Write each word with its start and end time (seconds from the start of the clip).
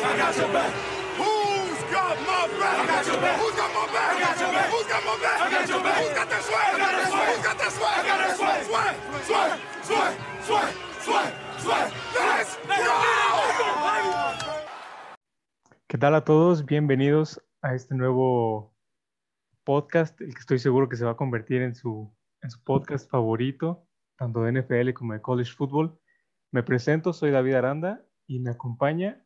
Got 0.00 0.34
your 0.34 0.48
back. 0.48 0.72
Who's 1.18 1.82
got 1.92 2.16
my 2.24 2.48
back? 2.58 2.80
I 2.80 2.86
got! 2.86 3.20
¿Qué 15.86 15.98
tal 15.98 16.14
a 16.14 16.24
todos? 16.24 16.64
Bienvenidos 16.64 17.42
a 17.60 17.74
este 17.74 17.94
nuevo 17.94 18.74
podcast, 19.64 20.18
el 20.22 20.32
que 20.32 20.40
estoy 20.40 20.58
seguro 20.60 20.88
que 20.88 20.96
se 20.96 21.04
va 21.04 21.10
a 21.10 21.16
convertir 21.16 21.60
en 21.60 21.74
su 21.74 22.10
podcast 22.64 23.10
favorito, 23.10 23.86
tanto 24.16 24.44
de 24.44 24.62
NFL 24.62 24.94
como 24.94 25.12
de 25.12 25.20
college 25.20 25.52
football. 25.52 26.00
Me 26.52 26.62
presento, 26.62 27.12
soy 27.12 27.32
David 27.32 27.54
Aranda 27.54 28.02
y 28.26 28.40
me 28.40 28.52
acompaña 28.52 29.22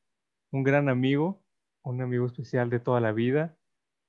un 0.54 0.62
gran 0.62 0.88
amigo, 0.88 1.42
un 1.82 2.00
amigo 2.00 2.26
especial 2.26 2.70
de 2.70 2.78
toda 2.78 3.00
la 3.00 3.10
vida, 3.10 3.56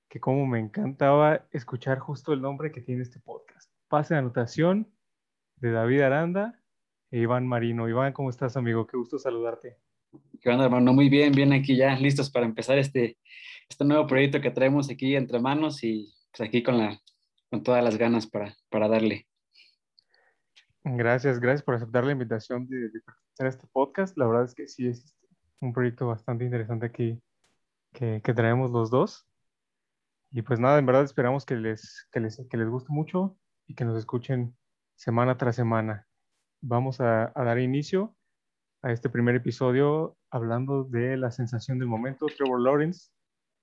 que 0.07 0.19
como 0.19 0.45
me 0.45 0.59
encantaba 0.59 1.47
escuchar 1.51 1.97
justo 1.97 2.33
el 2.33 2.41
nombre 2.41 2.71
que 2.71 2.81
tiene 2.81 3.01
este 3.01 3.19
podcast. 3.19 3.71
Pase 3.87 4.13
de 4.13 4.19
anotación 4.19 4.87
de 5.55 5.71
David 5.71 6.01
Aranda 6.01 6.61
e 7.09 7.17
Iván 7.17 7.47
Marino. 7.47 7.89
Iván, 7.89 8.13
¿cómo 8.13 8.29
estás, 8.29 8.57
amigo? 8.57 8.85
Qué 8.85 8.95
gusto 8.95 9.17
saludarte. 9.17 9.79
¿Qué 10.39 10.51
onda, 10.51 10.65
hermano? 10.65 10.93
Muy 10.93 11.09
bien, 11.09 11.31
bien 11.31 11.51
aquí 11.51 11.75
ya, 11.75 11.95
listos 11.95 12.29
para 12.29 12.45
empezar 12.45 12.77
este, 12.77 13.17
este 13.67 13.83
nuevo 13.83 14.05
proyecto 14.05 14.39
que 14.39 14.51
traemos 14.51 14.87
aquí 14.91 15.15
entre 15.15 15.39
manos 15.39 15.83
y 15.83 16.13
pues 16.31 16.47
aquí 16.47 16.61
con, 16.61 16.77
la, 16.77 17.01
con 17.49 17.63
todas 17.63 17.83
las 17.83 17.97
ganas 17.97 18.27
para, 18.27 18.55
para 18.69 18.87
darle. 18.87 19.27
Gracias, 20.83 21.39
gracias 21.39 21.63
por 21.63 21.73
aceptar 21.73 22.03
la 22.03 22.11
invitación 22.11 22.67
de, 22.67 22.89
de 22.89 23.01
participar 23.01 23.39
en 23.39 23.47
este 23.47 23.67
podcast. 23.73 24.15
La 24.15 24.27
verdad 24.27 24.45
es 24.45 24.53
que 24.53 24.67
sí 24.67 24.87
es 24.87 25.15
un 25.61 25.73
proyecto 25.73 26.07
bastante 26.07 26.45
interesante 26.45 26.85
aquí 26.87 27.21
que, 27.93 28.21
que 28.21 28.33
traemos 28.33 28.71
los 28.71 28.89
dos. 28.89 29.27
Y 30.31 30.41
pues 30.41 30.59
nada, 30.59 30.79
en 30.79 30.85
verdad 30.85 31.03
esperamos 31.03 31.45
que 31.45 31.55
les, 31.55 32.07
que 32.11 32.19
les, 32.19 32.45
que 32.49 32.57
les 32.57 32.67
guste 32.67 32.91
mucho 32.91 33.37
y 33.67 33.75
que 33.75 33.85
nos 33.85 33.97
escuchen 33.97 34.55
semana 34.95 35.37
tras 35.37 35.55
semana. 35.55 36.07
Vamos 36.61 36.99
a, 36.99 37.31
dar 37.35 37.59
inicio 37.59 38.15
a 38.81 38.91
este 38.91 39.09
primer 39.09 39.35
episodio 39.35 40.17
hablando 40.29 40.83
de 40.83 41.17
la 41.17 41.31
sensación 41.31 41.79
del 41.79 41.87
momento, 41.87 42.25
Trevor 42.25 42.61
Lawrence 42.61 43.11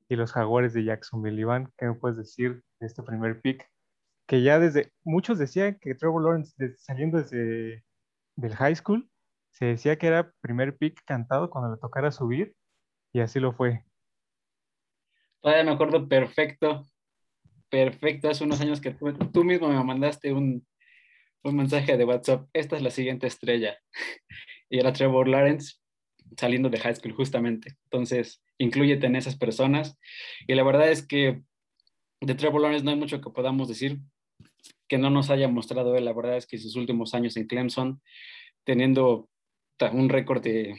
y 0.09 0.17
los 0.17 0.33
jaguares 0.33 0.73
de 0.73 0.85
Jacksonville. 0.85 1.41
Iván, 1.41 1.73
¿qué 1.77 1.87
me 1.87 1.95
puedes 1.95 2.17
decir 2.17 2.63
de 2.81 2.87
este 2.87 3.03
primer 3.03 3.41
pick? 3.41 3.69
Que 4.27 4.43
ya 4.43 4.59
desde, 4.59 4.93
muchos 5.05 5.39
decían 5.39 5.79
que 5.81 5.95
Trevor 5.95 6.23
Lawrence 6.23 6.55
saliendo 6.79 7.19
desde 7.19 7.85
del 8.37 8.55
high 8.55 8.77
school, 8.77 9.11
se 9.53 9.67
decía 9.67 9.97
que 9.97 10.09
era 10.09 10.33
primer 10.41 10.77
pick 10.77 11.03
cantado 11.05 11.51
cuando 11.51 11.75
le 11.75 11.81
tocara 11.81 12.11
subir, 12.11 12.55
y 13.13 13.21
así 13.21 13.41
lo 13.41 13.53
fue. 13.53 13.85
Todavía 15.41 15.65
me 15.65 15.73
acuerdo 15.73 16.09
perfecto, 16.09 16.87
perfecto, 17.69 18.29
hace 18.29 18.45
unos 18.45 18.61
años 18.61 18.81
que 18.81 18.93
tú, 18.93 19.13
tú 19.13 19.45
mismo 19.45 19.69
me 19.69 19.83
mandaste 19.83 20.33
un, 20.33 20.67
un 21.43 21.57
mensaje 21.57 21.97
de 21.97 22.05
WhatsApp, 22.05 22.49
esta 22.53 22.77
es 22.77 22.83
la 22.83 22.91
siguiente 22.91 23.27
estrella. 23.27 23.79
Y 24.71 24.79
era 24.79 24.95
Trevor 24.95 25.29
Lawrence 25.29 25.75
saliendo 26.39 26.71
de 26.71 26.79
high 26.79 26.95
school 26.95 27.13
justamente. 27.13 27.77
Entonces, 27.85 28.43
inclúyete 28.57 29.07
en 29.07 29.17
esas 29.17 29.37
personas. 29.37 29.99
Y 30.47 30.55
la 30.55 30.63
verdad 30.63 30.91
es 30.91 31.07
que 31.07 31.43
de 32.23 32.35
Trevor 32.35 32.63
Lawrence 32.63 32.83
no 32.83 32.91
hay 32.91 32.97
mucho 32.97 33.21
que 33.21 33.29
podamos 33.29 33.69
decir 33.69 33.99
que 34.89 34.97
no 34.97 35.11
nos 35.11 35.29
haya 35.29 35.49
mostrado 35.49 35.95
él. 35.97 36.07
La 36.07 36.15
verdad 36.15 36.37
es 36.37 36.47
que 36.47 36.57
sus 36.57 36.77
últimos 36.77 37.15
años 37.15 37.37
en 37.37 37.47
Clemson, 37.47 38.01
teniendo 38.65 39.29
un 39.93 40.09
récord 40.09 40.43
de 40.43 40.77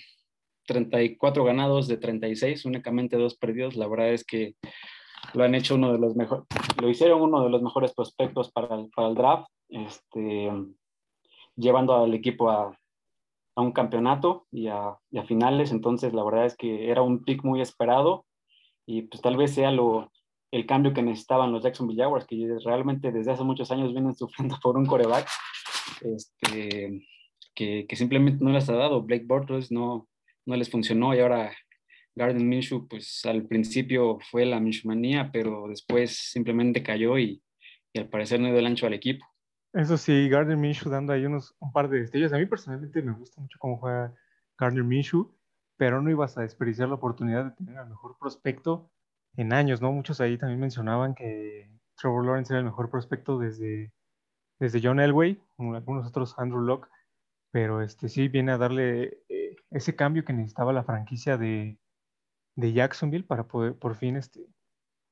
34 0.67 1.43
ganados 1.43 1.87
de 1.87 1.97
36, 1.97 2.65
únicamente 2.65 3.17
dos 3.17 3.35
perdidos, 3.35 3.75
la 3.75 3.87
verdad 3.87 4.13
es 4.13 4.23
que 4.23 4.55
lo 5.33 5.43
han 5.43 5.55
hecho 5.55 5.75
uno 5.75 5.91
de 5.91 5.99
los 5.99 6.15
mejores, 6.15 6.45
lo 6.81 6.89
hicieron 6.89 7.21
uno 7.21 7.43
de 7.43 7.49
los 7.49 7.61
mejores 7.61 7.93
prospectos 7.93 8.51
para 8.51 8.75
el, 8.75 8.89
para 8.89 9.07
el 9.09 9.15
draft, 9.15 9.47
este, 9.69 10.51
llevando 11.55 11.95
al 11.95 12.13
equipo 12.13 12.49
a, 12.49 12.77
a 13.55 13.61
un 13.61 13.71
campeonato 13.71 14.47
y 14.51 14.67
a, 14.67 14.97
y 15.11 15.17
a 15.17 15.25
finales. 15.25 15.71
Entonces, 15.71 16.13
la 16.13 16.23
verdad 16.23 16.45
es 16.45 16.55
que 16.55 16.89
era 16.89 17.01
un 17.01 17.23
pick 17.23 17.43
muy 17.43 17.61
esperado 17.61 18.25
y 18.85 19.03
pues 19.03 19.21
tal 19.21 19.37
vez 19.37 19.53
sea 19.53 19.71
lo, 19.71 20.11
el 20.51 20.65
cambio 20.65 20.93
que 20.93 21.01
necesitaban 21.01 21.51
los 21.51 21.63
Jacksonville 21.63 22.01
Jaguars, 22.01 22.25
que 22.25 22.57
realmente 22.63 23.11
desde 23.11 23.31
hace 23.31 23.43
muchos 23.43 23.71
años 23.71 23.91
vienen 23.93 24.15
sufriendo 24.15 24.57
por 24.61 24.77
un 24.77 24.85
coreback 24.85 25.27
este, 26.01 27.07
que, 27.55 27.87
simplemente 27.95 28.43
no 28.43 28.51
les 28.51 28.69
ha 28.69 28.75
dado. 28.75 29.01
Blake 29.03 29.25
Bortles 29.25 29.71
no, 29.71 30.07
no 30.45 30.55
les 30.55 30.69
funcionó 30.69 31.13
y 31.13 31.19
ahora 31.19 31.53
Garden 32.15 32.47
Minshew, 32.47 32.87
pues 32.87 33.21
al 33.25 33.45
principio 33.47 34.19
fue 34.29 34.45
la 34.45 34.59
Minshewmanía, 34.59 35.31
pero 35.31 35.67
después 35.67 36.29
simplemente 36.31 36.83
cayó 36.83 37.17
y, 37.17 37.41
y 37.93 37.99
al 37.99 38.09
parecer 38.09 38.39
no 38.39 38.47
dio 38.47 38.59
el 38.59 38.67
ancho 38.67 38.87
al 38.87 38.93
equipo. 38.93 39.25
Eso 39.73 39.97
sí, 39.97 40.29
Gardner 40.29 40.55
Minshew 40.55 40.91
dando 40.91 41.13
ahí 41.13 41.25
unos, 41.25 41.55
un 41.59 41.71
par 41.71 41.89
de 41.89 42.01
destellos. 42.01 42.31
A 42.31 42.37
mí 42.37 42.45
personalmente 42.45 43.01
me 43.01 43.13
gusta 43.13 43.41
mucho 43.41 43.57
cómo 43.59 43.77
juega 43.77 44.13
Gardner 44.57 44.83
Minshew, 44.83 45.33
pero 45.77 46.01
no 46.01 46.11
ibas 46.11 46.37
a 46.37 46.41
desperdiciar 46.41 46.89
la 46.89 46.95
oportunidad 46.95 47.45
de 47.45 47.51
tener 47.51 47.77
al 47.77 47.89
mejor 47.89 48.15
prospecto 48.19 48.91
en 49.35 49.51
años, 49.51 49.81
¿no? 49.81 49.91
Muchos 49.91 50.21
ahí 50.21 50.37
también 50.37 50.59
mencionaban 50.59 51.15
que 51.15 51.71
Trevor 51.95 52.23
Lawrence 52.23 52.53
era 52.53 52.59
el 52.59 52.65
mejor 52.65 52.91
prospecto 52.91 53.39
desde, 53.39 53.91
desde 54.59 54.79
John 54.83 54.99
Elway, 54.99 55.41
como 55.55 55.73
algunos 55.73 56.05
otros 56.05 56.37
Andrew 56.37 56.61
Locke, 56.61 56.87
pero 57.53 57.83
este 57.83 58.09
sí 58.09 58.29
viene 58.29 58.51
a 58.51 58.57
darle 58.57 59.21
eh, 59.29 59.55
ese 59.69 59.95
cambio 59.95 60.25
que 60.25 60.33
necesitaba 60.33 60.73
la 60.73 60.83
franquicia 60.83 61.37
de, 61.37 61.77
de 62.55 62.73
Jacksonville 62.73 63.25
para 63.25 63.47
poder 63.47 63.77
por 63.77 63.93
fin 63.95 64.15
este, 64.17 64.43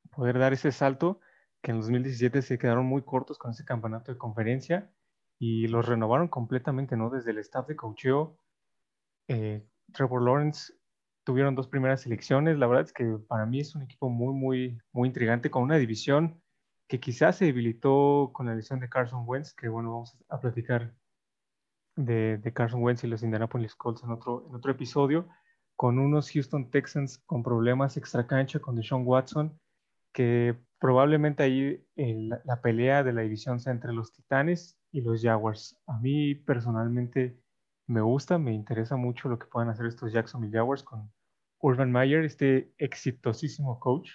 poder 0.09 0.39
dar 0.39 0.51
ese 0.51 0.71
salto 0.71 1.19
que 1.61 1.69
en 1.69 1.77
2017 1.77 2.41
se 2.41 2.57
quedaron 2.57 2.87
muy 2.87 3.03
cortos 3.03 3.37
con 3.37 3.51
ese 3.51 3.63
campeonato 3.63 4.11
de 4.11 4.17
conferencia 4.17 4.91
y 5.37 5.67
los 5.67 5.85
renovaron 5.85 6.29
completamente, 6.29 6.97
¿no? 6.97 7.11
Desde 7.11 7.29
el 7.29 7.37
staff 7.37 7.67
de 7.67 7.75
coacheo, 7.75 8.39
eh, 9.27 9.63
Trevor 9.93 10.23
Lawrence 10.23 10.73
tuvieron 11.23 11.53
dos 11.53 11.67
primeras 11.67 12.01
selecciones. 12.01 12.57
La 12.57 12.65
verdad 12.65 12.85
es 12.85 12.93
que 12.93 13.19
para 13.27 13.45
mí 13.45 13.59
es 13.59 13.75
un 13.75 13.83
equipo 13.83 14.09
muy, 14.09 14.33
muy, 14.33 14.81
muy 14.93 15.09
intrigante 15.09 15.51
con 15.51 15.61
una 15.61 15.77
división 15.77 16.41
que 16.87 16.99
quizás 16.99 17.37
se 17.37 17.45
debilitó 17.45 18.31
con 18.33 18.47
la 18.47 18.55
lesión 18.55 18.79
de 18.79 18.89
Carson 18.89 19.25
Wentz, 19.27 19.53
que 19.53 19.69
bueno, 19.69 19.91
vamos 19.91 20.17
a 20.27 20.39
platicar 20.39 20.95
de, 21.95 22.37
de 22.37 22.53
Carson 22.53 22.81
Wentz 22.83 23.03
y 23.03 23.07
los 23.07 23.23
Indianapolis 23.23 23.75
Colts 23.75 24.03
en 24.03 24.11
otro, 24.11 24.45
en 24.47 24.55
otro 24.55 24.71
episodio, 24.71 25.27
con 25.75 25.99
unos 25.99 26.31
Houston 26.31 26.69
Texans 26.69 27.17
con 27.25 27.43
problemas 27.43 27.97
extracancha 27.97 28.59
con 28.59 28.75
Deshaun 28.75 29.05
Watson, 29.05 29.59
que 30.13 30.55
probablemente 30.79 31.43
ahí 31.43 31.83
la, 31.95 32.61
pelea 32.61 33.03
de 33.03 33.13
la 33.13 33.21
división 33.21 33.59
sea 33.59 33.71
entre 33.73 33.93
los 33.93 34.11
Titanes 34.13 34.77
y 34.91 35.01
los 35.01 35.21
Jaguars. 35.21 35.79
A 35.87 35.99
mí 35.99 36.35
personalmente 36.35 37.39
me 37.87 38.01
gusta, 38.01 38.37
me 38.37 38.53
interesa 38.53 38.95
mucho 38.95 39.29
lo 39.29 39.37
que 39.39 39.47
puedan 39.47 39.69
hacer 39.69 39.85
estos 39.85 40.11
Jacksonville 40.11 40.55
Jaguars 40.57 40.83
con 40.83 41.11
Urban 41.59 41.91
Meyer, 41.91 42.23
este 42.23 42.73
exitosísimo 42.77 43.79
coach 43.79 44.09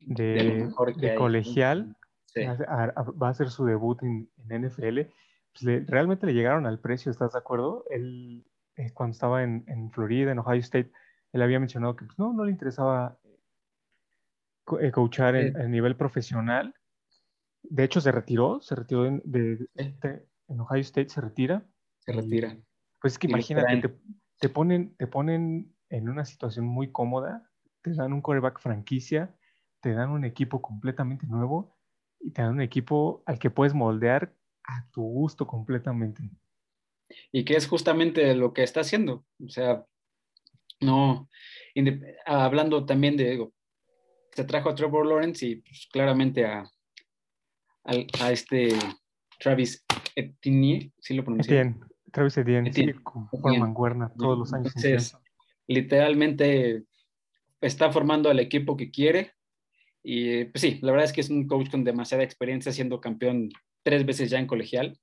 De 0.00 0.68
de, 0.96 1.14
colegial, 1.16 1.96
Sí. 2.26 2.42
a- 2.44 2.92
va 3.02 3.26
a 3.28 3.30
hacer 3.30 3.50
su 3.50 3.64
debut 3.66 4.02
en, 4.02 4.30
en 4.48 4.64
NFL. 4.64 5.10
Pues 5.52 5.62
le- 5.64 5.84
realmente 5.86 6.26
le 6.26 6.34
llegaron 6.34 6.66
al 6.66 6.80
precio, 6.80 7.10
¿estás 7.10 7.32
de 7.32 7.38
acuerdo? 7.38 7.84
Él, 7.90 8.44
eh, 8.76 8.92
cuando 8.92 9.12
estaba 9.12 9.42
en, 9.42 9.64
en 9.68 9.90
Florida, 9.90 10.32
en 10.32 10.38
Ohio 10.38 10.60
State, 10.60 10.92
él 11.32 11.42
había 11.42 11.60
mencionado 11.60 11.96
que 11.96 12.04
pues, 12.06 12.18
no, 12.18 12.32
no 12.32 12.44
le 12.44 12.50
interesaba 12.52 13.18
co- 14.64 14.80
eh, 14.80 14.92
coachar 14.92 15.36
en, 15.36 15.56
a 15.56 15.66
nivel 15.68 15.96
profesional. 15.96 16.74
De 17.62 17.84
hecho, 17.84 18.00
se 18.00 18.12
retiró, 18.12 18.60
se 18.60 18.74
retiró 18.74 19.06
en, 19.06 19.22
de, 19.24 19.68
de- 19.74 20.26
en 20.48 20.60
Ohio 20.60 20.80
State, 20.82 21.08
se 21.10 21.20
retira. 21.20 21.66
Se 22.00 22.12
Y, 22.12 22.16
retira. 22.16 22.58
Pues 23.00 23.14
es 23.14 23.18
que 23.18 23.28
imagínate, 23.28 23.88
te, 23.88 24.00
te 24.40 24.48
ponen, 24.48 24.96
te 24.96 25.06
ponen 25.06 25.76
en 25.88 26.08
una 26.08 26.24
situación 26.24 26.66
muy 26.66 26.90
cómoda, 26.92 27.50
te 27.82 27.94
dan 27.94 28.12
un 28.12 28.22
quarterback 28.22 28.60
franquicia, 28.60 29.34
te 29.80 29.92
dan 29.92 30.10
un 30.10 30.24
equipo 30.24 30.62
completamente 30.62 31.26
nuevo 31.26 31.76
y 32.20 32.32
te 32.32 32.42
dan 32.42 32.52
un 32.52 32.60
equipo 32.60 33.22
al 33.26 33.38
que 33.38 33.50
puedes 33.50 33.74
moldear 33.74 34.34
a 34.64 34.86
tu 34.90 35.02
gusto 35.02 35.46
completamente. 35.46 36.22
y 37.30 37.44
que 37.44 37.54
es 37.54 37.66
justamente 37.66 38.34
lo 38.34 38.52
que 38.52 38.62
está 38.62 38.80
haciendo. 38.80 39.24
O 39.44 39.48
sea, 39.48 39.84
no, 40.80 41.28
hablando 42.26 42.84
también 42.86 43.16
de, 43.16 43.30
digo, 43.30 43.52
se 44.32 44.44
trajo 44.44 44.70
a 44.70 44.74
Trevor 44.74 45.06
Lawrence 45.06 45.46
y 45.46 45.56
pues, 45.56 45.88
claramente 45.92 46.46
a, 46.46 46.64
a 47.84 48.32
este 48.32 48.70
Travis 49.38 49.84
Etienne, 50.14 50.92
¿sí 50.98 51.14
lo 51.14 51.24
pronuncié? 51.24 51.60
Etienne, 51.60 51.80
Travis 52.10 52.36
Etienne, 52.38 52.72
sí, 52.72 52.80
Etienne, 52.82 53.02
con 53.02 53.28
Etienne. 53.32 54.08
Todos 54.16 54.38
los 54.38 54.52
años. 54.54 54.68
Entonces, 54.68 55.16
literalmente 55.66 56.84
está 57.60 57.92
formando 57.92 58.30
al 58.30 58.40
equipo 58.40 58.76
que 58.76 58.90
quiere 58.90 59.32
y 60.02 60.44
pues 60.46 60.60
sí, 60.62 60.78
la 60.82 60.90
verdad 60.90 61.04
es 61.04 61.12
que 61.12 61.20
es 61.20 61.30
un 61.30 61.46
coach 61.46 61.70
con 61.70 61.84
demasiada 61.84 62.24
experiencia 62.24 62.72
siendo 62.72 63.00
campeón 63.00 63.50
tres 63.82 64.04
veces 64.04 64.30
ya 64.30 64.38
en 64.38 64.46
colegial. 64.46 64.98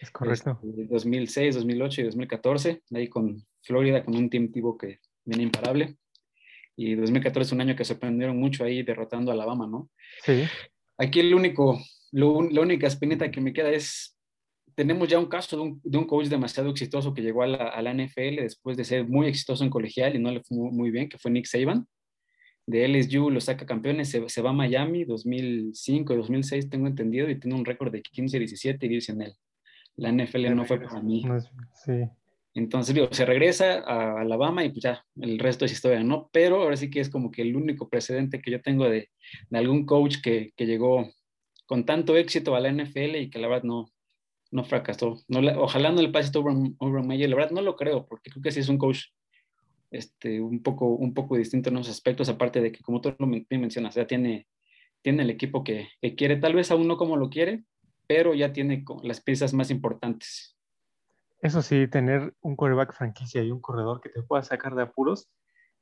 Es 0.00 0.10
correcto. 0.10 0.60
Este, 0.62 0.86
2006, 0.86 1.54
2008 1.56 2.00
y 2.00 2.04
2014, 2.04 2.82
ahí 2.94 3.08
con 3.08 3.44
Florida, 3.62 4.04
con 4.04 4.16
un 4.16 4.30
team 4.30 4.50
tipo 4.52 4.76
que 4.76 5.00
viene 5.24 5.42
imparable. 5.42 5.96
y 6.76 6.94
2014 6.94 7.48
es 7.48 7.52
un 7.52 7.60
año 7.60 7.74
que 7.74 7.84
sorprendieron 7.84 8.36
mucho 8.36 8.64
ahí 8.64 8.82
derrotando 8.82 9.30
a 9.30 9.34
Alabama, 9.34 9.66
¿no? 9.66 9.90
Sí. 10.24 10.44
Aquí 10.96 11.20
el 11.20 11.34
único, 11.34 11.80
lo, 12.12 12.42
la 12.42 12.60
única 12.60 12.86
espinita 12.86 13.30
que 13.30 13.40
me 13.40 13.52
queda 13.52 13.70
es, 13.70 14.16
tenemos 14.74 15.08
ya 15.08 15.18
un 15.18 15.26
caso 15.26 15.56
de 15.56 15.62
un, 15.62 15.80
de 15.82 15.98
un 15.98 16.06
coach 16.06 16.26
demasiado 16.26 16.70
exitoso 16.70 17.12
que 17.12 17.22
llegó 17.22 17.42
a 17.42 17.48
la, 17.48 17.68
a 17.68 17.82
la, 17.82 17.92
NFL 17.92 18.36
después 18.36 18.76
de 18.76 18.84
ser 18.84 19.08
muy 19.08 19.26
exitoso 19.26 19.64
en 19.64 19.70
colegial 19.70 20.14
y 20.14 20.20
no 20.20 20.30
le 20.30 20.42
fue 20.44 20.56
muy 20.56 20.90
bien, 20.90 21.08
que 21.08 21.18
fue 21.18 21.32
Nick 21.32 21.46
Saban. 21.46 21.86
De 22.68 22.86
LSU 22.86 23.30
lo 23.30 23.40
saca 23.40 23.64
campeones, 23.64 24.10
se, 24.10 24.28
se 24.28 24.42
va 24.42 24.50
a 24.50 24.52
Miami 24.52 25.04
2005 25.04 26.12
y 26.12 26.16
2006, 26.18 26.68
tengo 26.68 26.86
entendido, 26.86 27.30
y 27.30 27.40
tiene 27.40 27.56
un 27.56 27.64
récord 27.64 27.90
de 27.90 28.02
15-17 28.02 28.76
y 28.82 28.88
dice 28.88 29.12
en 29.12 29.22
él. 29.22 29.32
La 29.96 30.12
NFL 30.12 30.54
no 30.54 30.66
fue 30.66 30.78
para 30.78 31.00
mí. 31.00 31.24
Sí. 31.72 32.04
Entonces, 32.52 32.94
digo, 32.94 33.08
se 33.10 33.24
regresa 33.24 33.78
a 33.86 34.20
Alabama 34.20 34.66
y 34.66 34.68
pues 34.68 34.82
ya, 34.82 35.02
el 35.18 35.38
resto 35.38 35.64
es 35.64 35.72
historia, 35.72 36.02
¿no? 36.02 36.28
Pero 36.30 36.62
ahora 36.62 36.76
sí 36.76 36.90
que 36.90 37.00
es 37.00 37.08
como 37.08 37.30
que 37.30 37.40
el 37.40 37.56
único 37.56 37.88
precedente 37.88 38.42
que 38.42 38.50
yo 38.50 38.60
tengo 38.60 38.84
de, 38.84 39.08
de 39.48 39.58
algún 39.58 39.86
coach 39.86 40.16
que, 40.22 40.52
que, 40.54 40.66
llegó 40.66 41.08
con 41.64 41.86
tanto 41.86 42.18
éxito 42.18 42.54
a 42.54 42.60
la 42.60 42.70
NFL 42.70 43.16
y 43.16 43.30
que 43.30 43.38
la 43.38 43.48
verdad 43.48 43.62
no, 43.62 43.90
no 44.50 44.62
fracasó. 44.64 45.16
No, 45.26 45.40
ojalá 45.62 45.90
no 45.90 46.02
le 46.02 46.10
pase 46.10 46.36
a 46.36 46.40
Urban 46.40 47.06
Meyer, 47.06 47.30
la 47.30 47.36
verdad 47.36 47.52
no 47.52 47.62
lo 47.62 47.76
creo, 47.76 48.06
porque 48.06 48.30
creo 48.30 48.42
que 48.42 48.52
sí 48.52 48.60
es 48.60 48.68
un 48.68 48.76
coach 48.76 49.06
este, 49.90 50.40
un, 50.40 50.62
poco, 50.62 50.88
un 50.88 51.14
poco 51.14 51.36
distinto 51.36 51.70
en 51.70 51.78
esos 51.78 51.94
aspectos, 51.94 52.28
aparte 52.28 52.60
de 52.60 52.72
que, 52.72 52.82
como 52.82 53.00
tú 53.00 53.14
lo 53.18 53.26
mencionas, 53.26 53.94
ya 53.94 54.06
tiene, 54.06 54.48
tiene 55.02 55.22
el 55.22 55.30
equipo 55.30 55.64
que, 55.64 55.88
que 56.00 56.14
quiere, 56.14 56.36
tal 56.36 56.54
vez 56.54 56.70
aún 56.70 56.88
no 56.88 56.96
como 56.96 57.16
lo 57.16 57.30
quiere, 57.30 57.64
pero 58.06 58.34
ya 58.34 58.52
tiene 58.52 58.84
las 59.02 59.20
piezas 59.20 59.52
más 59.54 59.70
importantes. 59.70 60.56
Eso 61.40 61.62
sí, 61.62 61.86
tener 61.86 62.34
un 62.40 62.56
quarterback 62.56 62.94
franquicia 62.94 63.42
y 63.42 63.50
un 63.50 63.60
corredor 63.60 64.00
que 64.00 64.08
te 64.08 64.22
pueda 64.22 64.42
sacar 64.42 64.74
de 64.74 64.82
apuros 64.82 65.30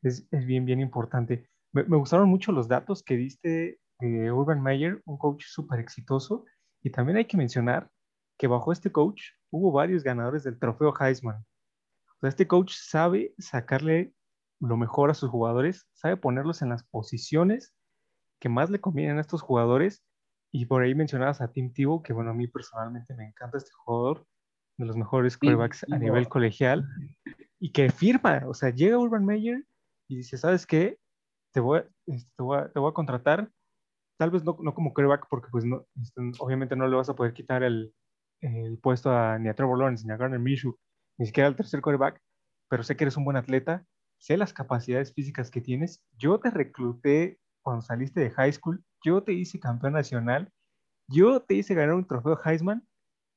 es, 0.03 0.27
es 0.31 0.45
bien, 0.45 0.67
bien 0.67 0.81
importante. 0.81 1.49
Me, 1.73 1.85
me, 1.85 1.97
gustaron 1.97 2.29
mucho 2.29 2.53
los 2.53 2.69
datos 2.69 3.03
que 3.03 3.17
diste 3.17 3.79
de 4.01 4.31
Urban 4.33 4.63
Meyer, 4.63 5.01
un 5.07 5.17
coach 5.17 5.45
súper 5.47 5.81
exitoso. 5.81 6.45
Y 6.83 6.91
también 6.91 7.17
hay 7.17 7.25
que 7.25 7.39
mencionar 7.39 7.91
que 8.39 8.47
bajo 8.47 8.73
este 8.73 8.93
coach 8.93 9.23
hubo 9.51 9.73
varios 9.73 10.03
ganadores 10.03 10.45
del 10.45 10.59
trofeo 10.59 10.93
Heisman. 10.99 11.45
Sea, 12.27 12.31
este 12.31 12.47
coach 12.47 12.73
sabe 12.75 13.35
sacarle 13.39 14.13
lo 14.61 14.77
mejor 14.77 15.11
a 15.11 15.15
sus 15.15 15.31
jugadores, 15.31 15.87
sabe 15.95 16.17
ponerlos 16.17 16.63
en 16.63 16.71
las 16.71 16.85
posiciones 16.85 17.75
que 18.41 18.49
más 18.49 18.71
le 18.71 18.81
convienen 18.81 19.19
a 19.19 19.21
estos 19.21 19.43
jugadores. 19.43 20.03
Y 20.53 20.67
por 20.67 20.83
ahí 20.83 20.95
mencionabas 20.95 21.41
a 21.41 21.53
Tim 21.53 21.73
Tebow, 21.73 22.03
que 22.03 22.13
bueno, 22.13 22.31
a 22.31 22.35
mí 22.35 22.47
personalmente 22.49 23.15
me 23.15 23.27
encanta 23.27 23.59
este 23.59 23.71
jugador 23.85 24.27
de 24.79 24.87
los 24.87 24.97
mejores 24.97 25.37
quarterbacks 25.37 25.85
sí, 25.87 25.93
a 25.93 25.99
nivel 25.99 26.29
colegial, 26.29 26.87
y 27.59 27.73
que 27.73 27.91
firma, 27.91 28.43
o 28.47 28.55
sea, 28.55 28.71
llega 28.71 28.99
Urban 28.99 29.25
Meyer 29.25 29.65
y 30.09 30.17
dice, 30.17 30.37
¿sabes 30.37 30.67
qué? 30.67 30.99
Te 31.53 31.61
voy, 31.61 31.83
este, 32.07 32.31
te 32.37 32.43
voy, 32.43 32.59
a, 32.59 32.69
te 32.71 32.79
voy 32.79 32.91
a 32.91 32.95
contratar, 32.95 33.51
tal 34.19 34.31
vez 34.31 34.45
no, 34.45 34.57
no 34.61 34.75
como 34.75 34.93
quarterback, 34.93 35.27
porque 35.31 35.49
pues 35.51 35.65
no, 35.65 35.87
este, 36.01 36.21
obviamente 36.39 36.77
no 36.77 36.87
le 36.89 36.97
vas 36.97 37.09
a 37.09 37.17
poder 37.17 37.33
quitar 37.33 37.63
el, 37.63 37.95
el 38.41 38.79
puesto 38.79 39.11
a, 39.11 39.39
ni 39.39 39.49
a 39.49 39.55
Trevor 39.55 39.79
Lawrence, 39.79 40.07
ni 40.07 40.13
a 40.13 40.17
Garner 40.17 40.39
Minshew, 40.39 40.79
ni 41.19 41.27
siquiera 41.27 41.49
al 41.49 41.57
tercer 41.57 41.81
quarterback, 41.81 42.21
pero 42.69 42.83
sé 42.83 42.97
que 42.97 43.05
eres 43.05 43.17
un 43.17 43.25
buen 43.25 43.37
atleta, 43.37 43.87
sé 44.19 44.37
las 44.37 44.53
capacidades 44.53 45.13
físicas 45.13 45.51
que 45.51 45.61
tienes, 45.61 46.05
yo 46.17 46.41
te 46.41 46.51
recluté 46.51 47.39
cuando 47.63 47.83
saliste 47.83 48.21
de 48.21 48.31
high 48.31 48.53
school, 48.53 48.85
yo 49.05 49.23
te 49.23 49.33
hice 49.33 49.59
campeón 49.59 49.95
nacional, 49.95 50.53
yo 51.09 51.41
te 51.41 51.55
hice 51.55 51.75
ganar 51.75 51.95
un 51.95 52.07
trofeo 52.07 52.39
Heisman, 52.45 52.87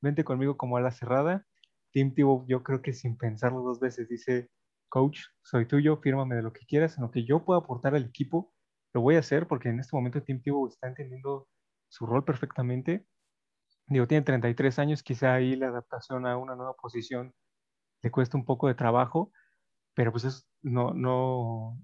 vente 0.02 0.24
conmigo 0.24 0.58
como 0.58 0.78
a 0.78 0.82
la 0.82 0.92
cerrada. 0.92 1.46
Tim 1.92 2.14
Tebow, 2.14 2.46
yo 2.48 2.64
creo 2.64 2.82
que 2.82 2.94
sin 2.94 3.18
pensarlo 3.18 3.62
dos 3.62 3.80
veces, 3.80 4.08
dice, 4.08 4.50
coach, 4.90 5.22
soy 5.42 5.66
tuyo, 5.66 5.98
fírmame 5.98 6.36
de 6.36 6.44
lo 6.44 6.54
que 6.54 6.66
quieras, 6.66 6.98
en 6.98 7.04
lo 7.04 7.12
que 7.12 7.26
yo 7.26 7.44
pueda 7.44 7.60
aportar 7.60 7.96
al 7.96 8.06
equipo, 8.06 8.54
lo 8.94 9.02
voy 9.02 9.16
a 9.16 9.20
hacer 9.20 9.48
porque 9.48 9.70
en 9.70 9.80
este 9.80 9.96
momento 9.96 10.22
Tim 10.24 10.42
Tebow 10.42 10.68
está 10.68 10.88
entendiendo 10.88 11.48
su 11.90 12.06
rol 12.06 12.24
perfectamente. 12.24 13.06
Digo, 13.88 14.08
tiene 14.08 14.24
33 14.24 14.80
años, 14.80 15.04
quizá 15.04 15.34
ahí 15.34 15.56
la 15.56 15.68
adaptación 15.68 16.26
a 16.28 16.38
una 16.38 16.56
nueva 16.56 16.76
posición 16.76 17.34
le 18.02 18.12
cuesta 18.12 18.38
un 18.38 18.46
poco 18.46 18.68
de 18.68 18.76
trabajo, 18.76 19.32
pero 19.94 20.12
pues 20.12 20.24
es, 20.24 20.48
no, 20.62 20.94
no, 20.94 21.78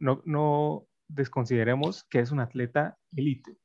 no, 0.00 0.22
no 0.24 0.86
desconsideremos 1.08 2.04
que 2.04 2.20
es 2.20 2.30
un 2.30 2.40
atleta 2.40 2.98
élite 3.14 3.56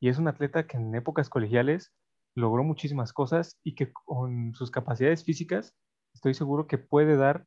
y 0.00 0.08
es 0.08 0.18
un 0.18 0.28
atleta 0.28 0.66
que 0.66 0.76
en 0.76 0.94
épocas 0.94 1.28
colegiales 1.28 1.92
logró 2.34 2.62
muchísimas 2.62 3.12
cosas 3.12 3.58
y 3.64 3.74
que 3.74 3.92
con 3.92 4.54
sus 4.54 4.70
capacidades 4.70 5.24
físicas 5.24 5.74
estoy 6.14 6.34
seguro 6.34 6.66
que 6.66 6.78
puede 6.78 7.16
dar 7.16 7.46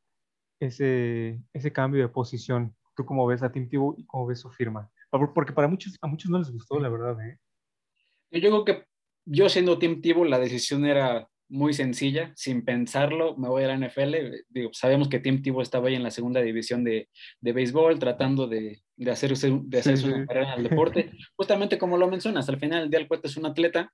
ese, 0.60 1.42
ese 1.52 1.72
cambio 1.72 2.02
de 2.02 2.08
posición. 2.08 2.76
¿Tú 2.94 3.06
cómo 3.06 3.26
ves 3.26 3.42
a 3.42 3.50
Tim 3.50 3.68
Tebow 3.68 3.94
y 3.96 4.04
cómo 4.04 4.26
ves 4.26 4.40
su 4.40 4.50
firma? 4.50 4.90
Porque 5.10 5.52
para 5.52 5.68
muchos, 5.68 5.96
a 6.00 6.06
muchos 6.06 6.30
no 6.30 6.38
les 6.38 6.50
gustó, 6.50 6.78
la 6.78 6.88
verdad. 6.88 7.18
¿eh? 7.26 7.38
Yo 8.30 8.40
creo 8.40 8.64
que 8.64 8.86
yo 9.24 9.48
siendo 9.48 9.78
Tim 9.78 10.00
Tebow, 10.00 10.24
la 10.24 10.38
decisión 10.38 10.84
era 10.84 11.28
muy 11.52 11.74
sencilla, 11.74 12.32
sin 12.34 12.64
pensarlo, 12.64 13.36
me 13.36 13.48
voy 13.48 13.64
a 13.64 13.68
la 13.68 13.76
NFL. 13.76 14.14
Digo, 14.48 14.70
sabemos 14.72 15.08
que 15.10 15.20
Tim 15.20 15.42
Tebow 15.42 15.60
estaba 15.60 15.88
ahí 15.88 15.94
en 15.94 16.02
la 16.02 16.10
segunda 16.10 16.40
división 16.40 16.82
de, 16.82 17.10
de 17.42 17.52
béisbol, 17.52 17.98
tratando 17.98 18.48
de, 18.48 18.80
de 18.96 19.10
hacer, 19.10 19.36
de 19.36 19.78
hacer 19.78 19.98
sí, 19.98 20.04
su 20.04 20.10
sí. 20.10 20.26
carrera 20.26 20.54
en 20.54 20.60
el 20.60 20.70
deporte. 20.70 21.10
Justamente 21.36 21.76
como 21.76 21.98
lo 21.98 22.08
mencionas, 22.08 22.48
al 22.48 22.58
final 22.58 22.88
del 22.88 23.06
cuate 23.06 23.28
es 23.28 23.36
un 23.36 23.44
atleta, 23.44 23.92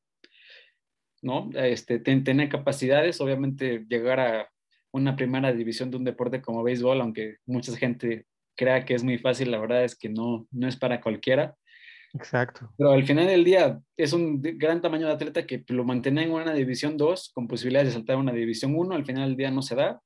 ¿no? 1.20 1.50
Este, 1.54 1.98
tener 1.98 2.48
capacidades, 2.48 3.20
obviamente 3.20 3.84
llegar 3.88 4.20
a 4.20 4.48
una 4.92 5.16
primera 5.16 5.52
división 5.52 5.90
de 5.90 5.96
un 5.96 6.04
deporte 6.04 6.40
como 6.40 6.62
béisbol, 6.62 7.00
aunque 7.00 7.38
mucha 7.44 7.76
gente 7.76 8.26
crea 8.56 8.84
que 8.84 8.94
es 8.94 9.02
muy 9.02 9.18
fácil, 9.18 9.50
la 9.50 9.58
verdad 9.58 9.82
es 9.82 9.96
que 9.96 10.08
no, 10.08 10.46
no 10.52 10.68
es 10.68 10.76
para 10.76 11.00
cualquiera. 11.00 11.56
Exacto. 12.14 12.72
Pero 12.76 12.92
al 12.92 13.04
final 13.04 13.26
del 13.26 13.44
día 13.44 13.80
es 13.96 14.12
un 14.12 14.40
gran 14.40 14.80
tamaño 14.80 15.06
de 15.06 15.12
atleta 15.12 15.46
que 15.46 15.64
lo 15.68 15.84
mantiene 15.84 16.24
en 16.24 16.32
una 16.32 16.54
división 16.54 16.96
2 16.96 17.30
con 17.34 17.48
posibilidades 17.48 17.88
de 17.88 17.94
saltar 17.94 18.16
a 18.16 18.20
una 18.20 18.32
división 18.32 18.74
1, 18.74 18.94
al 18.94 19.04
final 19.04 19.28
del 19.28 19.36
día 19.36 19.50
no 19.50 19.62
se 19.62 19.74
da 19.74 20.00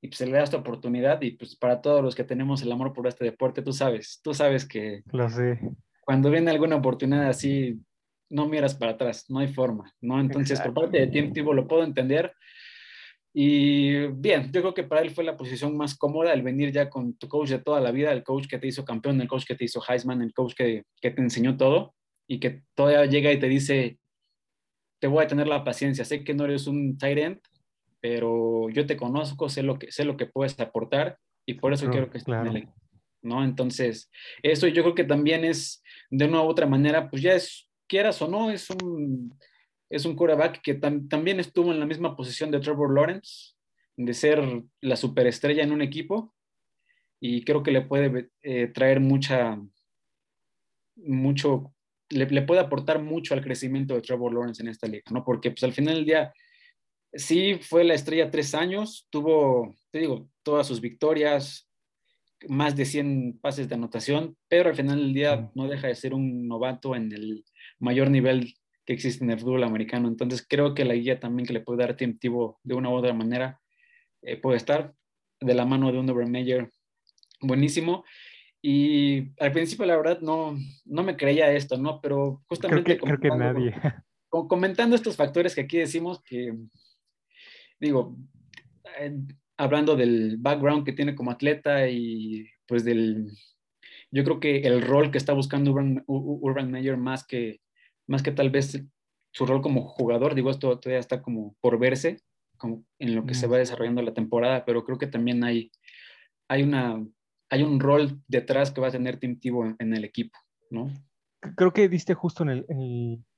y 0.00 0.08
pues 0.08 0.18
se 0.18 0.26
le 0.26 0.32
da 0.32 0.44
esta 0.44 0.56
oportunidad 0.56 1.20
y 1.22 1.32
pues 1.32 1.56
para 1.56 1.80
todos 1.80 2.02
los 2.02 2.14
que 2.14 2.24
tenemos 2.24 2.62
el 2.62 2.70
amor 2.70 2.92
por 2.92 3.06
este 3.06 3.24
deporte, 3.24 3.62
tú 3.62 3.72
sabes, 3.72 4.20
tú 4.22 4.32
sabes 4.32 4.66
que 4.66 5.02
lo 5.12 5.28
sé. 5.28 5.58
cuando 6.04 6.30
viene 6.30 6.50
alguna 6.50 6.76
oportunidad 6.76 7.28
así, 7.28 7.80
no 8.30 8.46
miras 8.46 8.74
para 8.74 8.92
atrás, 8.92 9.24
no 9.28 9.40
hay 9.40 9.48
forma, 9.48 9.92
¿no? 10.00 10.20
Entonces, 10.20 10.58
Exacto. 10.58 10.74
por 10.74 10.84
parte 10.84 11.06
de 11.06 11.30
Tebow 11.30 11.54
lo 11.54 11.66
puedo 11.66 11.82
entender. 11.82 12.32
Y 13.34 14.06
bien, 14.08 14.50
yo 14.52 14.60
creo 14.62 14.74
que 14.74 14.84
para 14.84 15.02
él 15.02 15.10
fue 15.10 15.22
la 15.22 15.36
posición 15.36 15.76
más 15.76 15.96
cómoda 15.96 16.32
el 16.32 16.42
venir 16.42 16.72
ya 16.72 16.88
con 16.88 17.14
tu 17.14 17.28
coach 17.28 17.50
de 17.50 17.58
toda 17.58 17.80
la 17.80 17.90
vida, 17.90 18.10
el 18.12 18.24
coach 18.24 18.46
que 18.48 18.58
te 18.58 18.66
hizo 18.66 18.84
campeón, 18.84 19.20
el 19.20 19.28
coach 19.28 19.44
que 19.44 19.54
te 19.54 19.64
hizo 19.64 19.82
Heisman, 19.86 20.22
el 20.22 20.32
coach 20.32 20.54
que, 20.54 20.84
que 21.00 21.10
te 21.10 21.20
enseñó 21.20 21.56
todo 21.56 21.94
y 22.26 22.40
que 22.40 22.62
todavía 22.74 23.06
llega 23.06 23.32
y 23.32 23.38
te 23.38 23.48
dice, 23.48 23.98
te 25.00 25.06
voy 25.06 25.24
a 25.24 25.28
tener 25.28 25.46
la 25.46 25.64
paciencia, 25.64 26.04
sé 26.04 26.24
que 26.24 26.34
no 26.34 26.44
eres 26.44 26.66
un 26.66 26.98
tight 26.98 27.18
end, 27.18 27.40
pero 28.00 28.68
yo 28.70 28.86
te 28.86 28.96
conozco, 28.96 29.48
sé 29.48 29.62
lo 29.62 29.78
que, 29.78 29.92
sé 29.92 30.04
lo 30.04 30.16
que 30.16 30.26
puedes 30.26 30.58
aportar 30.58 31.18
y 31.46 31.54
por 31.54 31.72
eso 31.72 31.88
quiero 31.90 32.10
que 32.10 32.18
estés 32.18 32.34
claro. 32.34 32.50
en 32.50 32.56
el 32.56 32.68
¿no? 33.22 33.44
Entonces, 33.44 34.10
eso 34.42 34.66
yo 34.68 34.82
creo 34.82 34.94
que 34.94 35.04
también 35.04 35.44
es, 35.44 35.82
de 36.10 36.26
una 36.26 36.42
u 36.42 36.46
otra 36.46 36.66
manera, 36.66 37.10
pues 37.10 37.22
ya 37.22 37.32
es, 37.32 37.68
quieras 37.86 38.20
o 38.22 38.28
no, 38.28 38.50
es 38.50 38.68
un, 38.70 39.36
es 39.90 40.04
un 40.04 40.14
quarterback 40.14 40.60
que 40.62 40.74
tam 40.74 41.08
también 41.08 41.40
estuvo 41.40 41.72
en 41.72 41.80
la 41.80 41.86
misma 41.86 42.16
posición 42.16 42.50
de 42.50 42.60
Trevor 42.60 42.94
Lawrence, 42.94 43.54
de 43.96 44.14
ser 44.14 44.62
la 44.80 44.96
superestrella 44.96 45.62
en 45.62 45.72
un 45.72 45.82
equipo, 45.82 46.34
y 47.20 47.42
creo 47.44 47.62
que 47.62 47.72
le 47.72 47.82
puede 47.82 48.30
eh, 48.42 48.68
traer 48.68 49.00
mucha, 49.00 49.60
mucho, 50.96 51.74
le, 52.10 52.26
le, 52.26 52.42
puede 52.42 52.60
aportar 52.60 53.02
mucho 53.02 53.34
al 53.34 53.42
crecimiento 53.42 53.94
de 53.94 54.02
Trevor 54.02 54.32
Lawrence 54.32 54.62
en 54.62 54.68
esta 54.68 54.86
liga, 54.86 55.04
¿no? 55.10 55.24
Porque 55.24 55.50
pues 55.50 55.64
al 55.64 55.72
final 55.72 55.96
del 55.96 56.04
día, 56.04 56.32
sí 57.12 57.58
fue 57.60 57.84
la 57.84 57.94
estrella 57.94 58.30
tres 58.30 58.54
años, 58.54 59.06
tuvo, 59.10 59.74
te 59.90 60.00
digo, 60.00 60.28
todas 60.42 60.66
sus 60.66 60.80
victorias, 60.80 61.68
más 62.46 62.76
de 62.76 62.84
100 62.84 63.40
pases 63.40 63.68
de 63.68 63.74
anotación, 63.74 64.36
pero 64.48 64.70
al 64.70 64.76
final 64.76 64.98
del 64.98 65.12
día 65.12 65.50
no 65.54 65.66
deja 65.66 65.88
de 65.88 65.96
ser 65.96 66.14
un 66.14 66.46
novato 66.46 66.94
en 66.94 67.10
el 67.12 67.44
mayor 67.80 68.10
nivel 68.10 68.54
que 68.88 68.94
existe 68.94 69.22
en 69.22 69.30
el 69.30 69.38
fútbol 69.38 69.64
americano. 69.64 70.08
Entonces 70.08 70.46
creo 70.48 70.74
que 70.74 70.86
la 70.86 70.94
guía 70.94 71.20
también 71.20 71.46
que 71.46 71.52
le 71.52 71.60
puede 71.60 71.80
dar 71.80 71.94
tiempo 71.94 72.58
de 72.62 72.74
una 72.74 72.88
u 72.88 72.94
otra 72.94 73.12
manera 73.12 73.60
eh, 74.22 74.38
puede 74.38 74.56
estar 74.56 74.94
de 75.40 75.52
la 75.52 75.66
mano 75.66 75.92
de 75.92 75.98
un 75.98 76.08
Overmeyer 76.08 76.70
buenísimo. 77.42 78.06
Y 78.62 79.38
al 79.40 79.52
principio 79.52 79.84
la 79.84 79.98
verdad 79.98 80.20
no, 80.22 80.56
no 80.86 81.02
me 81.02 81.18
creía 81.18 81.52
esto, 81.52 81.76
¿no? 81.76 82.00
Pero 82.00 82.42
justamente... 82.48 82.82
Creo 82.82 82.96
que, 82.96 83.04
creo 83.04 83.20
que 83.20 83.38
nadie. 83.38 83.74
Comentando 84.30 84.96
estos 84.96 85.16
factores 85.16 85.54
que 85.54 85.60
aquí 85.60 85.76
decimos 85.76 86.22
que, 86.22 86.54
digo, 87.78 88.16
eh, 88.98 89.18
hablando 89.58 89.96
del 89.96 90.38
background 90.38 90.86
que 90.86 90.94
tiene 90.94 91.14
como 91.14 91.30
atleta 91.30 91.90
y 91.90 92.48
pues 92.66 92.86
del, 92.86 93.32
yo 94.10 94.24
creo 94.24 94.40
que 94.40 94.60
el 94.60 94.80
rol 94.80 95.10
que 95.10 95.18
está 95.18 95.34
buscando 95.34 95.72
Urban, 95.72 96.04
Urban 96.06 96.70
Meyer 96.70 96.96
más 96.96 97.26
que, 97.26 97.60
más 98.08 98.22
que 98.22 98.32
tal 98.32 98.50
vez 98.50 98.82
su 99.30 99.46
rol 99.46 99.62
como 99.62 99.86
jugador, 99.86 100.34
digo, 100.34 100.50
esto 100.50 100.78
todavía 100.80 100.98
está 100.98 101.22
como 101.22 101.54
por 101.60 101.78
verse 101.78 102.18
como 102.58 102.84
en 102.98 103.14
lo 103.14 103.24
que 103.24 103.32
mm. 103.32 103.36
se 103.36 103.46
va 103.46 103.56
desarrollando 103.56 104.02
la 104.02 104.12
temporada, 104.12 104.64
pero 104.64 104.84
creo 104.84 104.98
que 104.98 105.06
también 105.06 105.42
hay, 105.44 105.70
hay 106.48 106.62
una, 106.62 107.02
hay 107.48 107.62
un 107.62 107.80
rol 107.80 108.20
detrás 108.26 108.70
que 108.70 108.80
va 108.80 108.88
a 108.88 108.92
tener 108.92 109.18
Tim 109.18 109.38
Tebow 109.38 109.76
en, 109.78 109.94
el 109.94 110.04
equipo, 110.04 110.36
¿no? 110.70 110.90
Creo 111.56 111.72
que 111.72 111.88
diste 111.88 112.14
justo 112.14 112.42
en 112.42 112.50
el, 112.50 112.66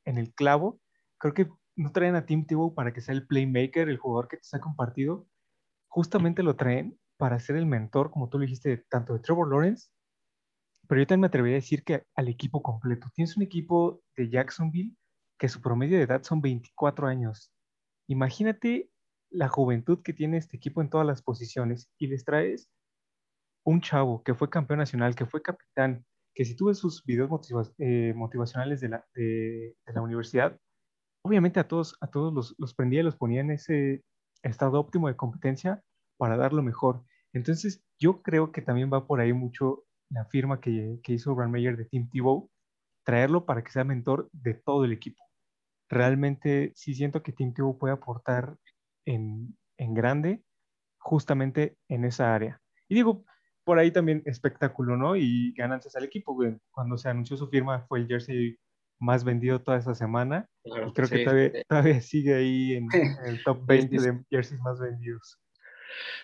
en 0.05 0.19
el, 0.19 0.33
clavo. 0.33 0.81
Creo 1.19 1.35
que 1.35 1.49
no 1.77 1.93
traen 1.93 2.17
a 2.17 2.25
Tim 2.25 2.47
Tebow 2.47 2.75
para 2.75 2.93
que 2.93 3.03
sea 3.03 3.15
el 3.15 3.27
playmaker, 3.27 3.89
el 3.89 3.99
jugador 3.99 4.29
que 4.29 4.39
te 4.39 4.45
saca 4.45 4.69
un 4.69 4.77
partido. 4.77 5.27
Justamente 5.89 6.43
lo 6.43 6.57
traen 6.57 6.99
para 7.19 7.39
ser 7.39 7.57
el 7.57 7.67
mentor, 7.67 8.11
como 8.11 8.31
tú 8.31 8.39
lo 8.39 8.43
dijiste, 8.43 8.87
tanto 8.89 9.13
de 9.13 9.21
Trevor 9.21 9.51
Lawrence, 9.51 9.91
pero 10.91 11.03
yo 11.03 11.07
también 11.07 11.21
me 11.21 11.27
atrevería 11.29 11.55
a 11.55 11.63
decir 11.63 11.85
que 11.85 12.03
al 12.17 12.27
equipo 12.27 12.63
completo. 12.63 13.07
Tienes 13.15 13.37
un 13.37 13.45
equipo 13.45 14.03
de 14.17 14.29
Jacksonville 14.29 14.97
que 15.39 15.49
su 15.49 15.63
promedio 15.63 15.97
de 15.97 16.03
edad 16.03 16.25
son 16.25 16.41
24 16.41 17.07
años. 17.07 17.53
Imagínate 18.09 18.91
la 19.31 19.49
juventud 19.49 20.03
que 20.03 20.13
tiene 20.13 20.39
este 20.39 20.57
equipo 20.57 20.81
en 20.83 20.91
todas 20.91 21.07
las 21.07 21.23
posiciones 21.23 21.93
y 21.97 22.09
les 22.09 22.25
traes 22.25 22.73
un 23.65 23.81
chavo 23.81 24.25
que 24.25 24.35
fue 24.35 24.51
campeón 24.51 24.81
nacional, 24.81 25.15
que 25.15 25.27
fue 25.27 25.43
capitán, 25.43 26.05
que 26.35 26.45
si 26.45 26.57
tú 26.57 26.75
sus 26.75 27.05
videos 27.05 27.31
eh, 27.79 28.13
motivacionales 28.17 28.81
de 28.81 28.89
la, 28.89 29.07
de, 29.15 29.77
la, 29.95 30.03
universidad, 30.03 30.59
obviamente 31.25 31.61
a 31.61 31.69
todos, 31.69 31.97
a 32.01 32.09
todos 32.09 32.35
los, 32.35 32.57
los 32.59 32.75
prendía 32.75 33.03
y 33.03 33.05
los 33.05 33.15
ponía 33.15 33.43
en 33.43 33.53
ese 33.53 34.03
estado 34.43 34.81
óptimo 34.81 35.07
de 35.07 35.15
competencia 35.15 35.85
para 36.17 36.37
dar 36.37 36.53
lo 36.53 36.65
mejor. 36.65 37.05
Entonces, 37.33 37.81
yo 38.01 38.23
creo 38.23 38.51
que 38.51 38.61
también 38.61 38.91
va 38.93 39.07
por 39.07 39.21
ahí 39.21 39.33
mucho 39.33 39.85
la 40.11 40.25
firma 40.27 40.61
que, 40.61 40.99
que 41.03 41.13
hizo 41.15 41.35
Brand 41.35 41.53
Mayer 41.53 41.77
de 41.77 41.85
Team 41.87 42.09
Tebow, 42.11 42.51
traerlo 43.05 43.47
para 43.47 43.63
que 43.63 43.71
sea 43.71 43.85
mentor 43.85 44.29
de 44.33 44.55
todo 44.55 44.85
el 44.85 44.93
equipo. 44.93 45.23
Realmente 45.89 46.73
sí 46.75 46.95
siento 46.95 47.23
que 47.23 47.33
Team 47.33 47.55
Tebow 47.55 47.79
puede 47.79 47.95
aportar 47.95 48.57
en, 49.07 49.57
en 49.79 49.95
grande 49.95 50.43
justamente 50.99 51.77
en 51.89 52.05
esa 52.05 52.35
área. 52.35 52.61
Y 52.89 52.95
digo, 52.95 53.25
por 53.65 53.79
ahí 53.79 53.91
también 53.91 54.23
espectáculo, 54.27 54.97
¿no? 54.97 55.17
Y 55.17 55.53
ganancias 55.53 55.97
al 55.97 56.05
equipo, 56.05 56.37
Cuando 56.71 56.99
se 56.99 57.09
anunció 57.09 57.37
su 57.37 57.49
firma 57.49 57.87
fue 57.89 58.01
el 58.01 58.09
jersey 58.09 58.57
más 58.99 59.25
vendido 59.25 59.63
toda 59.63 59.79
esa 59.79 59.95
semana. 59.95 60.49
y 60.65 60.93
creo 60.93 61.09
que 61.09 61.25
todavía, 61.25 61.53
todavía, 61.69 62.01
sigue 62.01 62.35
ahí 62.35 62.75
en, 62.75 62.89
el 63.27 63.43
top 63.45 63.65
20 63.67 63.97
de 64.01 64.25
jerseys 64.31 64.61
más 64.61 64.79
vendidos. 64.79 65.39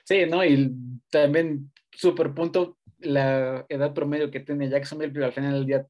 Sí, 0.04 0.26
¿no? 0.26 0.44
Y 0.44 0.74
también, 1.10 1.72
súper 1.92 2.34
punto, 2.34 2.78
la 3.06 3.64
edad 3.68 3.94
promedio 3.94 4.30
que 4.30 4.40
tiene 4.40 4.68
Jacksonville, 4.68 5.12
pero 5.12 5.26
al 5.26 5.32
final 5.32 5.52
del 5.52 5.66
día, 5.66 5.86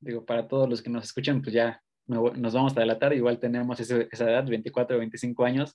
digo, 0.00 0.24
para 0.24 0.48
todos 0.48 0.68
los 0.68 0.82
que 0.82 0.90
nos 0.90 1.04
escuchan, 1.04 1.42
pues 1.42 1.54
ya 1.54 1.82
nos 2.06 2.54
vamos 2.54 2.76
a 2.76 2.80
delatar, 2.80 3.12
igual 3.14 3.40
tenemos 3.40 3.80
esa 3.80 4.30
edad, 4.30 4.46
24 4.46 4.96
o 4.96 4.98
25 5.00 5.44
años, 5.44 5.72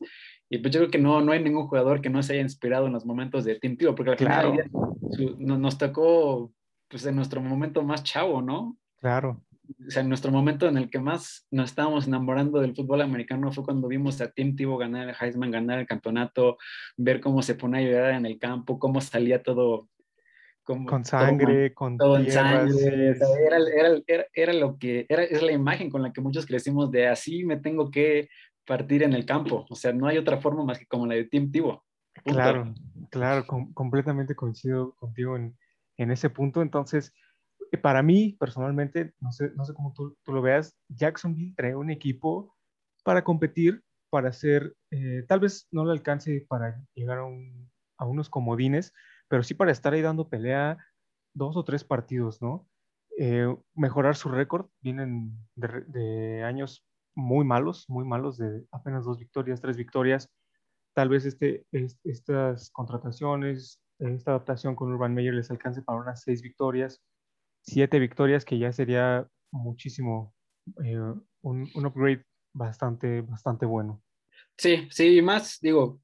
y 0.50 0.60
pues 0.60 0.74
yo 0.74 0.79
creo 0.79 0.91
que 0.91 0.98
no, 0.98 1.19
no 1.21 1.33
hay 1.33 1.43
ningún 1.43 1.67
jugador 1.67 2.01
que 2.01 2.10
no 2.10 2.24
se 2.24 2.33
haya 2.33 2.41
inspirado 2.41 2.88
en 2.88 2.93
los 2.93 3.05
momentos 3.05 3.43
de 3.43 3.55
Team 3.55 3.75
Tebow, 3.75 3.95
porque 3.95 4.12
al 4.12 4.17
final 4.17 4.69
nos 5.38 5.77
tocó 5.77 6.53
pues 6.88 7.05
en 7.05 7.15
nuestro 7.15 7.41
momento 7.41 7.83
más 7.83 8.03
chavo, 8.03 8.41
¿no? 8.41 8.77
Claro. 9.00 9.41
O 9.88 9.89
sea, 9.89 10.01
en 10.01 10.10
nuestro 10.10 10.31
momento 10.31 10.67
en 10.67 10.77
el 10.77 10.89
que 10.89 11.00
más 11.00 11.48
nos 11.50 11.69
estábamos 11.69 12.05
enamorando 12.05 12.60
del 12.60 12.75
fútbol 12.75 13.01
americano 13.01 13.51
fue 13.51 13.63
cuando 13.63 13.88
vimos 13.88 14.19
a 14.19 14.29
Tim 14.29 14.55
Tebow 14.55 14.77
ganar 14.77 15.10
el 15.10 15.15
Heisman, 15.19 15.51
ganar 15.51 15.79
el 15.79 15.88
campeonato, 15.88 16.57
ver 16.98 17.21
cómo 17.21 17.41
se 17.41 17.55
pone 17.55 17.79
a 17.79 17.81
llorar 17.81 18.12
en 18.12 18.25
el 18.25 18.38
campo, 18.38 18.79
cómo 18.79 19.00
salía 19.00 19.41
todo 19.41 19.88
con 20.63 21.06
sangre, 21.06 21.74
con 21.74 21.98
todo 21.98 22.24
sangre. 22.30 23.18
era, 24.34 24.53
lo 24.53 24.77
que 24.77 25.06
era, 25.10 25.24
es 25.24 25.41
la 25.41 25.51
imagen 25.51 25.89
con 25.89 26.01
la 26.01 26.13
que 26.13 26.22
muchos 26.22 26.46
crecimos 26.46 26.91
de 26.91 27.08
así 27.08 27.44
me 27.44 27.58
tengo 27.58 27.89
que 27.89 28.30
partir 28.65 29.03
en 29.03 29.13
el 29.13 29.25
campo. 29.25 29.65
O 29.70 29.75
sea, 29.75 29.91
no 29.94 30.08
hay 30.08 30.18
otra 30.18 30.38
forma 30.38 30.63
más 30.63 30.80
que 30.80 30.86
como 30.86 31.08
la 31.08 31.15
de 31.15 31.25
Tim 31.25 31.51
Tebow. 31.51 31.82
Claro, 32.24 32.74
claro, 33.10 33.46
completamente 33.74 34.36
coincido 34.36 34.94
contigo 34.96 35.36
en, 35.36 35.58
en, 35.98 36.12
ese 36.12 36.30
punto. 36.30 36.62
Entonces, 36.62 37.13
eh, 37.72 37.77
para 37.77 38.03
mí, 38.03 38.36
personalmente, 38.39 39.13
no 39.20 39.32
sé, 39.32 39.51
no 39.56 39.65
sé 39.65 39.74
cómo 39.74 39.94
tú, 39.94 40.18
tú 40.24 40.34
lo 40.34 40.41
veas, 40.41 40.77
Jacksonville 40.89 41.53
trae 41.56 41.75
un 41.75 41.89
equipo 41.89 42.56
para 43.03 43.24
competir, 43.24 43.82
para 44.10 44.30
hacer, 44.30 44.75
eh, 44.91 45.24
tal 45.27 45.39
vez 45.39 45.68
no 45.72 45.86
le 45.86 45.91
alcance 45.94 46.46
para 46.48 46.84
llegar 46.94 47.20
a, 47.20 47.25
un, 47.25 47.72
a 47.98 48.06
unos 48.06 48.30
comodines, 48.30 48.94
pero 49.31 49.43
sí 49.43 49.53
para 49.53 49.71
estar 49.71 49.93
ahí 49.93 50.01
dando 50.01 50.27
pelea 50.27 50.77
dos 51.33 51.55
o 51.55 51.63
tres 51.63 51.85
partidos, 51.85 52.41
¿no? 52.41 52.67
Eh, 53.17 53.47
mejorar 53.75 54.17
su 54.17 54.27
récord, 54.27 54.67
vienen 54.81 55.38
de, 55.55 56.43
años 56.43 56.85
muy 57.15 57.45
malos, 57.45 57.85
muy 57.88 58.03
malos, 58.03 58.38
de 58.38 58.65
apenas 58.73 59.05
dos 59.05 59.19
victorias, 59.19 59.61
tres 59.61 59.77
victorias. 59.77 60.29
Tal 60.93 61.07
vez 61.07 61.25
este, 61.25 61.65
estas 62.03 62.71
contrataciones, 62.71 63.81
esta 64.00 64.31
adaptación 64.31 64.75
con 64.75 64.91
Urban 64.91 65.13
Meyer 65.13 65.33
les 65.33 65.50
alcance 65.50 65.81
para 65.81 66.00
unas 66.00 66.21
seis 66.21 66.41
victorias, 66.41 67.01
siete 67.61 68.00
victorias, 68.00 68.43
que 68.43 68.59
ya 68.59 68.73
sería 68.73 69.29
muchísimo, 69.50 70.33
eh, 70.83 70.97
un, 71.41 71.69
un, 71.73 71.85
upgrade 71.85 72.25
bastante, 72.53 73.21
bastante 73.21 73.65
bueno. 73.65 74.03
Sí, 74.57 74.89
sí, 74.91 75.21
más, 75.21 75.57
digo, 75.61 76.01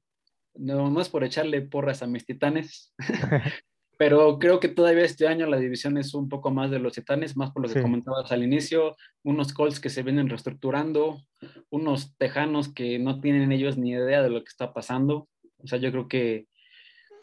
no, 0.54 0.90
no 0.90 1.00
es 1.00 1.08
por 1.08 1.24
echarle 1.24 1.60
porras 1.62 2.02
a 2.02 2.06
mis 2.06 2.26
titanes, 2.26 2.94
pero 3.98 4.38
creo 4.38 4.60
que 4.60 4.68
todavía 4.68 5.04
este 5.04 5.26
año 5.26 5.46
la 5.46 5.58
división 5.58 5.98
es 5.98 6.14
un 6.14 6.28
poco 6.28 6.50
más 6.50 6.70
de 6.70 6.78
los 6.78 6.92
titanes, 6.92 7.36
más 7.36 7.50
por 7.50 7.66
lo 7.66 7.72
que 7.72 7.82
comentabas 7.82 8.30
al 8.30 8.44
inicio, 8.44 8.96
unos 9.24 9.52
Colts 9.52 9.80
que 9.80 9.90
se 9.90 10.04
vienen 10.04 10.28
reestructurando, 10.28 11.20
unos 11.70 12.16
tejanos 12.16 12.72
que 12.72 12.98
no 12.98 13.20
tienen 13.20 13.50
ellos 13.50 13.76
ni 13.76 13.90
idea 13.90 14.22
de 14.22 14.30
lo 14.30 14.40
que 14.44 14.48
está 14.48 14.72
pasando. 14.72 15.28
O 15.58 15.66
sea, 15.66 15.78
yo 15.80 15.90
creo 15.90 16.06
que 16.06 16.46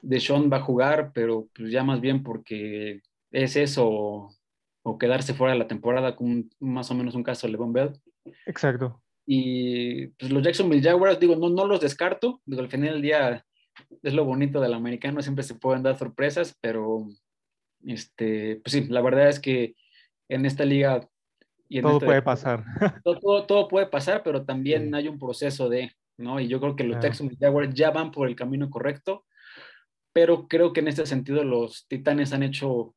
Deshaun 0.01 0.51
va 0.51 0.58
a 0.58 0.63
jugar, 0.63 1.12
pero 1.13 1.48
pues 1.55 1.72
ya 1.72 1.84
más 1.84 2.01
bien 2.01 2.24
porque 2.24 3.01
es 3.32 3.55
eso 3.55 4.29
o, 4.84 4.98
quedarse 5.00 5.34
fuera 5.34 5.53
de 5.53 5.60
la 5.60 5.67
temporada 5.67 6.15
con 6.15 6.50
más 6.60 6.91
o 6.91 6.94
menos 6.94 7.15
un 7.15 7.24
caso 7.24 7.48
de 7.48 7.51
Levon 7.51 7.74
Bell. 7.74 7.94
Exacto. 8.46 9.01
Y 9.25 10.08
pues, 10.08 10.32
los 10.32 10.44
Jacksonville 10.44 10.84
Jaguars, 10.84 11.20
digo, 11.20 11.36
no, 11.36 11.50
no 11.50 11.65
los 11.65 11.82
descarto. 11.82 12.41
Digo, 12.46 12.62
al 12.62 12.70
final 12.70 12.94
del 12.94 13.01
día 13.01 13.46
es 14.03 14.13
lo 14.13 14.25
bonito 14.25 14.62
del 14.62 14.74
americano, 14.74 15.22
siempre 15.22 15.44
se 15.44 15.55
pueden 15.55 15.84
dar 15.84 15.98
sorpresas, 15.98 16.58
pero 16.62 17.08
este, 17.86 18.62
pues 18.63 18.74
sí, 18.74 18.86
la 18.88 19.01
verdad 19.01 19.29
es 19.29 19.39
que 19.39 19.75
en 20.29 20.46
esta 20.46 20.65
liga... 20.65 21.08
Y 21.67 21.82
todo 21.82 22.00
puede 22.00 22.22
pasar. 22.22 22.63
Todo, 23.03 23.48
todo, 23.48 23.67
puede 23.67 23.88
pasar, 23.88 24.22
pero 24.24 24.46
también 24.46 24.94
hay 24.94 25.08
un 25.08 25.17
proceso 25.17 25.67
de, 25.67 25.91
¿no? 26.15 26.39
Y 26.39 26.48
yo 26.48 26.60
creo 26.60 26.75
que 26.75 26.84
los 26.84 27.01
Jacksonville 27.01 27.39
Jaguars 27.39 27.74
ya 27.74 27.89
van 27.89 28.12
por 28.12 28.27
el 28.27 28.36
camino 28.36 28.70
correcto, 28.70 29.25
pero 30.13 30.48
creo 30.48 30.74
que 30.74 30.82
en 30.82 30.89
este 30.89 31.08
sentido 31.08 31.44
los 31.44 31.88
Titanes 31.88 32.34
han 32.34 32.44
hecho, 32.44 32.94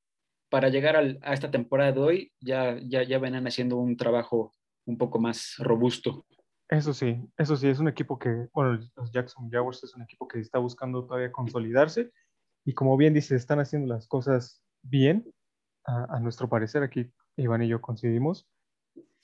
para 0.50 0.68
llegar 0.68 0.96
a 0.96 1.32
esta 1.32 1.50
temporada 1.50 1.92
de 1.92 2.00
hoy, 2.00 2.32
ya, 2.40 2.78
ya, 2.82 3.02
ya 3.04 3.18
venían 3.18 3.46
haciendo 3.46 3.78
un 3.78 3.96
trabajo 3.96 4.52
un 4.88 4.96
poco 4.96 5.20
más 5.20 5.56
robusto. 5.58 6.24
Eso 6.68 6.92
sí, 6.92 7.22
eso 7.36 7.56
sí, 7.56 7.68
es 7.68 7.78
un 7.78 7.88
equipo 7.88 8.18
que, 8.18 8.48
bueno, 8.52 8.78
los 8.96 9.12
Jackson 9.12 9.50
Jaguars 9.50 9.84
es 9.84 9.94
un 9.94 10.02
equipo 10.02 10.26
que 10.26 10.40
está 10.40 10.58
buscando 10.58 11.04
todavía 11.06 11.30
consolidarse 11.30 12.10
y 12.64 12.74
como 12.74 12.96
bien 12.96 13.14
dice, 13.14 13.36
están 13.36 13.60
haciendo 13.60 13.94
las 13.94 14.06
cosas 14.06 14.62
bien, 14.82 15.32
a, 15.84 16.20
nuestro 16.20 16.50
parecer, 16.50 16.82
aquí 16.82 17.10
Iván 17.36 17.62
y 17.62 17.68
yo 17.68 17.80
coincidimos. 17.80 18.46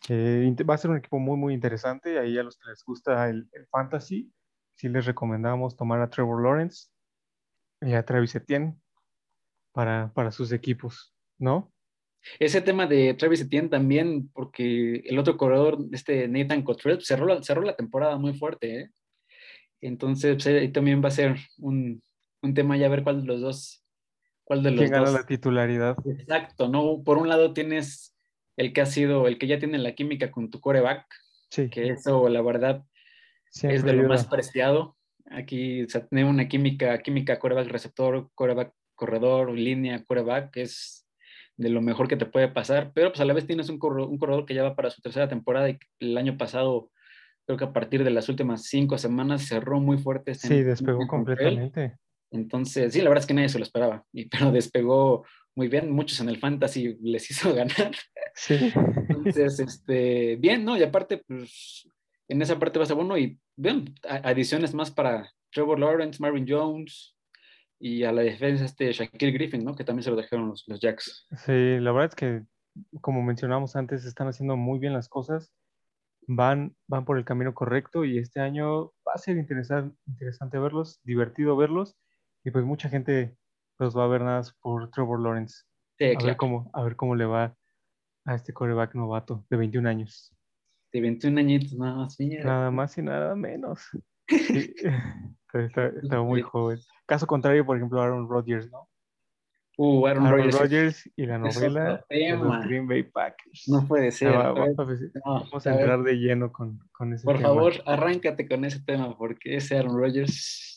Eh, 0.09 0.55
va 0.69 0.75
a 0.75 0.79
ser 0.79 0.91
un 0.91 0.97
equipo 0.97 1.19
muy, 1.19 1.37
muy 1.37 1.53
interesante, 1.53 2.19
ahí 2.19 2.39
a 2.39 2.43
los 2.43 2.57
que 2.57 2.71
les 2.71 2.83
gusta 2.83 3.29
el, 3.29 3.49
fantasy, 3.71 4.33
sí 4.75 4.89
les 4.89 5.05
recomendamos 5.05 5.77
tomar 5.77 6.01
a 6.01 6.09
Trevor 6.09 6.43
Lawrence 6.43 6.89
y 7.83 7.93
a 7.93 8.05
Travis 8.05 8.35
Etienne 8.35 8.81
para, 9.73 10.11
para 10.15 10.31
sus 10.33 10.53
equipos, 10.53 11.15
¿no? 11.39 11.74
Ese 12.39 12.61
tema 12.61 12.87
de 12.87 13.15
Travis 13.15 13.43
Etienne 13.43 13.69
también, 13.69 14.29
porque 14.33 15.03
el 15.05 15.19
otro 15.19 15.37
corredor, 15.37 15.79
este 15.93 16.27
Nathan 16.29 16.63
Cottrell, 16.63 17.03
cerró 17.03 17.27
la, 17.27 17.43
cerró 17.43 17.63
la 17.63 17.77
temporada 17.77 18.17
muy 18.17 18.35
fuerte. 18.35 18.81
¿eh? 18.81 18.91
Entonces, 19.81 20.35
pues, 20.35 20.47
ahí 20.47 20.73
también 20.73 21.03
va 21.03 21.09
a 21.09 21.13
ser 21.13 21.37
un, 21.59 22.03
un, 22.43 22.55
tema 22.55 22.77
ya 22.77 22.89
ver 22.89 23.03
cuál 23.03 23.21
de 23.23 23.27
los 23.27 23.41
dos. 23.41 23.85
Cuál 24.45 24.63
de 24.63 24.71
los 24.71 24.81
¿Quién 24.81 24.93
gana 24.93 25.11
la 25.11 25.27
titularidad? 25.27 25.97
Exacto, 26.07 26.69
¿no? 26.69 27.03
Por 27.05 27.19
un 27.19 27.29
lado 27.29 27.53
tienes 27.53 28.15
el 28.57 28.73
que 28.73 28.81
ha 28.81 28.87
sido, 28.87 29.27
el 29.27 29.39
que 29.39 29.47
ya 29.47 29.59
tiene 29.59 29.79
la 29.79 29.95
química 29.95 30.31
con 30.31 30.51
tu 30.51 30.61
coreback, 30.61 31.07
sí. 31.51 31.69
que 31.69 31.89
eso, 31.89 32.29
la 32.29 32.43
verdad, 32.43 32.85
es 33.63 33.85
de 33.85 33.93
lo 33.93 34.09
más 34.09 34.27
preciado. 34.27 34.97
Aquí 35.31 35.83
o 35.83 35.89
sea, 35.89 36.07
tener 36.07 36.27
una 36.27 36.49
química, 36.49 36.99
química 37.01 37.39
coreback 37.39 37.69
receptor, 37.69 38.31
coreback 38.35 38.73
corredor, 38.95 39.53
línea, 39.53 40.05
coreback, 40.05 40.57
es 40.59 41.04
de 41.57 41.69
lo 41.69 41.81
mejor 41.81 42.09
que 42.09 42.17
te 42.17 42.27
puede 42.27 42.49
pasar, 42.49 42.93
pero 42.95 43.11
pues 43.11 43.21
a 43.21 43.25
la 43.25 43.33
vez 43.33 43.47
tienes 43.47 43.69
un 43.69 43.79
corredor, 43.79 44.09
un 44.09 44.19
corredor 44.19 44.45
que 44.45 44.55
ya 44.55 44.63
va 44.63 44.75
para 44.75 44.91
su 44.91 45.01
tercera 45.01 45.29
temporada 45.29 45.71
y 45.71 45.79
el 46.01 46.19
año 46.19 46.37
pasado, 46.37 46.91
creo 47.47 47.59
que 47.59 47.65
a 47.65 47.73
partir 47.73 48.03
de 48.05 48.11
las 48.11 48.29
últimas 48.29 48.65
cinco 48.65 48.99
semanas 48.99 49.47
cerró 49.47 49.81
muy 49.81 49.99
fuerte. 49.99 50.35
Sí, 50.35 50.63
despegó 50.63 51.07
completamente. 51.07 51.97
Entonces, 52.31 52.93
sí, 52.93 53.01
la 53.01 53.09
verdad 53.09 53.23
es 53.23 53.27
que 53.27 53.35
nadie 53.35 53.49
se 53.49 53.59
lo 53.59 53.65
esperaba, 53.65 54.05
y, 54.13 54.29
pero 54.29 54.51
despegó 54.51 55.25
muy 55.57 55.69
bien, 55.69 55.91
muchos 55.91 56.21
en 56.21 56.29
el 56.29 56.39
fantasy 56.39 56.97
les 57.01 57.31
hizo 57.31 57.55
ganar. 57.55 57.95
Sí. 58.35 58.73
Entonces, 59.09 59.61
este, 59.61 60.37
bien, 60.37 60.65
¿no? 60.65 60.77
Y 60.77 60.83
aparte, 60.83 61.23
pues, 61.27 61.89
en 62.29 62.43
esa 62.43 62.59
parte 62.59 62.79
va 62.79 62.85
a 62.85 62.87
ser 62.87 62.97
bueno 62.97 63.17
y 63.17 63.39
bien, 63.57 63.95
adiciones 64.03 64.75
más 64.75 64.91
para 64.91 65.31
Trevor 65.53 65.79
Lawrence, 65.79 66.21
Marvin 66.21 66.47
Jones, 66.49 67.14
y 67.85 68.03
a 68.05 68.13
la 68.13 68.23
defensa 68.23 68.65
este 68.65 68.91
Shaquille 68.91 69.33
Griffin, 69.33 69.63
¿no? 69.63 69.75
Que 69.75 69.85
también 69.85 70.05
se 70.05 70.11
lo 70.11 70.17
dejaron 70.17 70.49
los, 70.49 70.65
los 70.67 70.81
Jacks. 70.81 71.27
Sí, 71.45 71.79
la 71.79 71.93
verdad 71.93 72.09
es 72.09 72.15
que, 72.15 72.43
como 73.03 73.23
mencionamos 73.23 73.77
antes, 73.77 74.07
están 74.07 74.27
haciendo 74.27 74.57
muy 74.57 74.79
bien 74.79 74.95
las 74.95 75.11
cosas, 75.11 75.53
van, 76.27 76.75
van 76.87 77.05
por 77.05 77.19
el 77.19 77.27
camino 77.27 77.53
correcto 77.53 78.07
y 78.07 78.17
este 78.17 78.41
año 78.41 78.87
va 79.07 79.13
a 79.15 79.19
ser 79.19 79.37
interesante, 79.37 79.95
interesante 80.07 80.59
verlos, 80.59 80.99
divertido 81.03 81.59
verlos 81.59 81.95
y 82.43 82.53
pues 82.53 82.65
mucha 82.65 82.89
gente 82.89 83.37
los 83.79 83.95
va 83.95 84.05
a 84.05 84.09
ver 84.09 84.23
nada 84.23 84.39
más 84.39 84.55
por 84.63 84.91
Trevor 84.91 85.21
Lawrence. 85.21 85.65
Sí, 85.99 86.07
a, 86.07 86.25
ver 86.25 86.39
cómo, 86.39 86.71
a 86.73 86.83
ver 86.85 86.97
cómo 86.97 87.15
le 87.15 87.27
va 87.27 87.55
a 88.25 88.35
este 88.35 88.55
coreback 88.55 88.95
novato 88.95 89.45
de 89.51 89.59
21 89.59 89.87
años. 89.87 90.35
De 90.91 91.03
21 91.03 91.39
añitos, 91.39 91.75
nada 91.75 91.97
más. 91.97 92.19
Mira. 92.19 92.45
Nada 92.45 92.71
más 92.71 92.97
y 92.97 93.03
nada 93.03 93.37
menos. 93.37 93.91
Sí, 94.29 94.75
está, 95.53 95.87
está 95.87 96.23
muy 96.23 96.43
joven. 96.43 96.79
Caso 97.07 97.27
contrario, 97.27 97.65
por 97.65 97.77
ejemplo, 97.77 98.01
Aaron 98.01 98.29
Rodgers, 98.29 98.71
¿no? 98.71 98.89
Uh, 99.77 100.07
Aaron, 100.07 100.27
Aaron 100.27 100.53
Rodgers. 100.53 101.11
Y 101.17 101.27
la 101.27 101.39
novela 101.39 102.05
de 102.09 102.37
los. 102.37 102.65
Green 102.67 102.87
Bay 102.87 103.03
Packers. 103.03 103.65
No 103.67 103.87
puede 103.87 104.13
ser. 104.13 104.35
A 104.35 104.53
Vamos 104.53 104.79
a 104.79 105.71
a 105.71 105.73
ver, 105.73 105.81
entrar 105.81 106.03
de 106.03 106.15
lleno 106.15 106.53
con, 106.53 106.79
con 106.93 107.13
ese 107.13 107.25
Por 107.25 107.37
tema. 107.37 107.49
favor, 107.49 107.73
arráncate 107.87 108.49
con 108.49 108.65
ese 108.65 108.81
tema, 108.85 109.17
porque 109.17 109.57
ese 109.57 109.77
Aaron 109.77 109.99
Rodgers. 109.99 110.71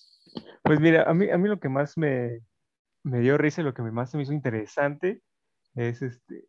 Pues 0.63 0.79
mira, 0.79 1.03
a 1.03 1.13
mí, 1.13 1.29
a 1.29 1.37
mí 1.37 1.47
lo 1.47 1.59
que 1.59 1.69
más 1.69 1.97
me, 1.97 2.41
me 3.03 3.19
dio 3.19 3.37
risa 3.37 3.61
y 3.61 3.63
lo 3.63 3.73
que 3.73 3.83
más 3.83 4.11
se 4.11 4.17
me 4.17 4.23
hizo 4.23 4.33
interesante 4.33 5.21
es 5.75 6.01
este, 6.01 6.45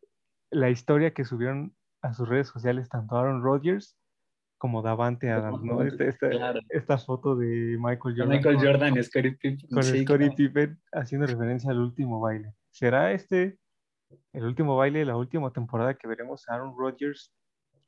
la 0.51 0.71
historia 0.71 1.13
que 1.13 1.25
subieron 1.25 1.77
a 2.03 2.15
sus 2.15 2.29
redes 2.29 2.49
sociales 2.49 2.89
tanto 2.89 3.17
Aaron 3.17 3.43
Rodgers 3.43 3.97
como 4.59 4.83
Davante 4.83 5.31
Adams, 5.31 5.63
¿no? 5.63 5.83
Esta, 5.83 6.05
esta, 6.05 6.29
Claro. 6.29 6.61
esta 6.69 6.99
foto 6.99 7.37
de 7.37 7.77
Michael 7.79 8.17
Jordan 8.17 8.29
Michael 8.29 8.57
con, 8.57 8.67
Jordan 8.67 8.99
y 8.99 9.03
Scottie 9.03 9.33
Pippen. 9.33 9.69
con 9.69 9.83
sí, 9.83 10.03
Scottie 10.03 10.27
claro. 10.27 10.35
Pippen 10.37 10.81
haciendo 10.93 11.27
referencia 11.27 11.71
al 11.71 11.79
último 11.79 12.21
baile. 12.21 12.53
¿Será 12.71 13.13
este 13.13 13.59
el 14.33 14.45
último 14.45 14.77
baile 14.77 15.01
de 15.01 15.05
la 15.05 15.17
última 15.17 15.53
temporada 15.53 15.95
que 15.95 16.09
veremos 16.09 16.49
a 16.49 16.55
Aaron 16.55 16.75
Rodgers 16.77 17.33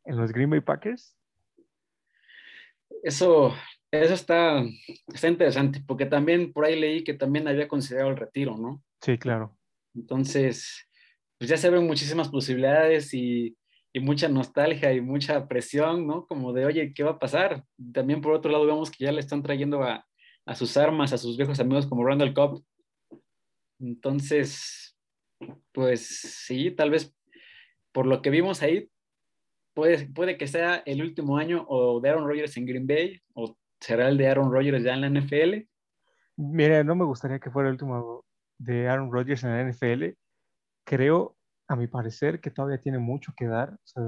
en 0.05 0.17
los 0.17 0.33
Green 0.33 0.51
Bay 0.51 0.61
Packers? 0.61 1.17
Eso, 3.03 3.55
eso 3.91 4.15
está, 4.15 4.63
está 5.09 5.29
interesante, 5.29 5.83
porque 5.87 6.07
también 6.07 6.53
por 6.53 6.65
ahí 6.65 6.79
leí 6.79 7.03
que 7.03 7.15
también 7.15 7.49
había 7.49 7.69
considerado 7.69 8.11
el 8.11 8.17
retiro, 8.17 8.57
¿no? 8.57 8.83
Sí, 9.01 9.19
claro. 9.19 9.57
Entonces, 9.95 10.87
pues 11.39 11.49
ya 11.49 11.57
se 11.57 11.71
ven 11.71 11.87
muchísimas 11.87 12.29
posibilidades 12.29 13.15
y, 13.15 13.57
y 13.93 14.01
mucha 14.01 14.29
nostalgia 14.29 14.93
y 14.93 15.01
mucha 15.01 15.49
presión, 15.49 16.07
¿no? 16.07 16.27
Como 16.27 16.53
de, 16.53 16.67
oye, 16.67 16.93
¿qué 16.95 17.03
va 17.03 17.13
a 17.13 17.19
pasar? 17.19 17.65
También 17.93 18.21
por 18.21 18.33
otro 18.33 18.51
lado 18.51 18.67
vemos 18.67 18.91
que 18.91 19.05
ya 19.05 19.13
le 19.13 19.21
están 19.21 19.43
trayendo 19.43 19.83
a, 19.83 20.07
a 20.47 20.55
sus 20.55 20.77
armas, 20.77 21.13
a 21.13 21.19
sus 21.19 21.37
viejos 21.37 21.59
amigos 21.61 21.87
como 21.87 22.05
Randall 22.05 22.35
Cobb. 22.35 22.63
Entonces, 23.81 24.97
pues 25.73 26.07
sí, 26.47 26.71
tal 26.71 26.91
vez 26.91 27.15
por 27.93 28.07
lo 28.07 28.23
que 28.23 28.31
vimos 28.31 28.63
ahí, 28.63 28.91
puede, 29.75 30.09
puede 30.09 30.37
que 30.37 30.47
sea 30.47 30.83
el 30.87 31.03
último 31.03 31.39
año 31.39 31.65
o 31.69 32.01
de 32.01 32.11
Aaron 32.11 32.27
Rodgers 32.27 32.57
en 32.57 32.67
Green 32.67 32.87
Bay 32.87 33.21
o 33.35 33.57
será 33.81 34.09
el 34.09 34.19
de 34.19 34.29
Aaron 34.29 34.53
Rodgers 34.53 34.85
ya 34.85 34.95
en 34.95 35.01
la 35.01 35.21
NFL. 35.21 35.67
Mira, 36.37 36.85
no 36.85 36.95
me 36.95 37.05
gustaría 37.05 37.39
que 37.39 37.51
fuera 37.51 37.69
el 37.69 37.75
último 37.75 38.25
de 38.59 38.89
Aaron 38.89 39.13
Rodgers 39.13 39.43
en 39.45 39.51
la 39.51 39.65
NFL. 39.65 40.17
Creo, 40.85 41.37
a 41.71 41.77
mi 41.77 41.87
parecer, 41.87 42.41
que 42.41 42.51
todavía 42.51 42.81
tiene 42.81 42.99
mucho 42.99 43.33
que 43.37 43.47
dar. 43.47 43.75
O 43.75 43.87
sea, 43.87 44.03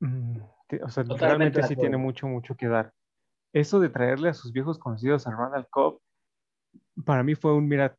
mm, 0.00 0.38
que- 0.68 0.82
o 0.82 0.88
sea, 0.88 1.04
Totalmente 1.04 1.26
realmente 1.26 1.62
sí 1.64 1.76
tiene 1.76 1.96
mucho, 1.96 2.26
mucho 2.26 2.56
que 2.56 2.68
dar. 2.68 2.92
Eso 3.52 3.80
de 3.80 3.88
traerle 3.88 4.28
a 4.28 4.34
sus 4.34 4.52
viejos 4.52 4.78
conocidos 4.78 5.26
a 5.26 5.30
Ronald 5.32 5.66
Cobb, 5.70 6.00
para 7.04 7.22
mí 7.22 7.34
fue 7.34 7.54
un, 7.54 7.66
mira, 7.68 7.96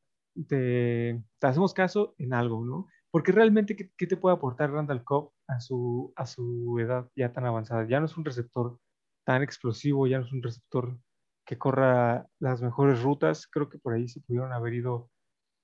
te, 0.48 1.22
te 1.40 1.48
hacemos 1.48 1.74
caso 1.74 2.16
en 2.18 2.34
algo, 2.34 2.64
¿no? 2.66 2.88
Porque 3.12 3.32
realmente, 3.32 3.76
¿qué, 3.76 3.92
qué 3.98 4.08
te 4.08 4.18
puede 4.18 4.36
aportar 4.36 4.72
Randall 4.72 5.04
Cobb 5.04 5.32
a 5.48 5.60
su, 5.60 6.14
a 6.16 6.26
su 6.26 6.78
edad 6.80 7.10
ya 7.16 7.32
tan 7.34 7.46
avanzada? 7.46 7.88
Ya 7.88 8.00
no 8.00 8.06
es 8.06 8.18
un 8.18 8.26
receptor 8.26 8.80
tan 9.26 9.42
explosivo, 9.44 10.08
ya 10.08 10.20
no 10.20 10.26
es 10.26 10.32
un 10.34 10.44
receptor 10.44 10.98
que 11.46 11.58
corra 11.58 12.28
las 12.40 12.62
mejores 12.62 13.02
rutas. 13.02 13.48
Creo 13.48 13.70
que 13.70 13.80
por 13.80 13.94
ahí 13.94 14.08
se 14.08 14.22
pudieron 14.22 14.52
haber 14.54 14.74
ido 14.74 15.10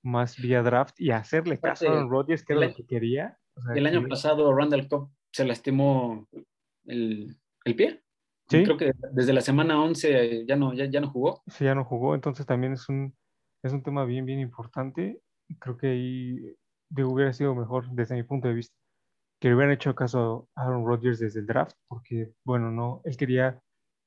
más 0.04 0.36
vía 0.40 0.62
draft 0.62 1.00
y 1.00 1.10
hacerle 1.10 1.58
caso 1.58 1.88
a 1.88 1.92
Aaron 1.92 2.10
Rodgers, 2.10 2.44
que 2.44 2.52
era 2.52 2.66
lo 2.66 2.74
que 2.74 2.86
quería. 2.86 3.38
O 3.56 3.62
sea, 3.62 3.74
El 3.74 3.86
año 3.86 4.02
que- 4.02 4.08
pasado 4.08 4.54
Randall 4.54 4.88
Cobb 4.88 5.10
se 5.32 5.44
lastimó 5.44 6.28
el, 6.86 7.36
el 7.64 7.76
pie. 7.76 8.02
Sí. 8.48 8.62
Creo 8.64 8.76
que 8.76 8.92
desde 9.12 9.32
la 9.32 9.40
semana 9.40 9.82
11 9.82 10.44
ya 10.46 10.54
no, 10.56 10.74
ya, 10.74 10.84
ya 10.84 11.00
no 11.00 11.10
jugó. 11.10 11.42
sí, 11.46 11.64
ya 11.64 11.74
no 11.74 11.84
jugó, 11.84 12.14
entonces 12.14 12.44
también 12.44 12.74
es 12.74 12.88
un, 12.90 13.16
es 13.62 13.72
un 13.72 13.82
tema 13.82 14.04
bien, 14.04 14.26
bien 14.26 14.38
importante. 14.40 15.20
Creo 15.58 15.76
que 15.78 15.86
ahí 15.88 16.56
digo, 16.90 17.10
hubiera 17.12 17.32
sido 17.32 17.54
mejor 17.54 17.88
desde 17.92 18.14
mi 18.14 18.22
punto 18.22 18.48
de 18.48 18.54
vista 18.54 18.74
que 19.40 19.48
le 19.48 19.54
hubieran 19.56 19.74
hecho 19.74 19.94
caso 19.94 20.48
a 20.54 20.62
Aaron 20.64 20.86
Rodgers 20.86 21.18
desde 21.18 21.40
el 21.40 21.46
draft, 21.46 21.76
porque, 21.88 22.32
bueno, 22.44 22.70
no, 22.70 23.00
él 23.04 23.16
quería 23.16 23.60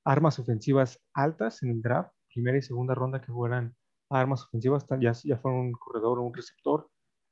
armas 0.05 0.39
ofensivas 0.39 0.99
altas 1.13 1.62
en 1.63 1.69
el 1.71 1.81
draft, 1.81 2.12
primera 2.33 2.57
y 2.57 2.62
segunda 2.62 2.95
ronda 2.95 3.19
que 3.21 3.31
fueran 3.31 3.75
armas 4.10 4.43
ofensivas, 4.46 4.86
ya, 5.00 5.12
ya 5.24 5.38
fueron 5.38 5.60
un 5.62 5.72
corredor 5.74 6.20
o 6.20 6.24
un 6.24 6.34
receptor, 6.34 6.89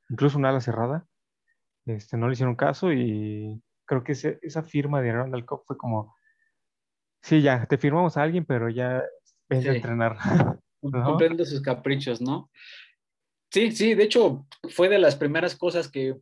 incluso 0.09 0.37
una 0.37 0.49
ala 0.49 0.61
cerrada. 0.61 1.05
Este, 1.85 2.17
no 2.17 2.27
le 2.27 2.33
hicieron 2.33 2.55
caso 2.55 2.91
y 2.91 3.61
creo 3.85 4.03
que 4.03 4.13
ese- 4.13 4.39
esa 4.41 4.63
firma 4.63 5.01
de 5.01 5.11
Randall 5.13 5.45
Cobb 5.45 5.63
fue 5.65 5.77
como, 5.77 6.15
sí, 7.21 7.41
ya, 7.41 7.65
te 7.65 7.77
firmamos 7.77 8.17
a 8.17 8.23
alguien, 8.23 8.45
pero 8.45 8.69
ya 8.69 9.03
vente 9.49 9.69
a 9.69 9.71
Sí. 9.71 9.77
entrenar. 9.77 10.17
¿No? 10.81 11.03
Cumpliendo 11.05 11.43
sus 11.45 11.61
caprichos, 11.61 12.21
¿no? 12.21 12.51
Sí, 13.51 13.71
sí, 13.71 13.95
de 13.95 14.03
hecho 14.03 14.45
fue 14.69 14.89
de 14.89 14.99
las 14.99 15.15
primeras 15.15 15.55
cosas 15.55 15.89
que, 15.89 16.15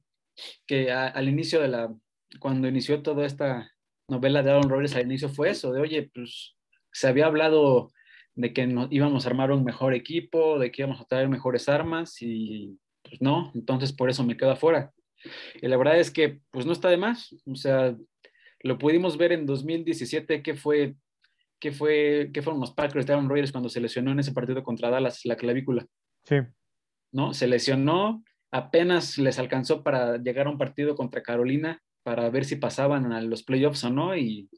que 0.66 0.92
a- 0.92 1.08
al 1.08 1.28
inicio 1.28 1.60
de 1.62 1.68
la, 1.68 1.94
cuando 2.39 2.68
inició 2.68 3.02
toda 3.02 3.26
esta 3.26 3.70
novela 4.08 4.42
de 4.44 4.52
Aaron 4.52 4.70
Rodgers, 4.70 4.96
al 4.96 5.04
inicio 5.06 5.30
fue 5.30 5.50
eso, 5.50 5.72
de 5.74 5.82
oye, 5.82 6.12
pues 6.13 6.56
se 6.92 7.08
había 7.08 7.26
hablado 7.26 7.92
de 8.36 8.54
que 8.54 8.67
nos 8.67 8.91
íbamos 8.91 9.26
a 9.26 9.30
armar 9.30 9.52
un 9.52 9.63
mejor 9.63 9.93
equipo, 9.93 10.60
de 10.60 10.72
que 10.72 10.82
íbamos 10.82 11.02
a 11.02 11.06
traer 11.06 11.30
mejores 11.30 11.69
armas 11.69 12.22
y 12.22 12.78
pues 13.04 13.22
no, 13.22 13.52
entonces 13.54 13.93
por 13.93 14.10
eso 14.10 14.24
me 14.24 14.38
quedo 14.38 14.52
afuera. 14.52 14.91
Y 15.62 15.67
la 15.67 15.78
verdad 15.78 16.00
es 16.00 16.12
que 16.12 16.39
pues 16.52 16.65
no 16.65 16.74
está 16.74 16.89
de 16.89 16.98
más, 16.98 17.36
o 17.46 17.56
sea, 17.56 17.96
lo 18.62 18.78
pudimos 18.78 19.17
ver 19.17 19.32
en 19.32 19.46
2017 19.46 20.41
que 20.41 20.56
fue, 20.56 20.96
que 21.60 21.72
fue, 21.72 22.32
que 22.34 22.41
fueron 22.41 22.62
los 22.62 22.74
Packers 22.74 23.06
de 23.06 23.13
Aaron 23.13 23.30
Rodgers 23.30 23.52
cuando 23.52 23.69
se 23.69 23.82
lesionó 23.82 24.12
en 24.12 24.19
ese 24.19 24.34
partido 24.34 24.63
contra 24.63 24.89
Dallas 24.89 25.26
la 25.26 25.36
clavícula. 25.36 25.86
Sí, 26.26 26.38
¿no? 27.13 27.34
Se 27.34 27.48
lesionó, 27.48 28.24
apenas 28.52 29.17
les 29.17 29.39
alcanzó 29.39 29.84
para 29.84 30.17
llegar 30.17 30.48
a 30.48 30.50
un 30.50 30.58
partido 30.58 30.96
contra 30.96 31.24
Carolina 31.24 31.82
para 32.04 32.30
ver 32.30 32.43
si 32.43 32.58
pasaban 32.58 33.13
a 33.13 33.22
los 33.22 33.43
playoffs 33.43 33.84
o 33.86 33.89
no, 33.89 34.17
y 34.17 34.50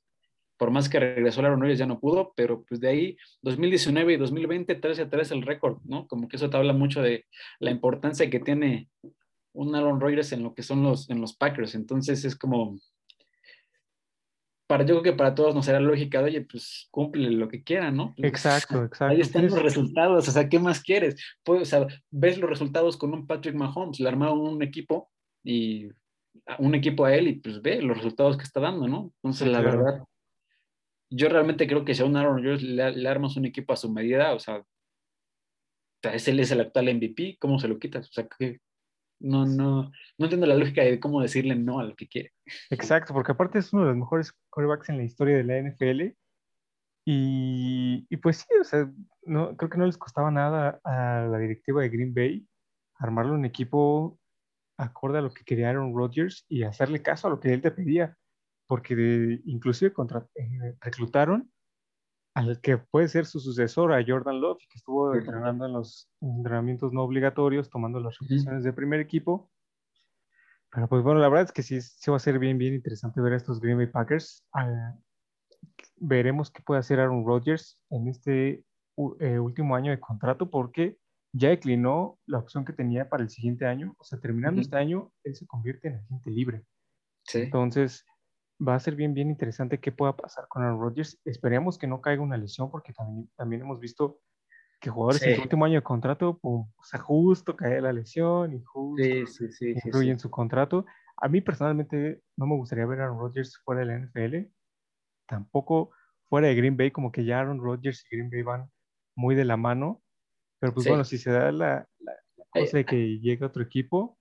por 0.58 0.72
más 0.72 0.90
que 0.90 1.00
regresó 1.00 1.42
Aaron 1.42 1.62
Rodgers 1.62 1.80
ya 1.80 1.86
no 1.86 2.00
pudo, 2.00 2.34
pero 2.36 2.64
pues 2.64 2.80
de 2.80 2.88
ahí 2.88 3.18
2019 3.42 4.14
y 4.14 4.18
2020 4.18 4.76
13 4.76 5.02
a 5.04 5.10
3 5.10 5.32
el 5.32 5.42
récord, 5.42 5.80
¿no? 5.84 6.08
Como 6.08 6.28
que 6.28 6.38
eso 6.38 6.50
te 6.50 6.58
habla 6.58 6.74
mucho 6.74 7.02
de 7.02 7.26
la 7.60 7.72
importancia 7.72 8.30
que 8.30 8.40
tiene 8.40 8.90
un 9.54 9.76
Aaron 9.76 10.00
Rodgers 10.00 10.32
en 10.32 10.44
lo 10.44 10.54
que 10.54 10.64
son 10.64 10.84
los, 10.84 11.10
en 11.10 11.22
los 11.22 11.36
Packers, 11.36 11.76
entonces 11.76 12.26
es 12.26 12.36
como, 12.36 12.78
para, 14.68 14.84
yo 14.84 14.96
creo 14.96 15.04
que 15.04 15.18
para 15.18 15.36
todos 15.36 15.54
nos 15.54 15.66
será 15.66 15.80
lógica, 15.80 16.20
de, 16.20 16.26
oye, 16.26 16.42
pues 16.42 16.88
cumple 16.92 17.30
lo 17.32 17.48
que 17.48 17.64
quieran, 17.64 17.96
¿no? 17.96 18.14
Pues, 18.18 18.30
exacto, 18.30 18.84
exacto. 18.84 19.14
Ahí 19.14 19.22
están 19.22 19.46
los 19.46 19.62
resultados, 19.62 20.28
o 20.28 20.32
sea, 20.32 20.50
¿qué 20.50 20.60
más 20.60 20.82
quieres? 20.82 21.16
Pues, 21.44 21.62
o 21.62 21.66
sea, 21.66 21.88
ves 22.10 22.38
los 22.38 22.50
resultados 22.50 22.98
con 22.98 23.14
un 23.14 23.28
Patrick 23.28 23.56
Mahomes, 23.56 24.00
le 24.00 24.10
armaron 24.10 24.40
un 24.40 24.64
equipo 24.64 25.10
y 25.44 25.90
un 26.60 26.76
equipo 26.76 27.06
a 27.06 27.16
él 27.16 27.28
y 27.28 27.34
pues 27.34 27.62
ve 27.62 27.82
los 27.82 27.98
resultados 27.98 28.38
que 28.38 28.44
está 28.44 28.60
dando, 28.60 28.88
¿no? 28.88 29.14
Entonces, 29.18 29.48
la 29.48 29.62
claro. 29.62 29.84
verdad, 29.84 30.04
yo 31.16 31.30
realmente 31.30 31.68
creo 31.68 31.86
que 31.86 31.96
si 31.96 32.02
a 32.02 32.06
un 32.06 32.18
Aaron 32.18 32.38
Rodgers 32.38 32.62
le, 32.62 32.92
le 32.92 33.10
armas 33.10 33.38
un 33.38 33.46
equipo 33.46 33.74
a 33.74 33.78
su 33.78 33.92
medida, 33.92 34.34
o 34.34 34.40
sea, 34.40 34.64
es 36.04 36.28
él 36.28 36.40
es 36.40 36.52
el 36.52 36.62
actual 36.62 36.94
MVP, 36.94 37.38
¿cómo 37.40 37.60
se 37.60 37.68
lo 37.68 37.80
quitas? 37.80 38.10
O 38.10 38.12
sea, 38.12 38.28
que 38.28 38.60
no, 39.20 39.46
no, 39.46 39.92
no 40.18 40.26
entiendo 40.26 40.46
la 40.46 40.56
lógica 40.56 40.84
de 40.84 41.00
cómo 41.00 41.22
decirle 41.22 41.56
no 41.56 41.80
a 41.80 41.84
lo 41.84 41.96
que 41.96 42.08
quiere. 42.08 42.34
Exacto, 42.70 43.14
porque 43.14 43.32
aparte 43.32 43.60
es 43.60 43.72
uno 43.74 43.84
de 43.84 43.90
los 43.90 43.98
mejores 43.98 44.34
quarterbacks 44.50 44.90
en 44.90 44.98
la 44.98 45.04
historia 45.04 45.38
de 45.38 45.44
la 45.44 45.58
NFL. 45.58 46.16
Y, 47.08 48.06
y 48.10 48.18
pues 48.18 48.38
sí, 48.38 48.48
o 48.60 48.64
sea, 48.64 48.92
no, 49.24 49.56
creo 49.56 49.70
que 49.70 49.78
no 49.78 49.86
les 49.86 49.98
costaba 49.98 50.32
nada 50.32 50.80
a 50.84 51.28
la 51.32 51.38
directiva 51.38 51.82
de 51.82 51.90
Green 51.90 52.14
Bay 52.14 52.48
armarle 52.98 53.34
un 53.34 53.46
equipo 53.46 54.20
acorde 54.78 55.20
a 55.20 55.22
lo 55.22 55.32
que 55.32 55.44
quería 55.44 55.70
Aaron 55.70 55.96
Rodgers 55.96 56.46
y 56.50 56.64
hacerle 56.64 57.02
caso 57.02 57.28
a 57.28 57.30
lo 57.30 57.40
que 57.40 57.54
él 57.54 57.62
te 57.62 57.72
pedía, 57.72 58.18
porque 58.68 58.96
de- 58.96 59.42
inclusive 59.46 59.94
contra, 59.94 60.28
eh, 60.36 60.76
reclutaron 60.82 61.52
al 62.34 62.60
que 62.60 62.78
puede 62.78 63.08
ser 63.08 63.26
su 63.26 63.40
sucesor, 63.40 63.94
a 63.94 64.04
Jordan 64.06 64.42
Love, 64.42 64.60
que 64.70 64.78
estuvo 64.78 65.14
entrenando 65.16 65.66
en 65.66 65.74
los 65.74 66.10
entrenamientos 66.20 66.92
no 66.92 67.04
obligatorios, 67.04 67.70
tomando 67.70 68.00
las 68.02 68.18
repeticiones 68.20 68.64
de 68.64 68.74
primer 68.74 69.00
equipo. 69.00 69.50
Pero 70.72 70.90
pues 70.90 71.02
bueno, 71.02 71.22
la 71.22 71.30
verdad 71.30 71.46
es 71.46 71.54
que 71.54 71.64
sí, 71.64 71.80
sí 71.80 72.12
va 72.12 72.18
a 72.18 72.20
ser 72.20 72.38
bien, 72.38 72.58
bien 72.58 72.74
interesante 72.74 73.22
ver 73.22 73.34
a 73.34 73.38
estos 73.38 73.62
Green 73.62 73.78
Bay 73.78 73.88
Packers. 73.88 74.46
Ah, 74.54 74.94
veremos 75.96 76.52
qué 76.52 76.62
puede 76.62 76.80
hacer 76.82 77.00
Aaron 77.00 77.26
Rodgers 77.26 77.80
en 77.90 78.10
este 78.10 78.66
eh, 79.20 79.40
último 79.40 79.76
año 79.76 79.92
de 79.92 80.00
contrato, 80.02 80.50
porque 80.50 80.98
ya 81.32 81.50
declinó 81.50 82.20
la 82.26 82.40
opción 82.40 82.66
que 82.66 82.74
tenía 82.74 83.10
para 83.10 83.24
el 83.24 83.30
siguiente 83.30 83.66
año. 83.66 83.96
O 83.98 84.04
sea, 84.04 84.20
terminando 84.20 84.60
este 84.60 84.76
año, 84.76 85.14
él 85.24 85.36
se 85.36 85.48
convierte 85.48 85.88
en 85.88 85.96
agente 85.96 86.32
libre. 86.32 86.66
Sí. 87.24 87.40
Entonces, 87.40 88.06
va 88.60 88.76
a 88.76 88.80
ser 88.80 88.96
bien, 88.96 89.14
bien 89.14 89.30
interesante 89.30 89.80
qué 89.80 89.92
pueda 89.92 90.16
pasar 90.16 90.48
con 90.48 90.64
Aaron 90.64 90.80
Rodgers. 90.80 91.20
Esperemos 91.26 91.78
que 91.78 91.88
no 91.88 92.02
caiga 92.02 92.22
una 92.22 92.38
lesión, 92.38 92.72
porque 92.72 92.94
también, 92.94 93.30
también 93.36 93.62
hemos 93.62 93.80
visto 93.80 94.20
que 94.80 94.90
jugadores 94.90 95.22
en 95.24 95.30
Sí. 95.32 95.36
su 95.38 95.42
último 95.44 95.66
año 95.66 95.76
de 95.76 95.84
contrato, 95.84 96.38
pum, 96.38 96.70
o 96.76 96.84
sea, 96.84 97.00
justo 97.00 97.56
cae 97.56 97.82
la 97.82 97.92
lesión 97.94 98.54
y 98.54 98.62
justo 98.64 99.04
Sí, 99.26 99.52
sí, 99.52 100.10
en 100.10 100.20
su 100.20 100.30
contrato. 100.30 100.86
A 101.18 101.28
mí 101.28 101.42
personalmente 101.42 102.22
no 102.38 102.46
me 102.46 102.56
gustaría 102.56 102.86
ver 102.86 103.00
a 103.02 103.04
Aaron 103.06 103.20
Rodgers 103.20 103.58
fuera 103.64 103.82
de 103.82 103.88
la 103.88 103.94
NFL, 103.96 104.52
tampoco 105.28 105.92
fuera 106.30 106.48
de 106.48 106.56
Green 106.56 106.78
Bay, 106.78 106.92
como 106.92 107.12
que 107.12 107.24
ya 107.26 107.40
Aaron 107.40 107.60
Rodgers 107.62 108.06
y 108.10 108.16
Green 108.18 108.30
Bay 108.30 108.42
van 108.42 108.70
muy 109.16 109.36
de 109.36 109.46
la 109.46 109.58
mano, 109.58 110.02
pero 110.60 110.74
pues 110.74 110.88
bueno, 110.88 111.04
si 111.04 111.18
se 111.18 111.32
da 111.32 111.52
la, 111.52 111.88
la- 112.00 112.14
la 112.38 112.46
Hay- 112.54 112.64
cosa 112.66 112.78
de 112.78 112.86
que 112.86 113.20
llegue 113.20 113.46
otro 113.46 113.64
equipo, 113.64 114.18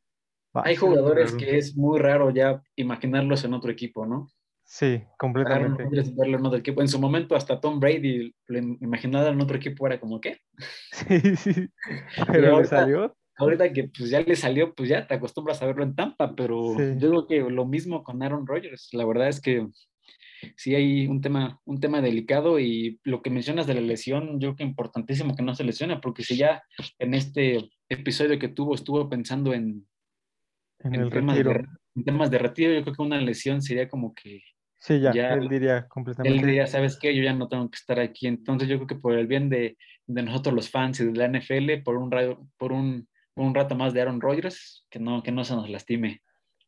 Hay 0.55 0.77
jugadores 0.77 1.33
que 1.35 1.59
es 1.59 1.77
muy 1.77 1.99
raro 1.99 2.31
ya 2.31 2.63
imaginarlos 2.77 3.45
en 3.45 3.55
otro 3.55 3.71
equipo, 3.71 4.07
¿no? 4.07 4.29
Sí, 4.67 5.03
completamente. 5.19 5.85
Verlo 6.17 6.39
en 6.39 6.47
otro 6.47 6.59
equipo. 6.59 6.81
En 6.81 6.89
su 6.89 6.99
momento, 6.99 7.37
hasta 7.37 7.61
Tom 7.61 7.81
Brady, 7.81 8.35
lo 8.47 8.59
im- 8.59 8.79
imaginar 8.81 9.27
en 9.33 9.41
otro 9.41 9.57
equipo 9.57 9.87
era 9.87 9.99
como, 10.01 10.21
¿qué? 10.21 10.39
Sí, 10.93 11.37
sí, 11.37 11.69
pero 12.29 12.41
le 12.41 12.49
ahorita- 12.49 12.69
salió. 12.81 13.17
Ahorita 13.37 13.73
que 13.73 13.89
pues 13.89 14.11
ya 14.11 14.21
le 14.21 14.37
salió, 14.37 14.73
pues 14.77 14.89
ya 14.89 15.09
te 15.09 15.15
acostumbras 15.15 15.61
a 15.61 15.67
verlo 15.67 15.83
en 15.83 15.97
Tampa, 15.97 16.37
pero 16.37 16.75
Sí. 16.79 16.85
yo 16.99 17.09
creo 17.11 17.27
que 17.27 17.41
lo 17.51 17.67
mismo 17.67 18.05
con 18.05 18.23
Aaron 18.23 18.47
Rodgers. 18.47 18.91
La 18.93 19.05
verdad 19.05 19.27
es 19.29 19.41
que 19.41 19.67
sí 20.57 20.75
hay 20.77 21.09
un 21.09 21.21
tema, 21.21 21.61
un 21.65 21.81
tema 21.81 22.01
delicado 22.01 22.61
y 22.61 23.01
lo 23.03 23.23
que 23.23 23.31
mencionas 23.31 23.67
de 23.67 23.75
la 23.75 23.81
lesión, 23.81 24.39
yo 24.39 24.49
creo 24.51 24.57
que 24.57 24.63
importantísimo 24.63 25.35
que 25.35 25.43
no 25.43 25.53
se 25.57 25.65
lesione, 25.65 25.99
porque 25.99 26.23
si 26.23 26.37
ya 26.37 26.63
en 27.01 27.13
este 27.15 27.71
episodio 27.89 28.39
que 28.39 28.47
tuvo 28.49 28.75
estuvo 28.77 29.09
pensando 29.09 29.53
en, 29.53 29.85
En 30.85 30.95
en 30.95 31.01
el 31.03 31.11
temas, 31.11 31.37
de, 31.37 31.43
retiro. 31.45 31.71
en 31.97 32.05
temas 32.05 32.31
de 32.31 32.39
retiro, 32.39 32.73
yo 32.75 32.83
creo 32.83 32.95
que 32.95 33.03
una 33.03 33.21
lesión 33.21 33.61
sería 33.63 33.89
como 33.89 34.15
que 34.15 34.43
Sí, 34.79 35.01
ya, 35.01 35.13
ya- 35.15 35.33
él 35.33 35.49
diría 35.49 35.79
él 35.79 35.85
completamente. 35.89 36.47
diría, 36.47 36.67
¿sabes 36.67 36.99
qué? 37.01 37.17
Yo 37.17 37.23
ya 37.23 37.33
no 37.33 37.49
tengo 37.49 37.71
que 37.71 37.77
estar 37.77 37.99
aquí. 37.99 38.27
Entonces 38.27 38.69
yo 38.69 38.77
creo 38.77 38.87
que 38.87 38.95
por 38.97 39.15
el 39.15 39.27
bien 39.27 39.49
de, 39.49 39.79
de 40.07 40.23
nosotros 40.23 40.55
los 40.55 40.71
fans 40.71 41.01
y 41.01 41.07
de 41.07 41.13
la 41.15 41.25
NFL, 41.27 41.83
por 41.83 41.97
un, 41.97 42.11
por 42.59 42.73
un, 42.73 43.09
por 43.33 43.47
un 43.47 43.55
rato 43.55 43.75
más 43.77 43.95
de 43.95 44.03
Aaron 44.03 44.21
Rodgers, 44.21 44.87
que 44.91 44.99
no, 45.01 45.23
que 45.23 45.33
no 45.33 45.43
se 45.45 45.55
nos 45.57 45.71
lastime. 45.71 46.21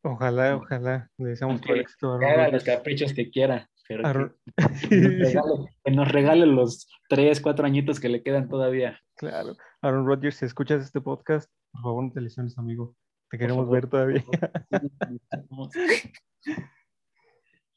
Ojalá, 0.03 0.55
ojalá, 0.55 1.09
le 1.17 1.29
deseamos 1.29 1.61
todo 1.61 1.75
éxito 1.75 2.13
haga 2.13 2.49
los 2.49 2.63
caprichos 2.63 3.13
que 3.13 3.29
quiera, 3.29 3.69
pero 3.87 4.01
que- 4.03 4.07
Aaron- 4.09 4.35
que, 4.89 4.95
nos 4.97 5.33
regale, 5.33 5.69
que 5.83 5.91
nos 5.91 6.11
regale 6.11 6.45
los 6.47 6.87
tres, 7.09 7.39
cuatro 7.41 7.65
añitos 7.67 7.99
que 7.99 8.09
le 8.09 8.23
quedan 8.23 8.47
todavía. 8.49 8.99
Claro. 9.15 9.55
Aaron 9.81 10.05
Rodgers, 10.07 10.37
si 10.37 10.45
escuchas 10.45 10.83
este 10.83 11.01
podcast, 11.01 11.51
por 11.71 11.81
favor 11.83 12.03
no 12.05 12.11
te 12.11 12.21
lesiones, 12.21 12.57
amigo. 12.57 12.95
Te 13.29 13.37
queremos 13.37 13.65
favor, 13.65 13.73
ver 13.73 13.89
todavía. 13.89 14.23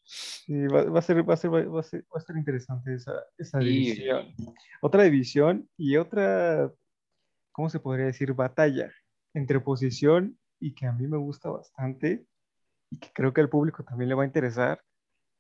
Sí, 0.03 0.67
va, 0.67 0.85
va 0.85 0.99
a 0.99 1.03
ser, 1.03 1.29
va 1.29 1.35
a 1.35 1.37
ser, 1.37 1.51
va 1.51 1.81
a 1.81 1.83
ser, 1.83 2.05
va 2.13 2.19
a 2.19 2.21
ser 2.21 2.37
interesante 2.37 2.95
esa, 2.95 3.13
esa 3.39 3.61
Sí. 3.61 3.67
división. 3.67 4.35
Otra 4.81 5.05
división 5.05 5.69
y 5.77 5.97
otra, 5.97 6.73
¿cómo 7.53 7.71
se 7.71 7.79
podría 7.79 8.07
decir? 8.07 8.33
Batalla 8.33 8.91
entre 9.35 9.61
posición 9.61 10.37
y 10.59 10.75
que 10.75 10.87
a 10.87 10.93
mí 10.93 11.07
me 11.07 11.17
gusta 11.17 11.51
bastante 11.51 12.27
y 12.91 12.99
que 12.99 13.13
creo 13.13 13.33
que 13.33 13.41
al 13.41 13.49
público 13.49 13.85
también 13.85 14.09
le 14.09 14.17
va 14.17 14.25
a 14.25 14.27
interesar, 14.27 14.83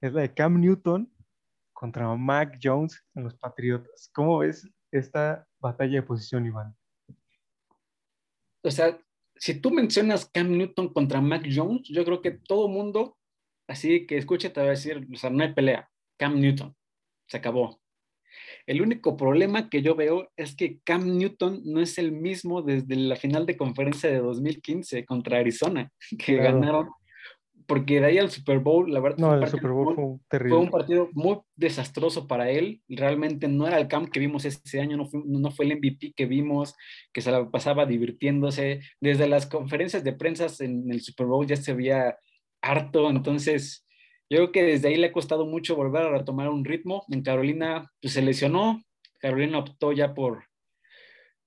es 0.00 0.12
la 0.12 0.20
de 0.20 0.32
Cam 0.32 0.60
Newton 0.60 1.12
contra 1.72 2.14
Mac 2.14 2.58
Jones 2.62 3.04
en 3.14 3.24
los 3.24 3.34
Patriotas. 3.34 4.08
¿Cómo 4.14 4.38
ves 4.38 4.68
esta 4.92 5.46
batalla 5.58 5.94
de 5.96 6.02
posición, 6.02 6.46
Iván? 6.46 6.76
O 8.62 8.70
sea, 8.70 8.96
si 9.40 9.58
tú 9.58 9.70
mencionas 9.70 10.30
Cam 10.32 10.56
Newton 10.56 10.92
contra 10.92 11.20
Mac 11.22 11.46
Jones, 11.50 11.88
yo 11.88 12.04
creo 12.04 12.20
que 12.20 12.32
todo 12.32 12.68
mundo, 12.68 13.16
así 13.66 14.06
que 14.06 14.18
escuche, 14.18 14.50
te 14.50 14.60
va 14.60 14.66
a 14.66 14.70
decir, 14.70 15.08
o 15.10 15.16
sea, 15.16 15.30
no 15.30 15.42
hay 15.42 15.54
pelea. 15.54 15.88
Cam 16.18 16.38
Newton, 16.38 16.76
se 17.26 17.38
acabó. 17.38 17.80
El 18.66 18.82
único 18.82 19.16
problema 19.16 19.70
que 19.70 19.80
yo 19.80 19.96
veo 19.96 20.30
es 20.36 20.54
que 20.54 20.80
Cam 20.84 21.16
Newton 21.16 21.62
no 21.64 21.80
es 21.80 21.96
el 21.96 22.12
mismo 22.12 22.60
desde 22.60 22.94
la 22.96 23.16
final 23.16 23.46
de 23.46 23.56
conferencia 23.56 24.10
de 24.10 24.18
2015 24.18 25.06
contra 25.06 25.38
Arizona, 25.38 25.90
que 26.10 26.36
Claro. 26.36 26.42
ganaron, 26.60 26.88
porque 27.70 28.00
de 28.00 28.06
ahí 28.06 28.18
al 28.18 28.32
Super 28.32 28.58
Bowl, 28.58 28.92
la 28.92 28.98
verdad, 28.98 29.18
No, 29.18 29.32
el 29.32 29.46
Super 29.46 29.70
Bowl 29.70 29.94
fue 29.94 30.04
un 30.04 30.18
fue 30.18 30.26
terrible. 30.28 30.56
un 30.56 30.70
partido 30.70 31.08
muy 31.12 31.38
desastroso 31.54 32.26
para 32.26 32.50
él. 32.50 32.82
Realmente 32.88 33.46
no 33.46 33.64
era 33.68 33.78
el 33.78 33.86
camp 33.86 34.10
que 34.10 34.18
vimos 34.18 34.44
ese 34.44 34.80
año, 34.80 34.96
no 34.96 35.06
fue, 35.06 35.22
no 35.24 35.52
fue 35.52 35.66
el 35.66 35.76
MVP 35.76 36.14
que 36.16 36.26
vimos, 36.26 36.74
que 37.12 37.20
se 37.20 37.30
la 37.30 37.48
pasaba 37.48 37.86
divirtiéndose. 37.86 38.80
Desde 39.00 39.28
las 39.28 39.46
conferencias 39.46 40.02
de 40.02 40.12
prensa 40.12 40.48
en 40.64 40.90
el 40.90 41.00
Super 41.00 41.28
Bowl 41.28 41.46
ya 41.46 41.54
se 41.54 41.72
veía 41.72 42.18
harto. 42.60 43.08
Entonces, 43.08 43.86
yo 44.28 44.38
creo 44.38 44.50
que 44.50 44.64
desde 44.64 44.88
ahí 44.88 44.96
le 44.96 45.06
ha 45.06 45.12
costado 45.12 45.46
mucho 45.46 45.76
volver 45.76 46.02
a 46.02 46.10
retomar 46.10 46.48
un 46.48 46.64
ritmo. 46.64 47.04
En 47.08 47.22
Carolina 47.22 47.88
pues, 48.02 48.14
se 48.14 48.22
lesionó. 48.22 48.82
Carolina 49.20 49.60
optó 49.60 49.92
ya 49.92 50.12
por, 50.12 50.42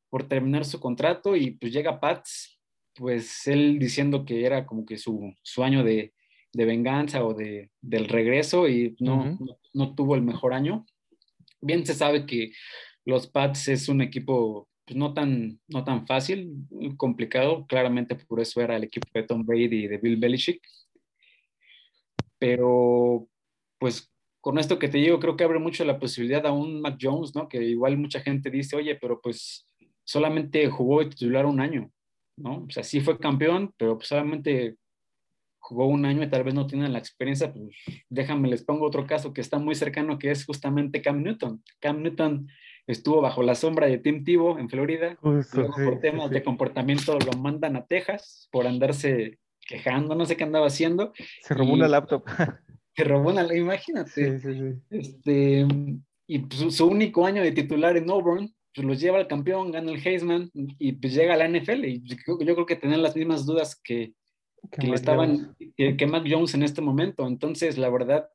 por 0.09 0.23
terminar 0.29 0.63
su 0.63 0.79
contrato 0.79 1.35
y 1.35 1.51
pues 1.51 1.73
llega 1.73 1.99
Pats, 1.99 2.52
pues 2.95 3.47
él 3.47 3.79
diciendo 3.79 4.25
que 4.25 4.45
era 4.45 4.65
como 4.65 4.85
que 4.85 4.97
su, 4.97 5.33
su 5.41 5.63
año 5.63 5.83
de, 5.83 6.13
de 6.53 6.65
venganza 6.65 7.25
o 7.25 7.33
de, 7.33 7.71
del 7.81 8.07
regreso 8.07 8.67
y 8.67 8.95
no, 8.99 9.37
no, 9.39 9.59
no 9.73 9.95
tuvo 9.95 10.15
el 10.15 10.21
mejor 10.21 10.53
año. 10.53 10.85
Bien 11.61 11.85
se 11.85 11.93
sabe 11.93 12.25
que 12.25 12.51
los 13.05 13.27
Pats 13.27 13.67
es 13.67 13.89
un 13.89 14.01
equipo 14.01 14.69
pues, 14.85 14.97
no, 14.97 15.13
tan, 15.13 15.59
no 15.67 15.83
tan 15.83 16.05
fácil, 16.05 16.53
complicado, 16.97 17.65
claramente 17.67 18.15
por 18.15 18.39
eso 18.39 18.61
era 18.61 18.75
el 18.75 18.83
equipo 18.83 19.07
de 19.13 19.23
Tom 19.23 19.45
Brady 19.45 19.85
y 19.85 19.87
de 19.87 19.97
Bill 19.97 20.17
Belichick. 20.17 20.61
Pero 22.37 23.27
pues 23.79 24.11
con 24.41 24.57
esto 24.57 24.77
que 24.77 24.89
te 24.89 24.97
digo, 24.97 25.19
creo 25.19 25.37
que 25.37 25.45
abre 25.45 25.59
mucho 25.59 25.85
la 25.85 25.99
posibilidad 25.99 26.45
a 26.45 26.51
un 26.51 26.81
Mac 26.81 26.97
Jones, 27.01 27.33
¿no? 27.33 27.47
Que 27.47 27.63
igual 27.63 27.97
mucha 27.97 28.19
gente 28.19 28.49
dice, 28.49 28.75
oye, 28.75 28.95
pero 28.95 29.21
pues 29.21 29.69
solamente 30.03 30.69
jugó 30.69 30.99
de 30.99 31.11
titular 31.11 31.45
un 31.45 31.61
año, 31.61 31.89
¿no? 32.37 32.65
O 32.67 32.69
sea, 32.69 32.83
sí 32.83 33.01
fue 33.01 33.19
campeón, 33.19 33.73
pero 33.77 33.97
pues 33.97 34.07
solamente 34.07 34.75
jugó 35.59 35.85
un 35.87 36.05
año 36.05 36.23
y 36.23 36.29
tal 36.29 36.43
vez 36.43 36.53
no 36.53 36.67
tienen 36.67 36.91
la 36.91 36.99
experiencia, 36.99 37.53
pues 37.53 37.69
déjame, 38.09 38.49
les 38.49 38.63
pongo 38.63 38.85
otro 38.85 39.07
caso 39.07 39.33
que 39.33 39.39
está 39.41 39.59
muy 39.59 39.75
cercano, 39.75 40.19
que 40.19 40.29
es 40.31 40.45
justamente 40.45 41.01
Cam 41.01 41.23
Newton. 41.23 41.63
Cam 41.79 42.01
Newton 42.03 42.49
estuvo 42.85 43.21
bajo 43.21 43.43
la 43.43 43.55
sombra 43.55 43.87
de 43.87 43.97
Tim 43.97 44.25
Tebow 44.25 44.57
en 44.57 44.67
Florida, 44.69 45.15
Justo, 45.21 45.61
luego 45.61 45.73
sí, 45.77 45.83
por 45.85 45.99
temas 46.01 46.27
sí. 46.27 46.33
de 46.33 46.43
comportamiento 46.43 47.17
lo 47.17 47.39
mandan 47.39 47.77
a 47.77 47.85
Texas 47.85 48.49
por 48.51 48.67
andarse 48.67 49.39
quejando, 49.65 50.15
no 50.15 50.25
sé 50.25 50.35
qué 50.35 50.43
andaba 50.43 50.67
haciendo, 50.67 51.13
Se 51.41 51.53
robó 51.53 51.71
y- 51.71 51.73
una 51.75 51.87
laptop. 51.87 52.25
que 52.93 53.03
robó 53.05 53.29
una, 53.29 53.55
imagínate. 53.55 54.39
Sí. 54.39 54.81
Este, 54.89 55.65
y 56.27 56.39
pues, 56.39 56.59
su, 56.59 56.71
su 56.71 56.87
único 56.87 57.25
año 57.25 57.41
de 57.41 57.53
titular 57.53 57.95
en 57.95 58.09
Auburn, 58.09 58.53
pues 58.73 58.85
los 58.87 58.99
lleva 58.99 59.17
al 59.19 59.27
campeón, 59.27 59.71
gana 59.71 59.91
el 59.91 60.05
Heisman 60.05 60.49
y 60.53 60.93
pues 60.93 61.13
llega 61.13 61.33
a 61.35 61.37
la 61.37 61.47
NFL. 61.47 61.85
Y 61.85 62.01
yo, 62.03 62.15
creo- 62.17 62.39
yo 62.39 62.53
creo 62.55 62.65
que 62.65 62.75
tenían 62.75 63.01
las 63.03 63.15
mismas 63.15 63.45
dudas 63.45 63.79
que, 63.81 64.13
Que 64.71 64.77
que 64.77 64.81
le 64.83 64.87
Mac 64.89 64.95
estaban, 64.99 65.55
que 65.77 66.07
Mac 66.07 66.25
Jones 66.29 66.53
en 66.55 66.63
este 66.63 66.81
momento. 66.81 67.27
Entonces, 67.27 67.77
la 67.77 67.89
verdad, 67.89 68.29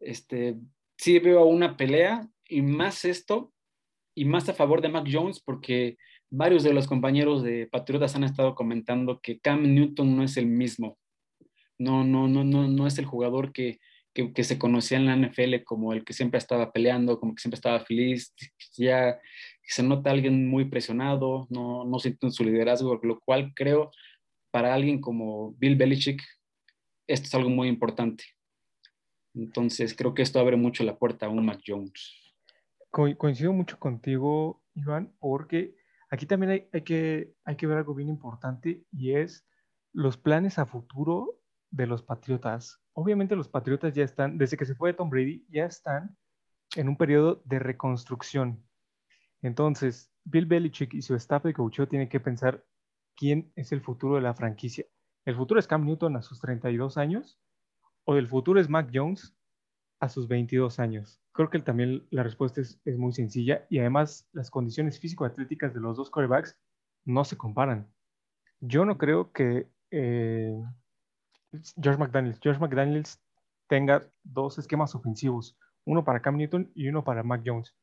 este, 0.00 0.56
sí 0.96 1.18
veo 1.18 1.44
una 1.44 1.76
pelea 1.76 2.28
y 2.48 2.62
más 2.62 3.04
esto 3.04 3.52
y 4.14 4.24
más 4.24 4.48
a 4.48 4.54
favor 4.54 4.80
de 4.82 4.88
Mac 4.90 5.06
Jones 5.10 5.40
porque 5.40 5.96
varios 6.30 6.62
de 6.62 6.72
los 6.72 6.86
compañeros 6.86 7.42
de 7.42 7.66
Patriotas 7.66 8.14
han 8.14 8.24
estado 8.24 8.54
comentando 8.54 9.20
que 9.20 9.38
Cam 9.40 9.62
Newton 9.74 10.16
no 10.16 10.22
es 10.22 10.36
el 10.36 10.46
mismo. 10.46 10.98
No, 11.78 12.04
no, 12.04 12.28
no, 12.28 12.44
no, 12.44 12.68
no 12.68 12.86
es 12.86 12.98
el 12.98 13.06
jugador 13.06 13.52
que, 13.52 13.80
que, 14.14 14.32
que 14.32 14.44
se 14.44 14.58
conocía 14.58 14.98
en 14.98 15.06
la 15.06 15.14
NFL 15.14 15.64
como 15.64 15.92
el 15.92 16.04
que 16.04 16.12
siempre 16.12 16.38
estaba 16.38 16.72
peleando, 16.72 17.18
como 17.18 17.34
que 17.34 17.40
siempre 17.40 17.56
estaba 17.56 17.80
feliz. 17.80 18.34
Ya 18.76 19.20
se 19.64 19.82
nota 19.82 20.10
alguien 20.10 20.48
muy 20.48 20.66
presionado, 20.66 21.46
no, 21.50 21.84
no 21.84 21.98
siente 21.98 22.30
su 22.30 22.44
liderazgo, 22.44 23.00
lo 23.02 23.20
cual 23.20 23.52
creo 23.54 23.90
para 24.50 24.74
alguien 24.74 25.00
como 25.00 25.54
Bill 25.54 25.76
Belichick, 25.76 26.22
esto 27.06 27.26
es 27.26 27.34
algo 27.34 27.48
muy 27.50 27.68
importante. 27.68 28.24
Entonces, 29.34 29.94
creo 29.96 30.14
que 30.14 30.22
esto 30.22 30.38
abre 30.40 30.56
mucho 30.56 30.84
la 30.84 30.98
puerta 30.98 31.26
a 31.26 31.28
un 31.30 31.44
Mac 31.44 31.60
Jones. 31.66 32.34
Co- 32.90 33.16
coincido 33.16 33.52
mucho 33.52 33.78
contigo, 33.78 34.62
Iván, 34.74 35.14
porque 35.18 35.74
aquí 36.10 36.26
también 36.26 36.52
hay, 36.52 36.68
hay 36.72 36.82
que, 36.82 37.32
hay 37.44 37.56
que 37.56 37.66
ver 37.66 37.78
algo 37.78 37.94
bien 37.94 38.10
importante 38.10 38.82
y 38.92 39.12
es 39.14 39.46
los 39.94 40.18
planes 40.18 40.58
a 40.58 40.66
futuro 40.66 41.40
de 41.72 41.86
los 41.86 42.02
Patriotas. 42.02 42.80
Obviamente 42.92 43.34
los 43.34 43.48
Patriotas 43.48 43.92
ya 43.94 44.04
están, 44.04 44.38
desde 44.38 44.56
que 44.56 44.66
se 44.66 44.76
fue 44.76 44.92
Tom 44.92 45.10
Brady, 45.10 45.44
ya 45.48 45.64
están 45.64 46.16
en 46.76 46.88
un 46.88 46.96
periodo 46.96 47.42
de 47.44 47.58
reconstrucción. 47.58 48.62
Entonces, 49.40 50.12
Bill 50.24 50.46
Belichick 50.46 50.94
y 50.94 51.02
su 51.02 51.16
staff 51.16 51.42
de 51.42 51.54
coaching 51.54 51.86
tienen 51.86 52.08
que 52.08 52.20
pensar 52.20 52.64
quién 53.16 53.52
es 53.56 53.72
el 53.72 53.80
futuro 53.80 54.14
de 54.14 54.20
la 54.20 54.34
franquicia. 54.34 54.86
¿El 55.24 55.34
futuro 55.34 55.58
es 55.58 55.66
Cam 55.66 55.84
Newton 55.84 56.16
a 56.16 56.22
sus 56.22 56.40
32 56.40 56.96
años? 56.96 57.40
¿O 58.04 58.16
el 58.16 58.28
futuro 58.28 58.60
es 58.60 58.68
Mac 58.68 58.90
Jones 58.92 59.36
a 60.00 60.08
sus 60.08 60.28
22 60.28 60.78
años? 60.78 61.20
Creo 61.32 61.50
que 61.50 61.58
también 61.60 62.06
la 62.10 62.22
respuesta 62.22 62.60
es, 62.60 62.80
es 62.84 62.98
muy 62.98 63.12
sencilla 63.12 63.66
y 63.70 63.78
además 63.78 64.28
las 64.32 64.50
condiciones 64.50 65.00
físico-atléticas 65.00 65.72
de 65.72 65.80
los 65.80 65.96
dos 65.96 66.10
corebacks 66.10 66.58
no 67.04 67.24
se 67.24 67.36
comparan. 67.36 67.90
Yo 68.60 68.84
no 68.84 68.98
creo 68.98 69.32
que 69.32 69.68
eh, 69.90 70.62
George 71.80 71.98
McDaniels, 71.98 72.40
George 72.40 72.60
McDaniels 72.60 73.20
tenga 73.68 74.06
dos 74.22 74.58
esquemas 74.58 74.94
ofensivos, 74.94 75.56
uno 75.84 76.04
para 76.04 76.20
Cam 76.20 76.36
Newton 76.36 76.70
y 76.74 76.88
uno 76.88 77.04
para 77.04 77.22
Mac 77.22 77.42
Jones. 77.44 77.74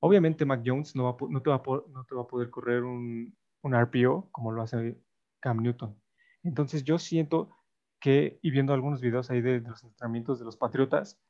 Obviamente 0.00 0.44
Mac 0.44 0.62
Jones 0.64 0.96
no, 0.96 1.16
te, 1.16 1.50
va 1.50 1.56
a 1.56 1.62
poder 1.62 2.50
correr 2.50 2.84
un, 2.84 3.36
un, 3.62 3.74
RPO 3.74 4.28
como 4.30 4.52
lo 4.52 4.62
hace 4.62 4.98
Cam 5.40 5.58
Newton. 5.58 6.00
Entonces 6.42 6.84
yo 6.84 6.98
siento 6.98 7.50
que, 8.00 8.38
y 8.42 8.50
viendo 8.50 8.72
algunos 8.72 9.00
videos 9.00 9.30
ahí 9.30 9.42
de, 9.42 9.60
los 9.60 9.84
entrenamientos 9.84 10.38
de 10.38 10.46
los 10.46 10.56
Patriotas, 10.56 11.20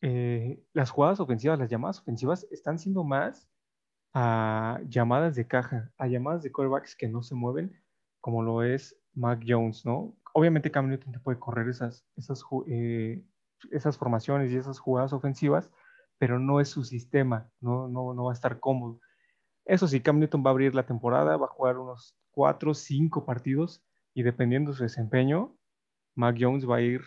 eh, 0.00 0.62
las 0.72 0.90
jugadas 0.90 1.18
ofensivas, 1.18 1.58
las 1.58 1.70
llamadas 1.70 2.00
ofensivas 2.00 2.46
están 2.50 2.78
siendo 2.78 3.04
más 3.04 3.48
a 4.12 4.80
llamadas 4.88 5.34
de 5.34 5.46
caja, 5.46 5.90
a 5.98 6.06
llamadas 6.06 6.42
de 6.42 6.52
quarterbacks 6.52 6.94
que 6.94 7.08
no 7.08 7.22
se 7.22 7.34
mueven, 7.34 7.82
como 8.20 8.42
lo 8.42 8.62
es 8.62 8.96
Mac 9.14 9.42
Jones, 9.46 9.84
¿no? 9.84 10.16
Obviamente 10.32 10.70
Cam 10.70 10.88
Newton 10.88 11.12
te 11.12 11.20
puede 11.20 11.38
correr 11.38 11.68
esas, 11.68 12.04
esas, 12.16 12.42
eh, 12.66 13.24
esas 13.70 13.96
formaciones 13.96 14.50
y 14.50 14.56
esas 14.56 14.78
jugadas 14.78 15.12
ofensivas, 15.12 15.70
pero 16.18 16.38
no 16.38 16.60
es 16.60 16.68
su 16.68 16.84
sistema, 16.84 17.50
no, 17.60 17.88
no, 17.88 18.14
no 18.14 18.24
va 18.24 18.32
a 18.32 18.34
estar 18.34 18.60
cómodo. 18.60 19.00
Eso 19.64 19.86
sí, 19.88 20.00
Cam 20.00 20.18
Newton 20.18 20.44
va 20.44 20.50
a 20.50 20.52
abrir 20.52 20.74
la 20.74 20.86
temporada, 20.86 21.36
va 21.36 21.46
a 21.46 21.50
jugar 21.50 21.78
unos 21.78 22.16
4, 22.32 22.74
5 22.74 23.24
partidos 23.24 23.82
y 24.12 24.22
dependiendo 24.22 24.70
de 24.70 24.76
su 24.76 24.82
desempeño, 24.82 25.56
Mac 26.14 26.36
Jones 26.38 26.68
va 26.68 26.76
a 26.76 26.80
ir, 26.80 27.02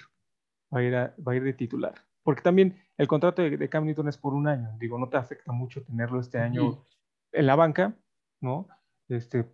va 0.73 0.79
a 0.79 0.83
ir, 0.83 0.93
va 0.95 1.31
a 1.31 1.35
ir 1.35 1.43
de 1.43 1.53
titular. 1.53 1.95
Porque 2.23 2.41
también 2.41 2.77
el 2.97 3.07
contrato 3.07 3.41
de, 3.41 3.69
Cam 3.69 3.85
Newton 3.85 4.09
es 4.09 4.17
por 4.17 4.33
un 4.33 4.47
año. 4.47 4.75
Digo, 4.79 4.99
no 4.99 5.07
te 5.07 5.17
afecta 5.17 5.51
mucho 5.53 5.83
tenerlo 5.83 6.19
este 6.19 6.39
año 6.39 6.83
en 7.31 7.45
la 7.45 7.55
banca, 7.55 7.95
¿no? 8.41 8.67
Este, 9.07 9.45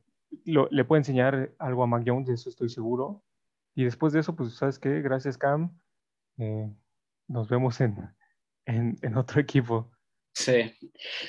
le 0.46 0.86
puede 0.86 1.02
enseñar 1.02 1.54
algo 1.60 1.84
a 1.84 1.88
Mac 1.88 2.04
Jones, 2.06 2.28
de 2.28 2.34
eso 2.34 2.50
estoy 2.50 2.69
seguro. 2.69 3.24
Y 3.76 3.84
después 3.84 4.13
de 4.13 4.19
eso, 4.19 4.36
pues, 4.36 4.54
¿sabes 4.54 4.80
qué? 4.80 5.02
Gracias, 5.02 5.38
Cam. 5.38 5.78
Eh, 6.38 6.72
nos 7.28 7.50
vemos 7.50 7.82
en, 7.82 7.98
en, 8.65 9.17
otro 9.17 9.41
equipo. 9.41 9.91
Sí. 10.34 10.74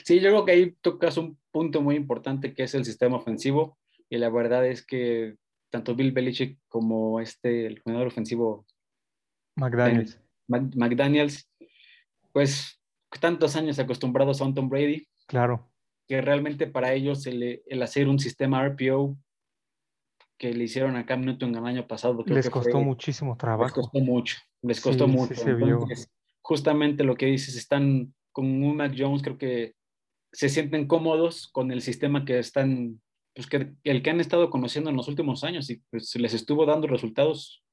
sí, 0.05 0.21
yo 0.21 0.31
creo 0.31 0.45
que 0.45 0.53
ahí 0.53 0.73
tocas 0.81 1.17
un 1.17 1.39
punto 1.51 1.83
muy 1.83 1.97
importante 1.97 2.55
que 2.55 2.65
es 2.65 2.75
el 2.75 2.85
sistema 2.85 3.17
ofensivo. 3.17 3.79
Y 4.09 4.19
la 4.19 4.31
verdad 4.31 4.67
es 4.67 4.85
que 4.85 5.37
tanto 5.71 5.95
Bill 5.95 6.13
Belichick 6.13 6.59
como 6.69 7.21
este, 7.21 7.67
el 7.67 7.81
jugador 7.81 8.07
ofensivo 8.07 8.67
McDaniels, 9.57 10.21
McDaniels 10.47 11.51
pues 12.33 12.81
tantos 13.21 13.57
años 13.57 13.79
acostumbrados 13.79 14.41
a 14.41 14.55
Tom 14.55 14.69
Brady. 14.69 15.07
Claro 15.27 15.74
que 16.07 16.21
realmente 16.21 16.67
para 16.67 16.93
ellos 16.93 17.27
el, 17.27 17.63
hacer 17.83 18.09
un 18.09 18.19
sistema 18.19 18.67
RPO 18.67 19.17
que 20.39 20.53
le 20.53 20.65
hicieron 20.65 20.97
a 20.97 21.07
Cam 21.07 21.23
Newton 21.23 21.55
el 21.55 21.65
año 21.65 21.87
pasado. 21.87 22.23
les 22.27 22.51
costó 22.51 22.81
muchísimo 22.81 23.37
trabajo. 23.37 23.65
Les 23.65 23.73
costó 23.73 24.01
mucho, 24.01 24.37
les 24.63 24.81
costó 24.81 25.09
mucho. 25.09 25.35
justamente 26.43 27.05
lo 27.05 27.17
que 27.17 27.27
dices, 27.27 27.57
están 27.57 28.15
con 28.33 28.47
un 28.47 28.77
Mac 28.77 28.95
Jones, 28.97 29.23
creo 29.23 29.39
que 29.39 29.75
se 30.33 30.49
sienten 30.49 30.87
cómodos 30.87 31.49
con 31.49 31.71
el 31.71 31.81
sistema 31.81 32.25
que 32.25 32.39
están, 32.41 33.01
pues 33.35 33.47
que 33.47 33.73
el 33.85 34.03
que 34.03 34.11
han 34.11 34.21
estado 34.21 34.51
conociendo 34.51 34.91
en 34.91 34.97
los 34.97 35.09
últimos 35.09 35.45
años 35.45 35.71
y 35.71 35.77
pues 35.91 36.15
les 36.17 36.35
estuvo 36.35 36.67
dando 36.67 36.89
resultados. 36.89 37.65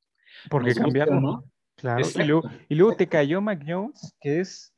Porque 0.50 0.76
cambiaron, 0.76 1.22
¿no? 1.22 1.44
Claro, 1.76 2.06
y 2.16 2.24
luego, 2.24 2.50
y 2.70 2.76
luego, 2.76 2.96
te 2.96 3.08
cayó 3.08 3.42
Mac 3.42 3.64
Jones, 3.66 4.16
que 4.22 4.40
es, 4.40 4.72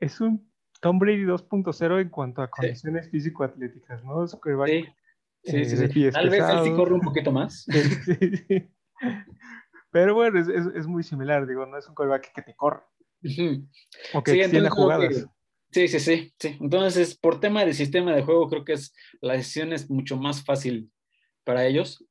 es 0.00 0.20
un 0.20 0.51
Tom 0.82 0.98
Brady 0.98 1.24
2.0 1.24 2.00
en 2.00 2.08
cuanto 2.08 2.42
a 2.42 2.50
condiciones 2.50 3.08
físico-atléticas, 3.08 4.02
¿no? 4.02 4.26
sí, 4.26 4.36
sí, 5.44 5.64
sí, 5.64 5.76
sí. 5.76 6.10
Tal 6.10 6.28
vez 6.28 6.42
él 6.42 6.64
sí 6.64 6.72
corre 6.72 6.94
un 6.94 7.00
poquito 7.00 7.30
más. 7.30 7.64
sí, 8.04 8.68
Pero 9.92 10.16
bueno, 10.16 10.40
es, 10.40 10.48
es, 10.48 10.66
es, 10.74 10.86
muy 10.88 11.04
similar, 11.04 11.46
digo, 11.46 11.66
no 11.66 11.78
es 11.78 11.88
un 11.88 11.94
quarterback 11.94 12.32
que 12.34 12.42
te 12.42 12.56
corre. 12.56 12.82
O 14.12 14.24
que 14.24 14.48
tiene 14.48 14.68
jugadas. 14.68 15.24
Sí, 15.70 15.86
sí, 15.86 16.00
sí, 16.00 16.34
sí. 16.36 16.58
Entonces, 16.60 17.16
por 17.16 17.38
tema 17.38 17.64
de 17.64 17.74
sistema 17.74 18.12
de 18.12 18.22
juego, 18.22 18.48
creo 18.48 18.64
que 18.64 18.72
es, 18.72 18.92
la 19.20 19.34
decisión 19.34 19.72
es 19.72 19.88
mucho 19.88 20.16
más 20.16 20.44
fácil 20.44 20.90
para 21.44 21.64
ellos. 21.64 22.04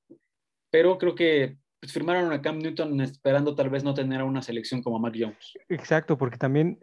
Pero 0.72 0.98
creo 0.98 1.14
que 1.14 1.58
pues, 1.82 1.92
firmaron 1.92 2.32
a 2.32 2.42
Cam 2.42 2.60
Newton 2.60 3.02
esperando 3.02 3.54
tal 3.54 3.70
vez 3.70 3.84
no 3.84 3.94
tener 3.94 4.22
a 4.22 4.26
una 4.26 4.42
selección 4.42 4.82
como 4.82 4.98
Mac 4.98 5.16
Jones. 5.20 5.58
Exacto, 5.68 6.18
porque 6.18 6.38
también 6.38 6.80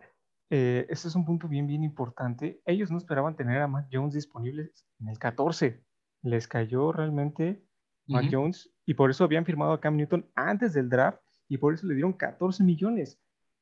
eh, 0.51 0.87
este 0.89 1.09
es 1.09 1.15
un 1.15 1.25
punto 1.25 1.49
bien, 1.49 1.67
bien 1.67 1.85
importante. 1.85 2.61
Ellos 2.65 2.91
no 2.91 2.99
esperaban 2.99 3.37
tener 3.37 3.61
a 3.61 3.69
Mac 3.69 3.89
Jones 3.93 4.15
disponible 4.15 4.73
en 5.01 5.09
el 5.09 5.19
14. 5.19 5.83
Les 6.23 6.49
cayó 6.49 6.93
realmente 6.93 7.63
Mac 8.07 8.27
Jones 8.31 8.71
y 8.87 8.95
por 8.95 9.11
eso 9.11 9.25
habían 9.25 9.45
firmado 9.45 9.73
a 9.73 9.81
Cam 9.81 9.97
Newton 9.97 10.27
antes 10.35 10.73
del 10.73 10.89
draft 10.89 11.21
y 11.49 11.59
por 11.59 11.75
eso 11.75 11.87
le 11.87 11.95
dieron 11.95 12.13
14 12.13 12.65
millones. 12.65 13.21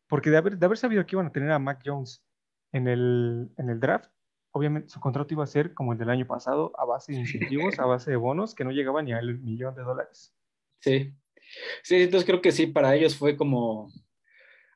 Porque 0.08 0.30
de 0.30 0.36
haber, 0.36 0.58
de 0.58 0.66
haber 0.66 0.78
sabido 0.78 1.04
que 1.04 1.16
iban 1.16 1.26
a 1.26 1.32
tener 1.32 1.50
a 1.50 1.58
Mac 1.58 1.82
Jones 1.84 2.24
en 2.72 2.86
el, 2.86 3.50
en 3.58 3.70
el 3.70 3.80
draft, 3.80 4.10
obviamente 4.52 4.88
su 4.88 5.00
contrato 5.00 5.34
iba 5.34 5.44
a 5.44 5.48
ser 5.48 5.74
como 5.74 5.92
el 5.92 5.98
del 5.98 6.10
año 6.10 6.26
pasado, 6.26 6.72
a 6.78 6.84
base 6.84 7.12
de 7.12 7.18
incentivos, 7.18 7.78
a 7.78 7.86
base 7.86 8.10
de 8.10 8.16
bonos, 8.16 8.54
que 8.54 8.64
no 8.64 8.70
llegaban 8.70 9.04
ni 9.04 9.12
al 9.12 9.38
millón 9.40 9.74
de 9.74 9.82
dólares. 9.82 10.34
Sí. 10.80 11.12
Sí, 11.82 11.96
entonces 12.02 12.26
creo 12.26 12.40
que 12.40 12.52
sí, 12.52 12.66
para 12.66 12.94
ellos 12.94 13.16
fue 13.16 13.36
como, 13.36 13.88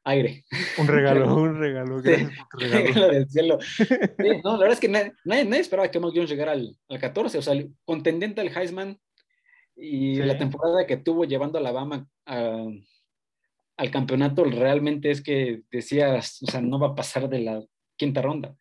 aire. 0.04 0.44
Un 0.78 0.86
regalo, 0.86 1.34
un 1.36 1.58
regalo. 1.58 2.02
Gracias 2.02 2.32
por 2.38 2.48
tu 2.48 2.58
regalo. 2.66 3.08
del 3.08 3.28
cielo. 3.28 3.58
no, 4.44 4.52
la 4.52 4.58
verdad 4.58 4.72
es 4.72 4.80
que 4.80 4.88
nadie, 4.88 5.12
nadie, 5.24 5.60
esperaba 5.60 5.90
que 5.90 6.00
Mac 6.00 6.12
Jones 6.14 6.30
llegara 6.30 6.52
al, 6.52 6.76
al, 6.88 6.98
14, 6.98 7.38
o 7.38 7.42
sea, 7.42 7.54
contendente 7.84 8.40
al 8.40 8.56
Heisman 8.56 8.98
y 9.76 10.16
la 10.16 10.36
temporada 10.36 10.86
que 10.86 10.98
tuvo 10.98 11.24
llevando 11.24 11.58
a 11.58 11.60
Alabama 11.60 12.06
a, 12.26 12.66
al 13.76 13.90
campeonato 13.90 14.44
realmente 14.44 15.10
es 15.10 15.22
que 15.22 15.62
decías, 15.70 16.42
o 16.42 16.50
sea, 16.50 16.60
no 16.60 16.78
va 16.78 16.88
a 16.88 16.94
pasar 16.94 17.28
de 17.28 17.40
la 17.40 17.62
quinta 17.96 18.20
ronda. 18.20 18.54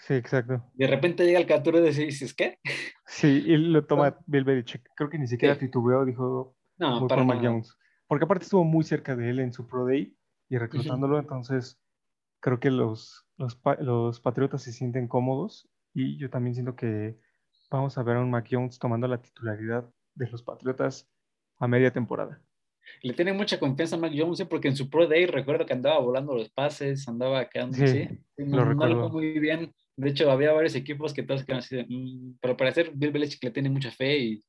Sí, 0.00 0.14
exacto. 0.14 0.64
De 0.74 0.86
repente 0.86 1.24
llega 1.24 1.38
el 1.38 1.46
14 1.46 2.02
y 2.02 2.06
dices, 2.06 2.34
¿qué? 2.34 2.58
Sí, 3.06 3.44
y 3.46 3.56
lo 3.56 3.86
toma 3.86 4.18
Bill 4.26 4.44
Belichick. 4.44 4.82
Creo 4.94 5.08
que 5.08 5.18
ni 5.18 5.26
siquiera 5.26 5.56
titubeó, 5.56 6.04
dijo, 6.04 6.56
no, 6.78 7.06
para 7.06 7.24
Mac 7.24 7.40
Jones. 7.42 7.76
Porque 8.06 8.24
aparte 8.24 8.44
estuvo 8.44 8.64
muy 8.64 8.84
cerca 8.84 9.16
de 9.16 9.30
él 9.30 9.40
en 9.40 9.52
su 9.52 9.66
Pro 9.66 9.86
Day 9.86 10.16
y 10.48 10.58
reclutándolo. 10.58 11.18
Entonces, 11.18 11.78
creo 12.40 12.60
que 12.60 12.70
los, 12.70 13.26
los, 13.36 13.58
los, 13.80 14.20
Patriotas 14.20 14.62
se 14.62 14.72
sienten 14.72 15.08
cómodos 15.08 15.68
y 15.94 16.16
yo 16.18 16.30
también 16.30 16.54
siento 16.54 16.76
que 16.76 17.18
vamos 17.70 17.98
a 17.98 18.02
ver 18.02 18.16
a 18.16 18.20
un 18.20 18.30
Mac 18.30 18.46
Jones 18.50 18.78
tomando 18.78 19.08
la 19.08 19.20
titularidad 19.20 19.90
de 20.14 20.28
los 20.30 20.42
Patriotas 20.42 21.08
a 21.58 21.66
media 21.66 21.92
temporada. 21.92 22.40
Le 23.02 23.14
tiene 23.14 23.32
mucha 23.32 23.58
confianza 23.58 23.96
a 23.96 23.98
Mac 23.98 24.12
Jones 24.16 24.40
¿eh? 24.40 24.46
porque 24.46 24.68
en 24.68 24.76
su 24.76 24.88
Pro 24.88 25.08
Day 25.08 25.26
recuerdo 25.26 25.66
que 25.66 25.72
andaba 25.72 25.98
volando 25.98 26.34
los 26.34 26.50
pases, 26.50 27.08
andaba 27.08 27.48
quedando 27.48 27.76
sí, 27.76 28.08
no, 28.36 28.64
lo 28.64 29.08
muy 29.10 29.38
bien. 29.40 29.74
De 29.96 30.10
hecho, 30.10 30.30
había 30.30 30.52
varios 30.52 30.74
equipos 30.74 31.12
que 31.12 31.22
todos 31.22 31.42
quedaron 31.42 31.64
así, 31.64 31.82
mm", 31.82 32.38
pero 32.40 32.56
para 32.56 32.72
ser 32.72 32.92
Bill 32.94 33.10
Belichick 33.10 33.42
le 33.42 33.50
tiene 33.50 33.70
mucha 33.70 33.90
fe 33.90 34.18
y, 34.18 34.44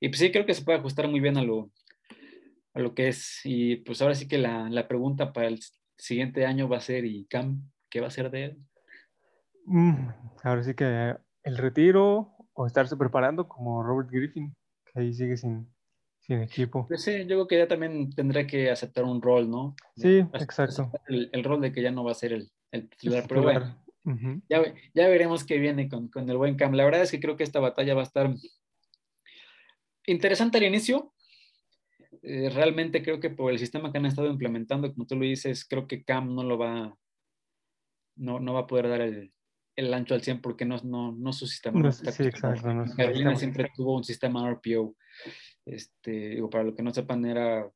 y 0.00 0.08
pues 0.08 0.18
sí, 0.18 0.30
creo 0.30 0.44
que 0.44 0.52
se 0.52 0.64
puede 0.64 0.78
ajustar 0.78 1.08
muy 1.08 1.20
bien 1.20 1.36
a 1.36 1.42
lo, 1.42 1.70
a 2.74 2.80
lo 2.80 2.94
que 2.94 3.08
es. 3.08 3.40
Y 3.44 3.76
pues 3.76 4.00
ahora 4.02 4.14
sí 4.14 4.28
que 4.28 4.38
la, 4.38 4.68
la, 4.68 4.88
pregunta 4.88 5.32
para 5.32 5.48
el 5.48 5.60
siguiente 5.96 6.46
año 6.46 6.68
va 6.68 6.78
a 6.78 6.80
ser, 6.80 7.04
¿y 7.04 7.26
Cam 7.26 7.70
qué 7.88 8.00
va 8.00 8.08
a 8.08 8.10
ser 8.10 8.30
de 8.30 8.44
él? 8.44 8.58
Mm, 9.66 10.08
ahora 10.42 10.62
sí 10.62 10.74
que 10.74 11.16
el 11.42 11.56
retiro 11.56 12.34
o 12.52 12.66
estarse 12.66 12.96
preparando 12.96 13.48
como 13.48 13.82
Robert 13.82 14.10
Griffin, 14.10 14.54
que 14.84 15.00
ahí 15.00 15.14
sigue 15.14 15.36
sin, 15.36 15.72
sin 16.20 16.42
equipo. 16.42 16.86
Pues 16.88 17.02
sí, 17.02 17.20
yo 17.20 17.26
creo 17.26 17.48
que 17.48 17.58
ya 17.58 17.68
también 17.68 18.10
tendrá 18.10 18.46
que 18.46 18.70
aceptar 18.70 19.04
un 19.04 19.22
rol, 19.22 19.50
¿no? 19.50 19.74
Sí, 19.96 20.18
exacto. 20.34 20.90
El, 21.08 21.30
el, 21.32 21.44
rol 21.44 21.60
de 21.60 21.72
que 21.72 21.82
ya 21.82 21.90
no 21.90 22.04
va 22.04 22.12
a 22.12 22.14
ser 22.14 22.32
el, 22.32 22.50
el 22.72 22.88
titular, 22.88 23.24
pero 23.28 23.42
bueno. 23.42 23.76
ya, 24.48 24.62
ya, 24.94 25.08
veremos 25.08 25.44
qué 25.44 25.58
viene 25.58 25.88
con, 25.88 26.08
con, 26.08 26.28
el 26.28 26.36
buen 26.36 26.56
Cam. 26.56 26.72
La 26.74 26.84
verdad 26.84 27.02
es 27.02 27.10
que 27.10 27.20
creo 27.20 27.36
que 27.36 27.44
esta 27.44 27.60
batalla 27.60 27.94
va 27.94 28.00
a 28.00 28.04
estar 28.04 28.34
interesante 30.06 30.58
al 30.58 30.64
inicio, 30.64 31.12
eh, 32.22 32.50
realmente 32.50 33.02
creo 33.02 33.20
que 33.20 33.30
por 33.30 33.50
el 33.50 33.58
sistema 33.58 33.90
que 33.90 33.98
han 33.98 34.06
estado 34.06 34.28
implementando, 34.28 34.92
como 34.92 35.06
tú 35.06 35.16
lo 35.16 35.22
dices, 35.22 35.64
creo 35.64 35.86
que 35.86 36.04
Cam 36.04 36.34
no 36.34 36.42
lo 36.42 36.58
va, 36.58 36.96
no, 38.16 38.40
no 38.40 38.54
va 38.54 38.60
a 38.60 38.66
poder 38.66 38.88
dar 38.88 39.00
el, 39.00 39.32
el 39.76 39.94
ancho 39.94 40.14
al 40.14 40.22
100 40.22 40.40
porque 40.40 40.64
no, 40.64 40.76
no, 40.84 41.12
no 41.12 41.32
su 41.32 41.46
sistema. 41.46 41.80
No, 41.80 41.90
sí, 41.92 42.06
exacto. 42.24 42.68
Carolina 42.96 43.34
siempre 43.36 43.70
tuvo 43.74 43.96
un 43.96 44.04
sistema 44.04 44.50
RPO. 44.50 44.94
Este, 45.64 46.10
digo, 46.30 46.50
para 46.50 46.64
lo 46.64 46.74
que 46.74 46.82
no 46.82 46.92
sepan, 46.92 47.24
era, 47.24 47.70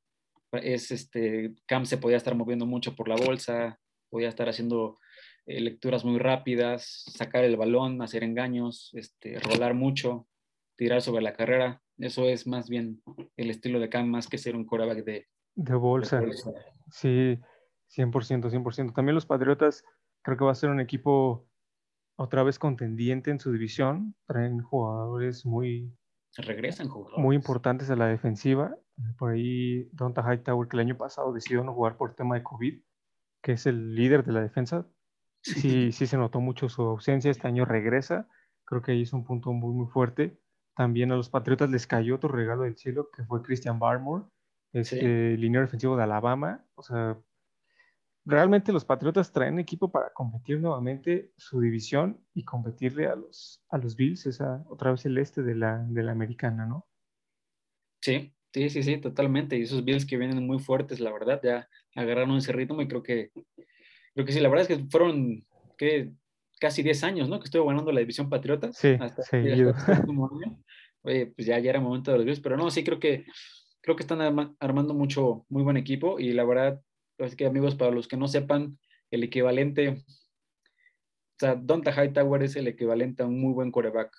es 0.52 0.90
este, 0.90 1.54
Cam 1.66 1.86
se 1.86 1.98
podía 1.98 2.16
estar 2.16 2.34
moviendo 2.34 2.66
mucho 2.66 2.94
por 2.94 3.08
la 3.08 3.16
bolsa, 3.16 3.78
podía 4.10 4.28
estar 4.28 4.48
haciendo 4.48 4.98
eh, 5.46 5.60
lecturas 5.60 6.04
muy 6.04 6.18
rápidas, 6.18 7.04
sacar 7.06 7.44
el 7.44 7.56
balón, 7.56 8.02
hacer 8.02 8.24
engaños, 8.24 8.90
este, 8.94 9.38
rolar 9.40 9.74
mucho, 9.74 10.26
tirar 10.76 11.02
sobre 11.02 11.22
la 11.22 11.34
carrera. 11.34 11.82
Eso 11.98 12.24
es 12.28 12.46
más 12.46 12.68
bien 12.68 13.02
el 13.36 13.50
estilo 13.50 13.80
de 13.80 13.88
Cam, 13.88 14.08
más 14.08 14.28
que 14.28 14.38
ser 14.38 14.56
un 14.56 14.64
coreback 14.66 15.04
de, 15.04 15.28
de 15.54 15.74
bolsa. 15.74 16.22
Sí, 16.90 17.38
100%, 17.96 18.50
100%. 18.50 18.94
También 18.94 19.14
los 19.14 19.26
Patriotas 19.26 19.84
creo 20.22 20.36
que 20.36 20.44
va 20.44 20.52
a 20.52 20.56
ser 20.56 20.70
un 20.70 20.80
equipo 20.80 21.46
otra 22.16 22.42
vez 22.42 22.58
contendiente 22.58 23.30
en 23.30 23.38
su 23.38 23.52
división. 23.52 24.14
Traen 24.26 24.60
jugadores 24.62 25.46
muy, 25.46 25.92
Regresan 26.36 26.88
jugadores. 26.88 27.22
muy 27.22 27.36
importantes 27.36 27.90
a 27.90 27.96
la 27.96 28.06
defensiva. 28.06 28.76
Por 29.18 29.32
ahí 29.32 29.88
Donta 29.92 30.22
Hightower, 30.22 30.68
que 30.68 30.76
el 30.76 30.80
año 30.80 30.96
pasado 30.96 31.32
decidió 31.32 31.62
no 31.64 31.74
jugar 31.74 31.96
por 31.96 32.14
tema 32.14 32.36
de 32.36 32.42
COVID, 32.42 32.80
que 33.42 33.52
es 33.52 33.66
el 33.66 33.94
líder 33.94 34.24
de 34.24 34.32
la 34.32 34.40
defensa. 34.40 34.86
Sí, 35.42 35.92
sí 35.92 36.06
se 36.06 36.16
notó 36.16 36.40
mucho 36.40 36.68
su 36.68 36.82
ausencia. 36.82 37.30
Este 37.30 37.46
año 37.46 37.64
regresa. 37.64 38.28
Creo 38.64 38.80
que 38.80 38.92
ahí 38.92 39.02
es 39.02 39.12
un 39.12 39.24
punto 39.24 39.52
muy, 39.52 39.74
muy 39.74 39.86
fuerte. 39.88 40.38
También 40.74 41.12
a 41.12 41.16
los 41.16 41.28
Patriotas 41.28 41.70
les 41.70 41.86
cayó 41.86 42.16
otro 42.16 42.28
regalo 42.30 42.62
del 42.62 42.76
cielo, 42.76 43.08
que 43.14 43.24
fue 43.24 43.42
Christian 43.42 43.78
Barmore, 43.78 44.24
este 44.72 45.36
línea 45.36 45.60
defensivo 45.60 45.96
de 45.96 46.02
Alabama. 46.02 46.64
O 46.74 46.82
sea, 46.82 47.16
realmente 48.24 48.72
los 48.72 48.84
Patriotas 48.84 49.32
traen 49.32 49.58
equipo 49.58 49.90
para 49.90 50.12
competir 50.12 50.60
nuevamente 50.60 51.32
su 51.36 51.60
división 51.60 52.20
y 52.34 52.44
competirle 52.44 53.06
a 53.06 53.14
los, 53.14 53.62
a 53.68 53.78
los 53.78 53.94
Bills, 53.94 54.26
esa 54.26 54.64
otra 54.68 54.90
vez 54.90 55.06
el 55.06 55.18
este 55.18 55.42
de 55.42 55.54
la, 55.54 55.78
de 55.78 56.02
la 56.02 56.12
americana, 56.12 56.66
¿no? 56.66 56.88
Sí, 58.00 58.34
sí, 58.52 58.68
sí, 58.68 58.82
sí, 58.82 58.98
totalmente. 58.98 59.56
Y 59.56 59.62
esos 59.62 59.84
Bills 59.84 60.06
que 60.06 60.16
vienen 60.16 60.44
muy 60.44 60.58
fuertes, 60.58 60.98
la 61.00 61.12
verdad, 61.12 61.40
ya 61.42 61.68
agarraron 61.94 62.36
ese 62.36 62.52
ritmo 62.52 62.82
y 62.82 62.88
creo 62.88 63.02
que, 63.02 63.30
creo 64.14 64.26
que 64.26 64.32
sí, 64.32 64.40
la 64.40 64.48
verdad 64.48 64.68
es 64.68 64.76
que 64.76 64.84
fueron, 64.90 65.46
¿qué? 65.78 66.12
Casi 66.60 66.82
10 66.82 67.02
años, 67.04 67.28
¿no? 67.28 67.38
Que 67.40 67.44
estuvo 67.44 67.66
ganando 67.66 67.92
la 67.92 68.00
división 68.00 68.28
Patriotas. 68.28 68.76
Sí, 68.76 68.96
hasta, 69.00 69.22
seguido. 69.22 69.70
hasta 69.70 69.92
año. 70.02 70.62
Oye, 71.02 71.26
pues 71.26 71.46
ya, 71.46 71.58
ya 71.58 71.70
era 71.70 71.80
momento 71.80 72.10
de 72.12 72.18
los 72.18 72.24
Bills, 72.26 72.40
pero 72.40 72.56
no, 72.56 72.70
sí 72.70 72.82
creo 72.84 72.98
que 72.98 73.26
creo 73.82 73.96
que 73.96 74.02
están 74.02 74.20
arma- 74.22 74.56
armando 74.60 74.94
mucho, 74.94 75.44
muy 75.50 75.62
buen 75.62 75.76
equipo 75.76 76.18
y 76.18 76.32
la 76.32 76.44
verdad, 76.44 76.80
es 77.18 77.36
que 77.36 77.44
amigos, 77.44 77.74
para 77.74 77.90
los 77.90 78.08
que 78.08 78.16
no 78.16 78.28
sepan, 78.28 78.78
el 79.10 79.22
equivalente, 79.22 79.90
o 79.90 81.38
sea, 81.38 81.54
Donta 81.54 81.92
Hightower 81.92 82.42
es 82.42 82.56
el 82.56 82.66
equivalente 82.68 83.22
a 83.22 83.26
un 83.26 83.38
muy 83.38 83.52
buen 83.52 83.70
coreback 83.70 84.10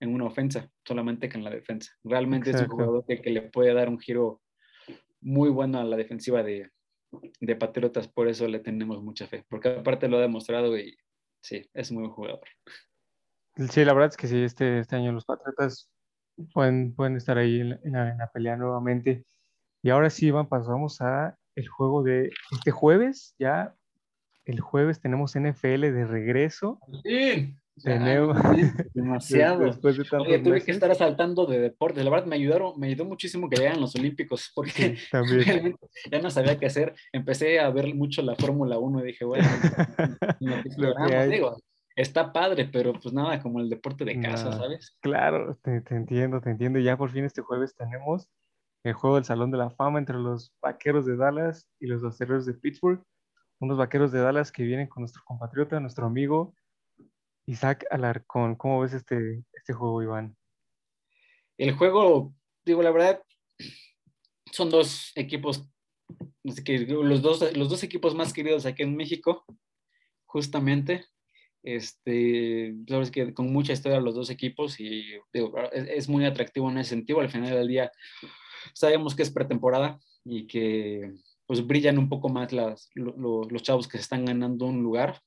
en 0.00 0.14
una 0.14 0.26
ofensa, 0.26 0.70
solamente 0.86 1.28
que 1.28 1.36
en 1.36 1.42
la 1.44 1.50
defensa. 1.50 1.92
Realmente 2.04 2.50
es 2.50 2.60
un 2.60 2.68
jugador 2.68 3.04
que, 3.08 3.20
que 3.20 3.30
le 3.30 3.42
puede 3.42 3.74
dar 3.74 3.88
un 3.88 3.98
giro 3.98 4.40
muy 5.20 5.48
bueno 5.50 5.80
a 5.80 5.84
la 5.84 5.96
defensiva 5.96 6.44
de, 6.44 6.70
de 7.40 7.56
Patriotas, 7.56 8.06
por 8.06 8.28
eso 8.28 8.46
le 8.46 8.60
tenemos 8.60 9.02
mucha 9.02 9.26
fe, 9.26 9.44
porque 9.48 9.70
aparte 9.70 10.06
lo 10.08 10.18
ha 10.18 10.20
demostrado 10.20 10.78
y 10.78 10.96
sí, 11.40 11.68
es 11.74 11.90
muy 11.92 12.02
buen 12.02 12.12
jugador. 12.14 12.40
Sí, 13.70 13.84
la 13.84 13.92
verdad 13.92 14.10
es 14.10 14.16
que 14.16 14.28
sí, 14.28 14.42
este, 14.42 14.78
este 14.80 14.96
año 14.96 15.12
los 15.12 15.24
Patriotas 15.24 15.90
pueden, 16.52 16.94
pueden 16.94 17.16
estar 17.16 17.38
ahí 17.38 17.60
en 17.60 17.70
la, 17.70 17.80
en 17.82 17.92
la- 17.92 18.10
en 18.12 18.18
la 18.18 18.30
pelea 18.30 18.56
nuevamente. 18.56 19.24
Y 19.82 19.90
ahora 19.90 20.10
sí, 20.10 20.26
Iván, 20.26 20.48
pasamos 20.48 21.00
a 21.00 21.36
el 21.56 21.66
juego 21.68 22.02
de 22.02 22.30
este 22.52 22.70
jueves. 22.70 23.34
Ya 23.38 23.74
el 24.44 24.60
jueves 24.60 25.00
tenemos 25.00 25.34
NFL 25.34 25.92
de 25.92 26.06
regreso. 26.06 26.78
Sí, 27.02 27.56
Tenemos- 27.82 28.36
demasiado. 28.94 29.64
Después 29.64 29.96
de 29.96 30.04
Oye, 30.18 30.38
tuve 30.38 30.52
meses. 30.52 30.64
que 30.64 30.70
estar 30.72 30.90
asaltando 30.90 31.46
de 31.46 31.58
deportes. 31.60 32.04
La 32.04 32.10
verdad 32.10 32.26
me 32.26 32.36
ayudaron, 32.36 32.78
me 32.78 32.88
ayudó 32.88 33.04
muchísimo 33.04 33.48
que 33.48 33.56
llegaran 33.56 33.80
los 33.80 33.94
Olímpicos, 33.96 34.50
porque 34.54 34.96
Sí, 34.96 35.16
realmente 35.44 35.78
ya 36.10 36.20
no 36.20 36.30
sabía 36.30 36.58
qué 36.58 36.66
hacer. 36.66 36.94
Empecé 37.12 37.60
a 37.60 37.70
ver 37.70 37.94
mucho 37.94 38.22
la 38.22 38.34
Fórmula 38.34 38.78
1 38.78 39.00
y 39.00 39.06
dije, 39.06 39.24
bueno, 39.24 39.46
lo 40.40 40.56
que 40.56 40.56
Lo 40.56 40.62
que 40.62 40.68
esperamos, 40.68 41.12
hay. 41.12 41.30
digo, 41.30 41.56
está 41.96 42.32
padre, 42.32 42.68
pero 42.72 42.92
pues 42.92 43.12
nada 43.12 43.40
como 43.42 43.60
el 43.60 43.68
deporte 43.68 44.04
de 44.04 44.20
casa. 44.20 44.52
¿sabes? 44.52 44.96
Claro, 45.00 45.56
te, 45.62 45.80
te 45.80 45.94
entiendo, 45.94 46.40
te 46.40 46.50
entiendo. 46.50 46.78
Ya 46.78 46.96
por 46.96 47.10
fin 47.10 47.24
este 47.24 47.42
jueves 47.42 47.74
tenemos 47.74 48.28
el 48.84 48.92
juego 48.94 49.16
del 49.16 49.24
Salón 49.24 49.50
de 49.50 49.58
la 49.58 49.70
Fama 49.70 49.98
entre 49.98 50.16
los 50.16 50.54
Vaqueros 50.62 51.04
de 51.04 51.16
Dallas 51.16 51.68
y 51.80 51.86
los 51.88 52.04
Acereros 52.04 52.46
de 52.46 52.54
Pittsburgh. 52.54 53.02
Unos 53.60 53.76
Vaqueros 53.76 54.12
de 54.12 54.20
Dallas 54.20 54.52
que 54.52 54.62
vienen 54.62 54.86
con 54.86 55.00
nuestro 55.02 55.20
compatriota, 55.26 55.80
nuestro 55.80 56.06
amigo 56.06 56.54
Isaac 57.48 57.86
Alarcón. 57.90 58.56
¿Cómo 58.56 58.80
ves 58.80 58.92
este, 58.92 59.42
este 59.54 59.72
juego, 59.72 60.02
Iván? 60.02 60.36
El 61.56 61.72
juego, 61.72 62.34
digo, 62.64 62.82
la 62.82 62.90
verdad, 62.90 63.22
son 64.52 64.70
dos 64.70 65.12
equipos, 65.16 65.66
los 66.44 67.22
dos, 67.22 67.56
los 67.56 67.68
dos 67.68 67.82
equipos 67.82 68.14
más 68.14 68.32
queridos 68.32 68.66
aquí 68.66 68.82
en 68.82 68.94
México, 68.94 69.44
justamente. 70.26 71.06
Este, 71.62 72.74
sabes 72.86 73.10
que 73.10 73.34
con 73.34 73.52
mucha 73.52 73.72
historia 73.72 73.98
los 74.00 74.14
dos 74.14 74.30
equipos 74.30 74.78
y 74.78 75.04
es, 75.72 76.08
muy 76.08 76.24
atractivo 76.26 76.70
en 76.70 76.78
ese 76.78 76.90
sentido. 76.90 77.20
Al 77.20 77.30
final 77.30 77.50
del 77.50 77.68
día 77.68 77.90
sabemos 78.74 79.16
que 79.16 79.22
es 79.22 79.30
pretemporada 79.30 79.98
y 80.24 80.46
que 80.46 81.14
pues 81.46 81.66
brillan 81.66 81.98
un 81.98 82.10
poco 82.10 82.28
más 82.28 82.52
las, 82.52 82.90
lo- 82.94 83.16
lo- 83.16 83.48
los 83.48 83.62
chavos 83.62 83.88
que 83.88 83.96
se 83.96 84.02
están 84.02 84.26
ganando 84.26 84.66
un 84.66 84.82
lugar, 84.82 85.20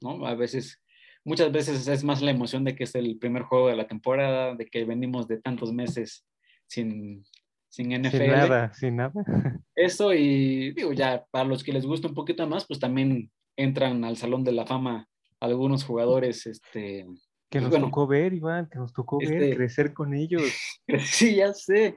¿no? 0.00 0.24
A 0.26 0.34
veces, 0.34 0.80
muchas 1.24 1.50
veces 1.52 1.86
es 1.88 2.04
más 2.04 2.22
la 2.22 2.30
emoción 2.30 2.64
de 2.64 2.74
que 2.74 2.84
es 2.84 2.94
el 2.94 3.18
primer 3.18 3.42
juego 3.42 3.68
de 3.68 3.76
la 3.76 3.86
temporada, 3.86 4.54
de 4.54 4.66
que 4.66 4.84
venimos 4.84 5.26
de 5.26 5.40
tantos 5.40 5.72
meses 5.72 6.26
sin, 6.66 7.24
sin 7.68 7.90
NFL. 7.92 8.16
Sin 8.18 8.26
nada, 8.28 8.72
sin 8.74 8.96
nada. 8.96 9.24
Eso 9.74 10.12
y 10.14 10.72
digo, 10.72 10.92
ya 10.92 11.24
para 11.30 11.44
los 11.46 11.64
que 11.64 11.72
les 11.72 11.86
gusta 11.86 12.08
un 12.08 12.14
poquito 12.14 12.46
más, 12.46 12.66
pues 12.66 12.78
también 12.78 13.30
entran 13.56 14.04
al 14.04 14.16
Salón 14.16 14.44
de 14.44 14.52
la 14.52 14.66
Fama 14.66 15.08
algunos 15.40 15.84
jugadores, 15.84 16.46
este, 16.46 17.06
Que 17.50 17.60
nos 17.60 17.70
Bueno, 17.70 17.86
tocó 17.86 18.06
ver, 18.06 18.32
Iván, 18.32 18.68
que 18.70 18.78
nos 18.78 18.92
tocó 18.92 19.18
ver, 19.18 19.42
este- 19.42 19.56
crecer 19.56 19.92
con 19.92 20.14
ellos. 20.14 20.42
sí, 21.00 21.36
ya 21.36 21.52
sé. 21.52 21.96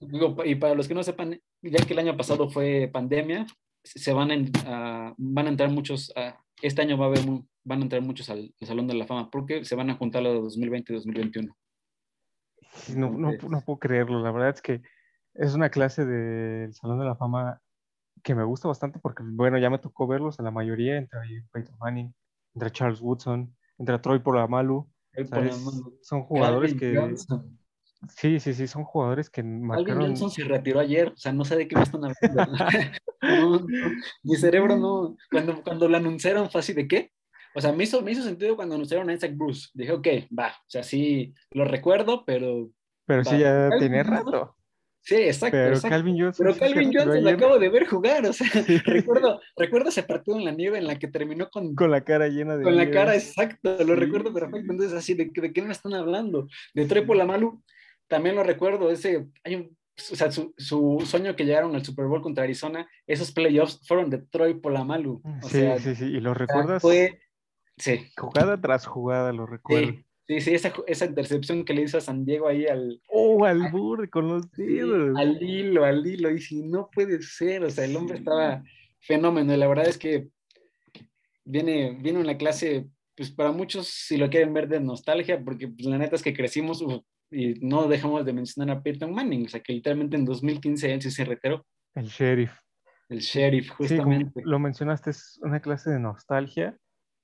Digo, 0.00 0.36
y 0.44 0.54
para 0.56 0.74
los 0.74 0.88
que 0.88 0.94
no 0.94 1.02
sepan, 1.02 1.40
ya 1.62 1.84
que 1.86 1.92
el 1.92 1.98
año 2.00 2.16
pasado 2.16 2.50
fue 2.50 2.90
pandemia, 2.92 3.46
se 3.84 4.12
van 4.12 4.30
a, 4.30 4.34
en- 4.34 4.50
a- 4.66 5.14
van 5.16 5.46
a 5.46 5.50
entrar 5.50 5.70
muchos, 5.70 6.12
a- 6.16 6.38
este 6.60 6.82
año 6.82 6.98
va 6.98 7.06
a 7.06 7.08
haber, 7.08 7.20
van 7.64 7.80
a 7.80 7.82
entrar 7.82 8.02
muchos 8.02 8.28
al, 8.30 8.54
al 8.60 8.66
Salón 8.66 8.86
de 8.86 8.94
la 8.94 9.06
Fama, 9.06 9.30
porque 9.30 9.64
se 9.64 9.74
van 9.74 9.90
a 9.90 9.94
juntar 9.94 10.22
los 10.22 10.34
de 10.34 10.40
2020 10.40 10.92
y 10.92 10.96
2021. 10.96 11.56
Sí, 12.74 12.94
No, 12.96 13.10
no, 13.10 13.32
no 13.32 13.60
puedo 13.60 13.78
creerlo. 13.78 14.22
La 14.22 14.30
verdad 14.30 14.50
es 14.50 14.62
que 14.62 14.82
es 15.34 15.54
una 15.54 15.70
clase 15.70 16.04
del 16.04 16.74
Salón 16.74 16.98
de 16.98 17.04
la 17.04 17.16
Fama 17.16 17.60
que 18.22 18.34
me 18.34 18.44
gusta 18.44 18.68
bastante 18.68 18.98
porque, 18.98 19.22
bueno, 19.26 19.58
ya 19.58 19.70
me 19.70 19.78
tocó 19.78 20.06
verlos 20.06 20.38
a 20.38 20.42
la 20.42 20.50
mayoría. 20.50 20.96
Entra 20.96 21.22
ahí 21.22 21.40
Peyton 21.52 21.76
Manning, 21.78 22.14
entra 22.54 22.70
Charles 22.70 23.00
Woodson, 23.00 23.54
entra 23.78 24.00
Troy 24.00 24.20
Polamalu. 24.20 24.88
Son 26.02 26.22
jugadores 26.22 26.74
Calvin 26.74 26.92
que... 26.92 26.98
Johnson. 26.98 27.58
Sí, 28.08 28.40
sí, 28.40 28.52
sí, 28.52 28.66
son 28.66 28.82
jugadores 28.84 29.30
que 29.30 29.42
Calvin 29.42 29.66
marcaron... 29.66 30.06
Johnson 30.06 30.30
se 30.30 30.44
retiró 30.44 30.80
ayer, 30.80 31.08
o 31.08 31.16
sea, 31.16 31.32
no 31.32 31.44
sé 31.44 31.56
de 31.56 31.68
qué 31.68 31.76
me 31.76 31.82
están 31.82 32.02
hablando. 32.04 32.52
No, 33.22 33.64
mi 34.24 34.34
cerebro 34.34 34.76
no. 34.76 35.16
Cuando, 35.30 35.62
cuando 35.62 35.88
lo 35.88 35.96
anunciaron 35.96 36.50
fue 36.50 36.60
así 36.60 36.72
de 36.72 36.88
qué. 36.88 37.12
O 37.54 37.60
sea, 37.60 37.72
me 37.72 37.84
hizo, 37.84 38.02
me 38.02 38.12
hizo 38.12 38.22
sentido 38.22 38.56
cuando 38.56 38.74
anunciaron 38.74 39.08
a 39.10 39.14
Isaac 39.14 39.32
Bruce. 39.36 39.68
Dije, 39.74 39.92
ok, 39.92 40.08
va. 40.38 40.48
O 40.48 40.68
sea, 40.70 40.82
sí, 40.82 41.34
lo 41.52 41.64
recuerdo, 41.64 42.24
pero. 42.24 42.70
Pero 43.06 43.24
sí, 43.24 43.38
ya 43.38 43.68
Calvin 43.68 43.78
tiene 43.78 44.04
Johnson, 44.04 44.16
rato. 44.32 44.56
Sí, 45.04 45.16
exacto. 45.16 45.56
Pero 45.56 45.68
exacto. 45.74 45.88
Calvin 45.96 46.20
Johnson 46.20 46.46
Pero 46.46 46.58
Calvin 46.58 46.92
Johnson 46.94 47.24
lo 47.24 47.30
acabo 47.30 47.58
de 47.58 47.68
ver 47.68 47.86
jugar. 47.86 48.24
O 48.26 48.32
sea, 48.32 48.46
Sí. 48.62 48.78
recuerdo, 48.86 49.40
recuerdo 49.56 49.88
ese 49.88 50.04
partido 50.04 50.38
en 50.38 50.44
la 50.44 50.52
nieve 50.52 50.78
en 50.78 50.86
la 50.86 50.98
que 50.98 51.08
terminó 51.08 51.50
con, 51.50 51.74
con 51.74 51.90
la 51.90 52.02
cara 52.04 52.28
llena 52.28 52.56
de 52.56 52.62
con 52.62 52.76
la 52.76 52.90
cara 52.90 53.14
exacta, 53.16 53.76
lo 53.84 53.94
Sí, 53.94 54.00
recuerdo 54.00 54.32
perfecto. 54.32 54.70
Entonces, 54.72 54.92
así, 54.96 55.14
¿de, 55.14 55.30
de 55.34 55.52
qué 55.52 55.60
me 55.62 55.72
están 55.72 55.94
hablando? 55.94 56.46
De 56.74 56.84
Troy 56.86 57.04
Polamalu, 57.04 57.62
también 58.06 58.36
lo 58.36 58.44
recuerdo, 58.44 58.90
ese, 58.90 59.26
hay 59.42 59.54
un, 59.56 59.76
o 60.12 60.16
sea, 60.16 60.30
su, 60.30 60.54
su 60.56 61.02
sueño 61.04 61.34
que 61.34 61.44
llegaron 61.44 61.74
al 61.74 61.84
Super 61.84 62.06
Bowl 62.06 62.22
contra 62.22 62.44
Arizona, 62.44 62.86
esos 63.06 63.32
playoffs 63.32 63.80
fueron 63.88 64.08
de 64.10 64.18
Troy 64.18 64.54
Polamalu. 64.54 65.20
O 65.24 65.48
Sí, 65.48 65.58
sea, 65.60 65.78
sí, 65.78 65.94
sí. 65.96 66.04
¿Y 66.04 66.20
lo 66.20 66.32
recuerdas? 66.34 66.80
fue, 66.80 67.20
sí, 67.78 68.06
Jugada 68.16 68.60
tras 68.60 68.86
jugada, 68.86 69.32
lo 69.32 69.46
recuerdo. 69.46 69.92
sí, 69.92 70.04
sí, 70.28 70.40
sí, 70.40 70.54
esa, 70.54 70.72
esa 70.86 71.04
intercepción 71.06 71.64
que 71.64 71.74
le 71.74 71.82
hizo 71.82 71.98
a 71.98 72.00
San 72.00 72.24
Diego 72.24 72.48
ahí 72.48 72.66
al, 72.66 73.00
Oh, 73.08 73.44
al 73.44 73.70
burde 73.70 74.08
con 74.08 74.28
los 74.28 74.50
dedos. 74.52 75.16
al 75.18 75.42
hilo, 75.42 75.84
al 75.84 76.06
hilo, 76.06 76.30
y 76.30 76.40
si 76.40 76.62
no 76.62 76.88
puede 76.94 77.20
ser, 77.22 77.64
o 77.64 77.70
sea, 77.70 77.84
el 77.84 77.96
hombre 77.96 78.18
estaba 78.18 78.62
fenómeno, 79.00 79.52
y 79.52 79.56
la 79.56 79.68
verdad 79.68 79.88
es 79.88 79.98
que 79.98 80.28
viene, 81.44 81.96
viene 82.00 82.20
una 82.20 82.36
clase, 82.36 82.88
pues 83.16 83.30
para 83.30 83.52
muchos, 83.52 83.88
si 83.88 84.16
lo 84.16 84.30
quieren 84.30 84.54
ver 84.54 84.68
de 84.68 84.80
nostalgia, 84.80 85.42
porque 85.42 85.68
pues, 85.68 85.86
la 85.86 85.98
neta 85.98 86.16
es 86.16 86.22
que 86.22 86.34
crecimos 86.34 86.80
uf, 86.82 87.02
y 87.30 87.54
no 87.66 87.88
dejamos 87.88 88.24
de 88.24 88.32
mencionar 88.32 88.76
a 88.76 88.82
Peyton 88.82 89.12
Manning, 89.12 89.46
o 89.46 89.48
sea, 89.48 89.60
que 89.60 89.72
literalmente 89.72 90.16
en 90.16 90.24
2015 90.24 90.92
él 90.92 91.02
sí 91.02 91.10
se 91.10 91.24
retiró, 91.24 91.64
El 91.94 92.06
sheriff. 92.06 92.52
el 93.08 93.18
sheriff, 93.20 93.66
Sí, 93.68 93.72
justamente. 93.76 94.40
lo 94.44 94.58
mencionaste, 94.58 95.10
es 95.10 95.38
una 95.42 95.60
clase 95.60 95.90
de 95.90 95.98
nostalgia. 95.98 96.76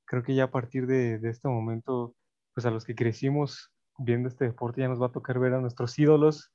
Creo 0.09 0.23
que 0.23 0.35
ya 0.35 0.45
a 0.45 0.51
partir 0.51 0.87
de, 0.87 1.19
de 1.19 1.31
este 1.31 1.49
momento, 1.49 2.15
pues 2.55 2.67
a 2.67 2.71
los 2.71 2.85
que 2.85 2.95
crecimos 2.95 3.71
viendo 3.99 4.29
este 4.29 4.45
deporte 4.45 4.81
ya 4.81 4.89
nos 4.89 5.01
va 5.01 5.07
a 5.07 5.13
tocar 5.13 5.39
ver 5.39 5.55
a 5.55 5.61
nuestros 5.61 5.99
ídolos 5.99 6.53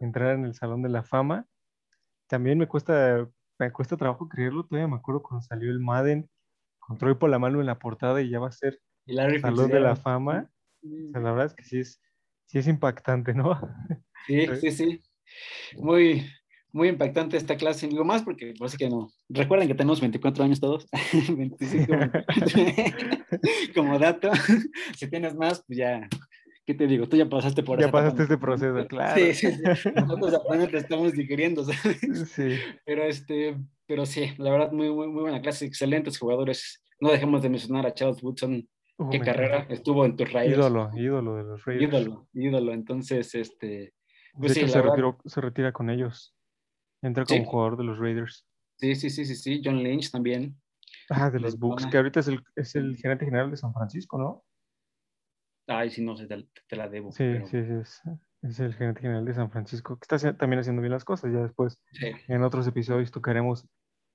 entrar 0.00 0.34
en 0.34 0.44
el 0.44 0.54
Salón 0.54 0.82
de 0.82 0.88
la 0.88 1.02
Fama. 1.02 1.46
También 2.26 2.58
me 2.58 2.66
cuesta, 2.66 3.28
me 3.58 3.72
cuesta 3.72 3.96
trabajo 3.96 4.28
creerlo, 4.28 4.64
todavía 4.64 4.88
me 4.88 4.96
acuerdo 4.96 5.22
cuando 5.22 5.42
salió 5.42 5.70
el 5.70 5.80
Madden 5.80 6.28
con 6.78 6.98
Troy 6.98 7.14
Polamalu 7.14 7.60
en 7.60 7.66
la 7.66 7.78
portada 7.78 8.20
y 8.20 8.30
ya 8.30 8.38
va 8.38 8.48
a 8.48 8.52
ser 8.52 8.80
Larry 9.06 9.40
Salón 9.40 9.70
de 9.70 9.80
la. 9.80 9.96
Fama. 9.96 10.50
O 10.82 11.12
sea, 11.12 11.20
la 11.20 11.30
verdad 11.32 11.46
es 11.46 11.54
que 11.54 11.64
sí 11.64 11.80
es, 11.80 12.00
sí 12.46 12.58
es 12.58 12.66
impactante, 12.66 13.34
¿no? 13.34 13.60
Sí, 14.26 14.46
sí, 14.60 14.70
sí. 14.70 15.02
Muy, 15.76 16.26
muy 16.72 16.88
impactante 16.88 17.36
esta 17.36 17.56
clase, 17.56 17.88
digo 17.88 18.04
más 18.04 18.22
porque 18.22 18.54
parece 18.58 18.76
que 18.76 18.88
no. 18.88 19.08
Recuerden 19.28 19.68
que 19.68 19.74
tenemos 19.74 20.00
24 20.00 20.44
años 20.44 20.60
todos, 20.60 20.86
25 21.36 21.92
como 23.74 23.98
dato. 23.98 24.30
si 24.96 25.08
tienes 25.08 25.34
más, 25.34 25.64
pues 25.66 25.78
ya, 25.78 26.08
¿qué 26.66 26.74
te 26.74 26.86
digo? 26.86 27.08
Tú 27.08 27.16
ya 27.16 27.28
pasaste 27.28 27.62
por 27.62 27.80
Ya 27.80 27.90
pasaste 27.90 28.22
este 28.22 28.38
proceso, 28.38 28.86
claro. 28.86 29.20
Sí, 29.20 29.34
sí, 29.34 29.52
sí. 29.52 29.90
Nosotros 29.94 30.34
apenas 30.34 30.70
te 30.70 30.78
estamos 30.78 31.12
digiriendo, 31.12 31.64
¿sabes? 31.64 32.30
Sí. 32.30 32.56
Pero, 32.84 33.04
este, 33.04 33.56
pero 33.86 34.06
sí, 34.06 34.32
la 34.38 34.50
verdad, 34.52 34.72
muy, 34.72 34.90
muy, 34.90 35.08
muy 35.08 35.22
buena 35.22 35.40
clase, 35.40 35.66
excelentes 35.66 36.18
jugadores. 36.18 36.82
No 37.00 37.10
dejemos 37.10 37.42
de 37.42 37.48
mencionar 37.48 37.86
a 37.86 37.94
Charles 37.94 38.22
Woodson, 38.22 38.68
qué 39.10 39.20
carrera 39.20 39.66
estuvo 39.70 40.04
en 40.04 40.16
tus 40.16 40.32
Raiders. 40.32 40.58
Ídolo, 40.58 40.90
ídolo 40.94 41.36
de 41.36 41.44
los 41.44 41.64
Raiders. 41.64 41.88
ídolo, 41.88 42.28
ídolo. 42.34 42.72
Entonces, 42.72 43.34
este, 43.34 43.66
De 43.66 43.92
pues 44.34 44.52
sí, 44.52 44.60
hecho, 44.60 44.82
retiró, 44.82 45.18
se 45.24 45.40
retira 45.40 45.72
con 45.72 45.88
ellos. 45.88 46.34
Entra 47.02 47.24
como 47.24 47.40
Sí. 47.40 47.46
jugador 47.46 47.76
de 47.76 47.84
los 47.84 47.98
Raiders. 47.98 48.46
sí, 48.76 48.94
sí, 48.94 49.10
sí, 49.10 49.24
sí, 49.24 49.34
sí, 49.36 49.60
John 49.64 49.82
Lynch 49.82 50.10
también. 50.10 50.60
Ah, 51.08 51.30
de 51.30 51.40
los 51.40 51.58
Bucks, 51.58 51.86
que 51.86 51.96
ahorita 51.96 52.20
es 52.20 52.28
el, 52.28 52.42
es 52.56 52.74
el 52.76 52.96
gerente 52.96 53.24
general 53.24 53.50
de 53.50 53.56
San 53.56 53.72
Francisco, 53.74 54.16
¿no? 54.18 54.44
Ay, 55.66 55.90
sí, 55.90 56.02
no 56.04 56.16
sé, 56.16 56.26
te, 56.26 56.48
te 56.68 56.76
la 56.76 56.88
debo. 56.88 57.12
Sí, 57.12 57.18
pero- 57.18 57.46
sí, 57.46 57.64
sí, 57.64 57.72
es, 57.80 58.02
es 58.42 58.60
el 58.60 58.74
gerente 58.74 59.00
general 59.02 59.24
de 59.24 59.34
San 59.34 59.50
Francisco, 59.50 59.98
que 59.98 60.14
está 60.14 60.36
también 60.36 60.60
haciendo 60.60 60.82
bien 60.82 60.92
las 60.92 61.04
cosas. 61.04 61.32
Ya 61.32 61.40
después, 61.42 61.78
sí. 61.92 62.10
en 62.28 62.42
otros 62.42 62.66
episodios, 62.66 63.10
tocaremos 63.10 63.66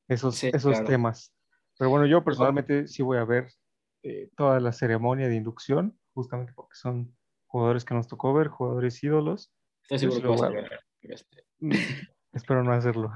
esos, 0.08 0.36
Sí, 0.36 0.48
esos 0.48 0.72
claro. 0.74 0.88
temas. 0.88 1.34
Pero 1.78 1.90
bueno, 1.90 2.06
yo 2.06 2.24
personalmente 2.24 2.88
sí 2.88 3.04
voy 3.04 3.18
a 3.18 3.26
ver 3.26 3.48
eh, 4.04 4.30
toda 4.38 4.60
la 4.60 4.72
ceremonia 4.72 5.28
de 5.28 5.36
inducción, 5.36 5.98
justamente 6.14 6.54
porque 6.56 6.76
son 6.76 7.16
jugadores 7.48 7.86
que 7.86 7.94
nos 7.94 8.08
tocó 8.08 8.34
ver, 8.34 8.48
jugadores 8.48 9.02
ídolos. 9.04 9.52
Estoy 9.84 10.00
seguro 10.00 10.22
que 10.22 10.28
vas 10.28 10.42
a 10.44 10.50
ver. 10.50 10.80
Este, 11.02 11.44
Mm, 11.60 11.72
Espero 12.36 12.64
no 12.64 12.74
hacerlo. 12.74 13.12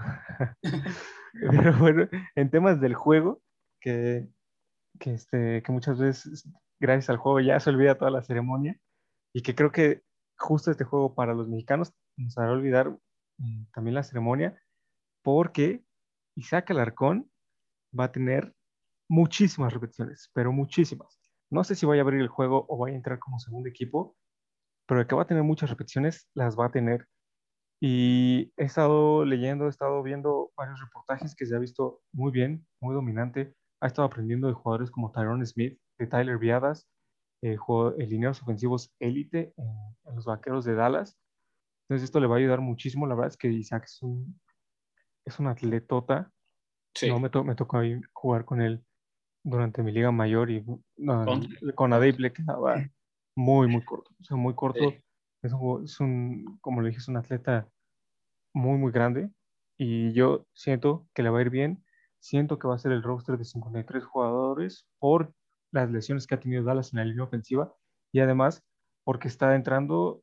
Pero 1.51 1.77
bueno, 1.77 2.07
en 2.35 2.49
temas 2.49 2.81
del 2.81 2.95
juego, 2.95 3.41
que, 3.79 4.27
que, 4.99 5.13
este, 5.13 5.61
que 5.61 5.71
muchas 5.71 5.99
veces, 5.99 6.49
gracias 6.79 7.09
al 7.09 7.17
juego, 7.17 7.39
ya 7.39 7.59
se 7.59 7.69
olvida 7.69 7.97
toda 7.97 8.11
la 8.11 8.23
ceremonia, 8.23 8.79
y 9.33 9.41
que 9.41 9.53
creo 9.53 9.71
que 9.71 10.01
justo 10.37 10.71
este 10.71 10.85
juego 10.85 11.13
para 11.13 11.33
los 11.33 11.47
mexicanos 11.47 11.93
nos 12.17 12.37
hará 12.37 12.51
olvidar 12.51 12.97
mm, 13.37 13.65
también 13.73 13.95
la 13.95 14.03
ceremonia, 14.03 14.59
porque 15.21 15.83
Isaac 16.35 16.71
Alarcón 16.71 17.29
va 17.97 18.05
a 18.05 18.11
tener 18.11 18.53
muchísimas 19.09 19.73
repeticiones, 19.73 20.29
pero 20.33 20.51
muchísimas. 20.51 21.19
No 21.51 21.63
sé 21.63 21.75
si 21.75 21.85
vaya 21.85 22.01
a 22.01 22.03
abrir 22.03 22.21
el 22.21 22.27
juego 22.27 22.65
o 22.69 22.77
vaya 22.77 22.93
a 22.93 22.97
entrar 22.97 23.19
como 23.19 23.39
segundo 23.39 23.67
equipo, 23.69 24.15
pero 24.87 25.01
de 25.01 25.07
que 25.07 25.15
va 25.15 25.23
a 25.23 25.27
tener 25.27 25.43
muchas 25.43 25.69
repeticiones, 25.69 26.29
las 26.33 26.57
va 26.57 26.67
a 26.67 26.71
tener. 26.71 27.07
Y 27.81 28.51
he 28.57 28.65
estado 28.65 29.23
leyendo, 29.23 29.65
he 29.65 29.69
estado 29.69 30.03
viendo 30.03 30.51
varios 30.57 30.79
reportajes 30.81 31.35
que 31.35 31.45
se 31.45 31.55
ha 31.55 31.59
visto 31.59 32.01
muy 32.11 32.31
bien, 32.31 32.67
muy 32.81 32.93
dominante. 32.93 33.55
Ha 33.81 33.87
estado 33.87 34.05
aprendiendo 34.07 34.47
de 34.47 34.53
jugadores 34.53 34.91
como 34.91 35.11
Tyrone 35.11 35.45
Smith, 35.45 35.79
de 35.97 36.07
Tyler 36.07 36.37
Viadas, 36.37 36.89
eh, 37.41 37.55
eh, 37.97 38.07
lineros 38.07 38.41
ofensivos 38.41 38.93
élite 38.99 39.53
en, 39.57 39.67
en 40.05 40.15
los 40.15 40.25
vaqueros 40.25 40.65
de 40.65 40.75
Dallas. 40.75 41.17
Entonces 41.87 42.05
esto 42.05 42.19
le 42.19 42.27
va 42.27 42.35
a 42.35 42.39
ayudar 42.39 42.59
muchísimo. 42.59 43.07
La 43.07 43.15
verdad 43.15 43.29
es 43.31 43.37
que 43.37 43.47
Isaac 43.47 43.85
es 43.85 44.01
un, 44.01 44.39
es 45.25 45.39
un 45.39 45.47
atletota. 45.47 46.31
sí, 46.95 47.07
No 47.07 47.19
me, 47.19 47.29
to- 47.29 47.45
me 47.45 47.55
tocó 47.55 47.79
jugar 48.13 48.43
con 48.43 48.61
él 48.61 48.83
durante 49.45 49.81
mi 49.83 49.93
liga 49.93 50.11
mayor 50.11 50.51
y 50.51 50.65
no, 50.97 51.25
con 51.75 51.93
Adip 51.93 52.19
le 52.19 52.33
quedaba 52.33 52.75
muy, 53.37 53.67
muy 53.69 53.85
corto. 53.85 54.11
O 54.19 54.23
sea, 54.25 54.35
muy 54.35 54.53
corto. 54.53 54.89
Sí. 54.89 55.01
Es 55.41 55.53
un, 55.53 55.83
es 55.83 55.99
un, 55.99 56.57
como 56.61 56.81
le 56.81 56.89
dije, 56.89 56.99
es 56.99 57.07
un 57.07 57.17
atleta 57.17 57.67
muy, 58.53 58.77
muy 58.77 58.91
grande 58.91 59.29
y 59.77 60.11
yo 60.13 60.45
siento 60.53 61.07
que 61.13 61.23
le 61.23 61.29
va 61.29 61.39
a 61.39 61.41
ir 61.41 61.49
bien. 61.49 61.83
Siento 62.19 62.59
que 62.59 62.67
va 62.67 62.75
a 62.75 62.79
ser 62.79 62.91
el 62.91 63.03
roster 63.03 63.37
de 63.37 63.45
53 63.45 64.03
jugadores 64.03 64.85
por 64.99 65.33
las 65.71 65.89
lesiones 65.89 66.27
que 66.27 66.35
ha 66.35 66.39
tenido 66.39 66.63
Dallas 66.63 66.91
en 66.91 66.99
la 66.99 67.05
línea 67.05 67.23
ofensiva 67.23 67.73
y 68.11 68.19
además 68.19 68.63
porque 69.05 69.29
está 69.29 69.55
entrando 69.55 70.21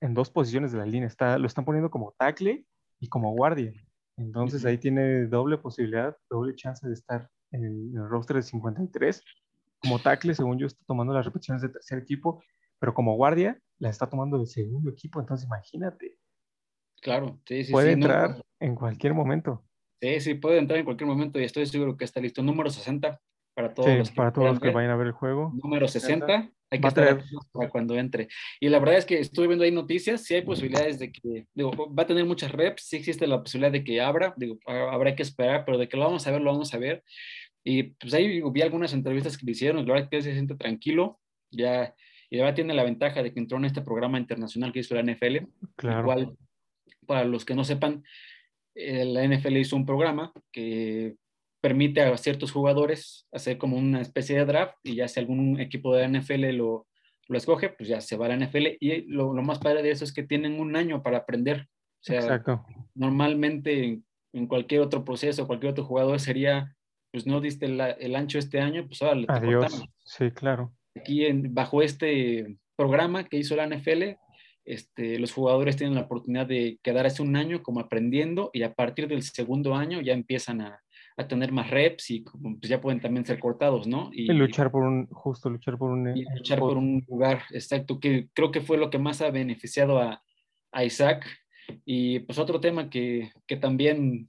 en 0.00 0.14
dos 0.14 0.30
posiciones 0.30 0.72
de 0.72 0.78
la 0.78 0.86
línea. 0.86 1.06
Está, 1.06 1.38
lo 1.38 1.46
están 1.46 1.64
poniendo 1.64 1.90
como 1.90 2.12
tackle 2.18 2.66
y 2.98 3.08
como 3.08 3.32
guardia. 3.32 3.72
Entonces 4.16 4.64
ahí 4.64 4.78
tiene 4.78 5.26
doble 5.26 5.58
posibilidad, 5.58 6.16
doble 6.28 6.54
chance 6.56 6.86
de 6.86 6.94
estar 6.94 7.30
en 7.52 7.64
el, 7.64 7.90
en 7.92 7.96
el 7.96 8.08
roster 8.08 8.36
de 8.36 8.42
53. 8.42 9.22
Como 9.78 10.00
tackle, 10.00 10.34
según 10.34 10.58
yo, 10.58 10.66
está 10.66 10.84
tomando 10.86 11.12
las 11.12 11.24
repeticiones 11.24 11.62
de 11.62 11.68
tercer 11.68 11.98
equipo, 11.98 12.42
pero 12.80 12.92
como 12.92 13.14
guardia 13.16 13.60
la 13.78 13.90
está 13.90 14.08
tomando 14.08 14.38
de 14.38 14.46
segundo 14.46 14.90
equipo. 14.90 15.20
Entonces 15.20 15.46
imagínate, 15.46 16.18
claro, 17.00 17.40
sí, 17.46 17.64
sí, 17.64 17.72
puede 17.72 17.92
sí, 17.94 17.96
no, 18.00 18.06
entrar 18.06 18.42
en 18.60 18.74
cualquier 18.74 19.14
momento. 19.14 19.64
sí, 20.00 20.20
sí, 20.20 20.34
puede 20.34 20.58
entrar 20.58 20.78
en 20.78 20.84
cualquier 20.84 21.08
momento 21.08 21.40
y 21.40 21.44
estoy 21.44 21.66
seguro 21.66 21.96
que 21.96 22.04
está 22.04 22.20
listo. 22.20 22.42
Número 22.42 22.70
60 22.70 23.20
para 23.54 23.72
todos 23.72 23.90
Sí, 23.90 23.98
los 23.98 24.10
que 24.10 24.16
para 24.16 24.32
todos 24.32 24.48
los 24.48 24.58
que 24.58 24.66
ver. 24.66 24.74
vayan 24.74 24.90
a 24.90 24.96
ver 24.96 25.06
el 25.08 25.12
juego. 25.12 25.52
Número 25.54 25.86
60, 25.86 26.50
hay 26.70 26.80
que 26.80 26.88
estar 26.88 27.22
para 27.52 27.68
cuando 27.70 27.96
entre. 27.96 28.26
Y 28.60 28.68
la 28.68 28.80
verdad 28.80 28.96
es 28.96 29.04
que 29.06 29.20
estuve 29.20 29.46
viendo 29.46 29.64
ahí 29.64 29.70
noticias, 29.70 30.22
sí 30.24 30.34
hay 30.34 30.42
posibilidades 30.42 30.98
de 30.98 31.12
que, 31.12 31.46
digo, 31.54 31.70
va 31.94 32.02
a 32.02 32.06
tener 32.06 32.24
muchas 32.24 32.50
reps, 32.50 32.82
sí 32.88 32.96
existe 32.96 33.26
la 33.28 33.40
posibilidad 33.40 33.70
de 33.70 33.84
que 33.84 34.00
abra, 34.00 34.34
digo, 34.36 34.58
ha- 34.66 34.92
habrá 34.92 35.14
que 35.14 35.22
esperar, 35.22 35.64
pero 35.64 35.78
de 35.78 35.88
que 35.88 35.96
lo 35.96 36.04
vamos 36.04 36.26
a 36.26 36.32
ver, 36.32 36.40
lo 36.40 36.50
vamos 36.50 36.74
a 36.74 36.78
ver. 36.78 37.04
Y 37.64 37.84
pues 37.84 38.12
ahí 38.14 38.28
digo, 38.28 38.50
vi 38.52 38.62
algunas 38.62 38.92
entrevistas 38.92 39.38
que 39.38 39.46
le 39.46 39.52
hicieron, 39.52 39.86
la 39.86 39.92
verdad 39.94 40.04
es 40.04 40.10
que 40.10 40.16
él 40.16 40.22
se 40.22 40.32
siente 40.32 40.56
tranquilo, 40.56 41.20
ya, 41.50 41.94
y 42.30 42.38
ahora 42.40 42.54
tiene 42.54 42.74
la 42.74 42.84
ventaja 42.84 43.22
de 43.22 43.32
que 43.32 43.40
entró 43.40 43.58
en 43.58 43.64
este 43.66 43.82
programa 43.82 44.18
internacional 44.18 44.72
que 44.72 44.80
hizo 44.80 44.94
la 44.94 45.02
NFL, 45.02 45.36
el 45.36 45.48
Claro. 45.76 46.04
cual, 46.04 46.36
para 47.06 47.24
los 47.24 47.44
que 47.44 47.54
no 47.54 47.64
sepan, 47.64 48.02
eh, 48.74 49.04
la 49.04 49.22
NFL 49.24 49.56
hizo 49.58 49.76
un 49.76 49.86
programa 49.86 50.32
que 50.50 51.16
permite 51.60 52.00
a 52.02 52.16
ciertos 52.18 52.50
jugadores 52.52 53.26
hacer 53.32 53.56
como 53.58 53.76
una 53.76 54.00
especie 54.00 54.36
de 54.36 54.44
draft 54.44 54.76
y 54.82 54.96
ya 54.96 55.08
si 55.08 55.20
algún 55.20 55.58
equipo 55.60 55.94
de 55.94 56.02
la 56.02 56.08
NFL 56.20 56.52
lo, 56.52 56.86
lo 57.28 57.38
escoge, 57.38 57.70
pues 57.70 57.88
ya 57.88 58.00
se 58.00 58.16
va 58.16 58.26
a 58.26 58.28
la 58.30 58.34
NFL 58.36 58.76
y 58.80 59.02
lo, 59.02 59.32
lo 59.32 59.42
más 59.42 59.58
padre 59.60 59.82
de 59.82 59.90
eso 59.90 60.04
es 60.04 60.12
que 60.12 60.22
tienen 60.24 60.60
un 60.60 60.76
año 60.76 61.02
para 61.02 61.18
aprender. 61.18 61.68
O 62.00 62.04
sea, 62.06 62.18
Exacto. 62.20 62.66
normalmente 62.94 64.02
en, 64.32 64.46
cualquier 64.46 64.80
otro 64.82 65.04
proceso, 65.04 65.46
cualquier 65.46 65.72
otro 65.72 65.84
jugador 65.84 66.20
sería, 66.20 66.76
pues 67.12 67.26
no 67.26 67.40
diste 67.40 67.68
la- 67.68 67.92
el 67.92 68.14
ancho 68.16 68.38
este 68.38 68.60
año, 68.60 68.86
pues 68.86 69.00
ahora 69.02 69.14
le 69.14 69.26
te 69.26 69.32
Adiós. 69.32 69.62
cortamos 69.64 69.88
Sí, 70.04 70.30
claro. 70.32 70.72
Aquí 70.94 71.26
en, 71.26 71.54
bajo 71.54 71.82
este 71.82 72.56
programa 72.76 73.24
que 73.24 73.38
hizo 73.38 73.56
la 73.56 73.66
NFL, 73.66 74.16
este, 74.64 75.18
los 75.18 75.32
jugadores 75.32 75.76
tienen 75.76 75.94
la 75.94 76.02
oportunidad 76.02 76.46
de 76.46 76.78
quedarse 76.82 77.22
un 77.22 77.36
año 77.36 77.62
como 77.62 77.80
aprendiendo 77.80 78.50
y 78.52 78.62
a 78.62 78.72
partir 78.72 79.08
del 79.08 79.22
segundo 79.22 79.74
año 79.74 80.00
ya 80.00 80.14
empiezan 80.14 80.62
a, 80.62 80.80
a 81.16 81.28
tener 81.28 81.52
más 81.52 81.70
reps 81.70 82.10
y 82.10 82.24
como, 82.24 82.58
pues 82.58 82.68
ya 82.68 82.80
pueden 82.80 83.00
también 83.00 83.24
ser 83.24 83.38
cortados, 83.38 83.86
¿no? 83.86 84.10
Y 84.12 84.26
luchar 84.32 84.70
por 84.70 84.82
un, 84.82 85.06
justo 85.08 85.50
luchar 85.50 85.78
por 85.78 85.90
un, 85.90 86.16
y 86.16 86.24
luchar 86.36 86.58
por 86.58 86.76
un 86.76 87.04
lugar 87.08 87.42
exacto, 87.50 88.00
que 88.00 88.28
creo 88.32 88.50
que 88.50 88.60
fue 88.60 88.78
lo 88.78 88.90
que 88.90 88.98
más 88.98 89.20
ha 89.20 89.30
beneficiado 89.30 89.98
a, 89.98 90.22
a 90.72 90.84
Isaac. 90.84 91.26
Y 91.84 92.20
pues 92.20 92.38
otro 92.38 92.60
tema 92.60 92.90
que, 92.90 93.32
que 93.46 93.56
también 93.56 94.28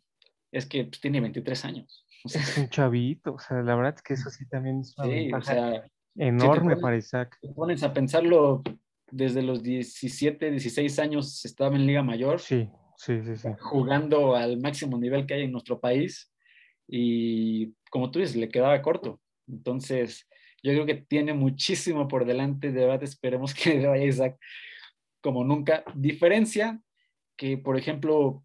es 0.51 0.65
que 0.65 0.85
pues, 0.85 1.01
tiene 1.01 1.19
23 1.21 1.65
años. 1.65 2.05
O 2.23 2.29
sea, 2.29 2.41
es 2.41 2.57
un 2.57 2.69
chavito. 2.69 3.33
O 3.33 3.39
sea, 3.39 3.61
la 3.61 3.75
verdad 3.75 3.95
es 3.95 4.01
que 4.01 4.13
eso 4.13 4.29
sí 4.29 4.47
también 4.47 4.79
es 4.81 4.97
una 4.97 5.07
sí, 5.07 5.11
o 5.11 5.15
ventaja 5.23 5.53
sea, 5.53 5.87
enorme 6.15 6.73
pones- 6.75 6.81
para 6.81 6.97
Isaac. 6.97 7.37
te 7.41 7.49
pones 7.49 7.83
a 7.83 7.93
pensarlo, 7.93 8.63
desde 9.11 9.41
los 9.43 9.61
17, 9.63 10.49
16 10.51 10.99
años 10.99 11.45
estaba 11.45 11.75
en 11.75 11.85
Liga 11.85 12.03
Mayor, 12.03 12.39
Sí, 12.39 12.69
sí, 12.97 13.21
sí, 13.23 13.35
sí. 13.37 13.49
jugando 13.59 14.35
al 14.35 14.59
máximo 14.59 14.97
nivel 14.97 15.25
que 15.25 15.35
hay 15.35 15.43
en 15.43 15.51
nuestro 15.51 15.79
país 15.79 16.31
y 16.87 17.73
como 17.89 18.11
tú 18.11 18.19
dices, 18.19 18.35
le 18.35 18.49
quedaba 18.49 18.81
corto. 18.81 19.19
Entonces, 19.47 20.27
yo 20.63 20.71
creo 20.73 20.85
que 20.85 20.95
tiene 20.95 21.33
muchísimo 21.33 22.07
por 22.07 22.25
delante, 22.25 22.71
de 22.71 22.81
verdad 22.85 23.03
esperemos 23.03 23.53
que 23.53 23.75
le 23.75 23.87
vaya 23.87 24.05
Isaac 24.05 24.37
como 25.21 25.43
nunca. 25.43 25.83
Diferencia 25.95 26.79
que, 27.37 27.57
por 27.57 27.77
ejemplo, 27.77 28.43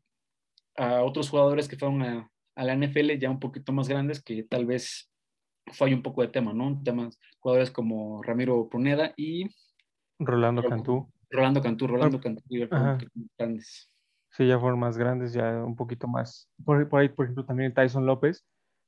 a 0.77 1.03
otros 1.03 1.29
jugadores 1.31 1.69
que 1.69 1.77
fueron 1.77 2.03
a, 2.03 2.31
a 2.55 2.65
la 2.65 2.75
NFL 2.75 3.19
ya 3.19 3.31
un 3.31 3.41
poquito 3.41 3.73
más 3.73 3.89
grandes, 3.89 4.23
que 4.23 4.43
tal 4.45 4.67
vez 4.67 5.10
fue 5.73 5.95
un 5.95 6.03
poco 6.03 6.23
de 6.23 6.29
tema, 6.29 6.53
¿no? 6.53 6.81
Temas, 6.83 7.19
jugadores 7.39 7.71
como 7.71 8.23
Ramiro 8.23 8.69
Pruneda 8.69 9.13
y 9.17 9.49
Rolando 10.19 10.63
Cantú. 10.63 11.11
Rolando 11.31 11.63
Cantú, 11.63 11.87
Rolando 11.87 12.21
Cantú, 12.21 12.43
un 12.51 12.69
poquito 12.69 12.77
más 12.77 13.05
grandes. 13.39 13.91
Sí, 14.33 14.47
ya 14.47 14.59
fueron 14.59 14.79
más 14.79 14.97
grandes, 14.97 15.33
ya 15.33 15.65
un 15.65 15.77
poquito 15.77 16.07
más. 16.07 16.49
Por, 16.65 16.89
por 16.89 17.01
ahí, 17.01 17.09
por 17.09 17.25
ejemplo, 17.25 17.45
también 17.45 17.75
Tyson 17.75 18.07
López, 18.07 18.45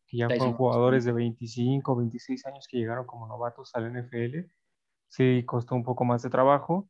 que 0.06 0.18
ya 0.18 0.28
Tyson 0.28 0.38
fueron 0.38 0.52
López, 0.52 0.58
jugadores 0.58 1.04
de 1.04 1.12
25, 1.12 1.96
26 1.96 2.46
años 2.46 2.66
que 2.68 2.78
llegaron 2.78 3.06
como 3.06 3.26
novatos 3.26 3.70
al 3.74 3.92
NFL. 3.92 4.50
Sí, 5.08 5.42
costó 5.44 5.74
un 5.74 5.84
poco 5.84 6.04
más 6.04 6.22
de 6.22 6.30
trabajo. 6.30 6.88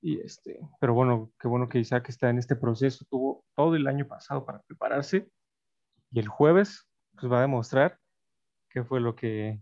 Y 0.00 0.20
este, 0.20 0.60
pero 0.80 0.92
bueno, 0.92 1.32
qué 1.40 1.48
bueno 1.48 1.68
que 1.68 1.78
Isaac 1.78 2.08
está 2.08 2.28
en 2.28 2.38
este 2.38 2.56
proceso. 2.56 3.06
Tuvo 3.08 3.44
todo 3.54 3.74
el 3.74 3.86
año 3.86 4.06
pasado 4.06 4.44
para 4.44 4.60
prepararse. 4.60 5.28
Y 6.10 6.20
el 6.20 6.28
jueves, 6.28 6.86
pues 7.18 7.30
va 7.30 7.38
a 7.38 7.42
demostrar 7.42 7.98
qué 8.74 8.82
fue 8.82 9.00
lo 9.00 9.14
que, 9.14 9.60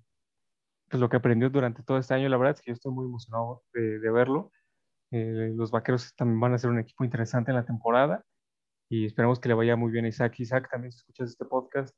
pues, 0.90 1.00
lo 1.00 1.08
que 1.08 1.18
aprendió 1.18 1.50
durante 1.50 1.82
todo 1.82 1.98
este 1.98 2.14
año. 2.14 2.28
La 2.28 2.38
verdad 2.38 2.56
es 2.56 2.62
que 2.62 2.70
yo 2.70 2.74
estoy 2.74 2.92
muy 2.92 3.04
emocionado 3.04 3.62
de, 3.74 4.00
de 4.00 4.10
verlo. 4.10 4.50
Eh, 5.12 5.52
los 5.54 5.70
vaqueros 5.70 6.14
también 6.16 6.40
van 6.40 6.54
a 6.54 6.58
ser 6.58 6.70
un 6.70 6.80
equipo 6.80 7.04
interesante 7.04 7.50
en 7.50 7.56
la 7.56 7.66
temporada. 7.66 8.24
y 8.88 9.04
esperamos 9.04 9.38
que 9.38 9.48
le 9.48 9.54
vaya 9.54 9.76
muy 9.76 9.92
bien 9.92 10.06
a 10.06 10.08
Isaac. 10.08 10.40
Isaac, 10.40 10.68
también 10.70 10.92
si 10.92 10.98
escuchas 10.98 11.30
este 11.30 11.44
podcast, 11.44 11.94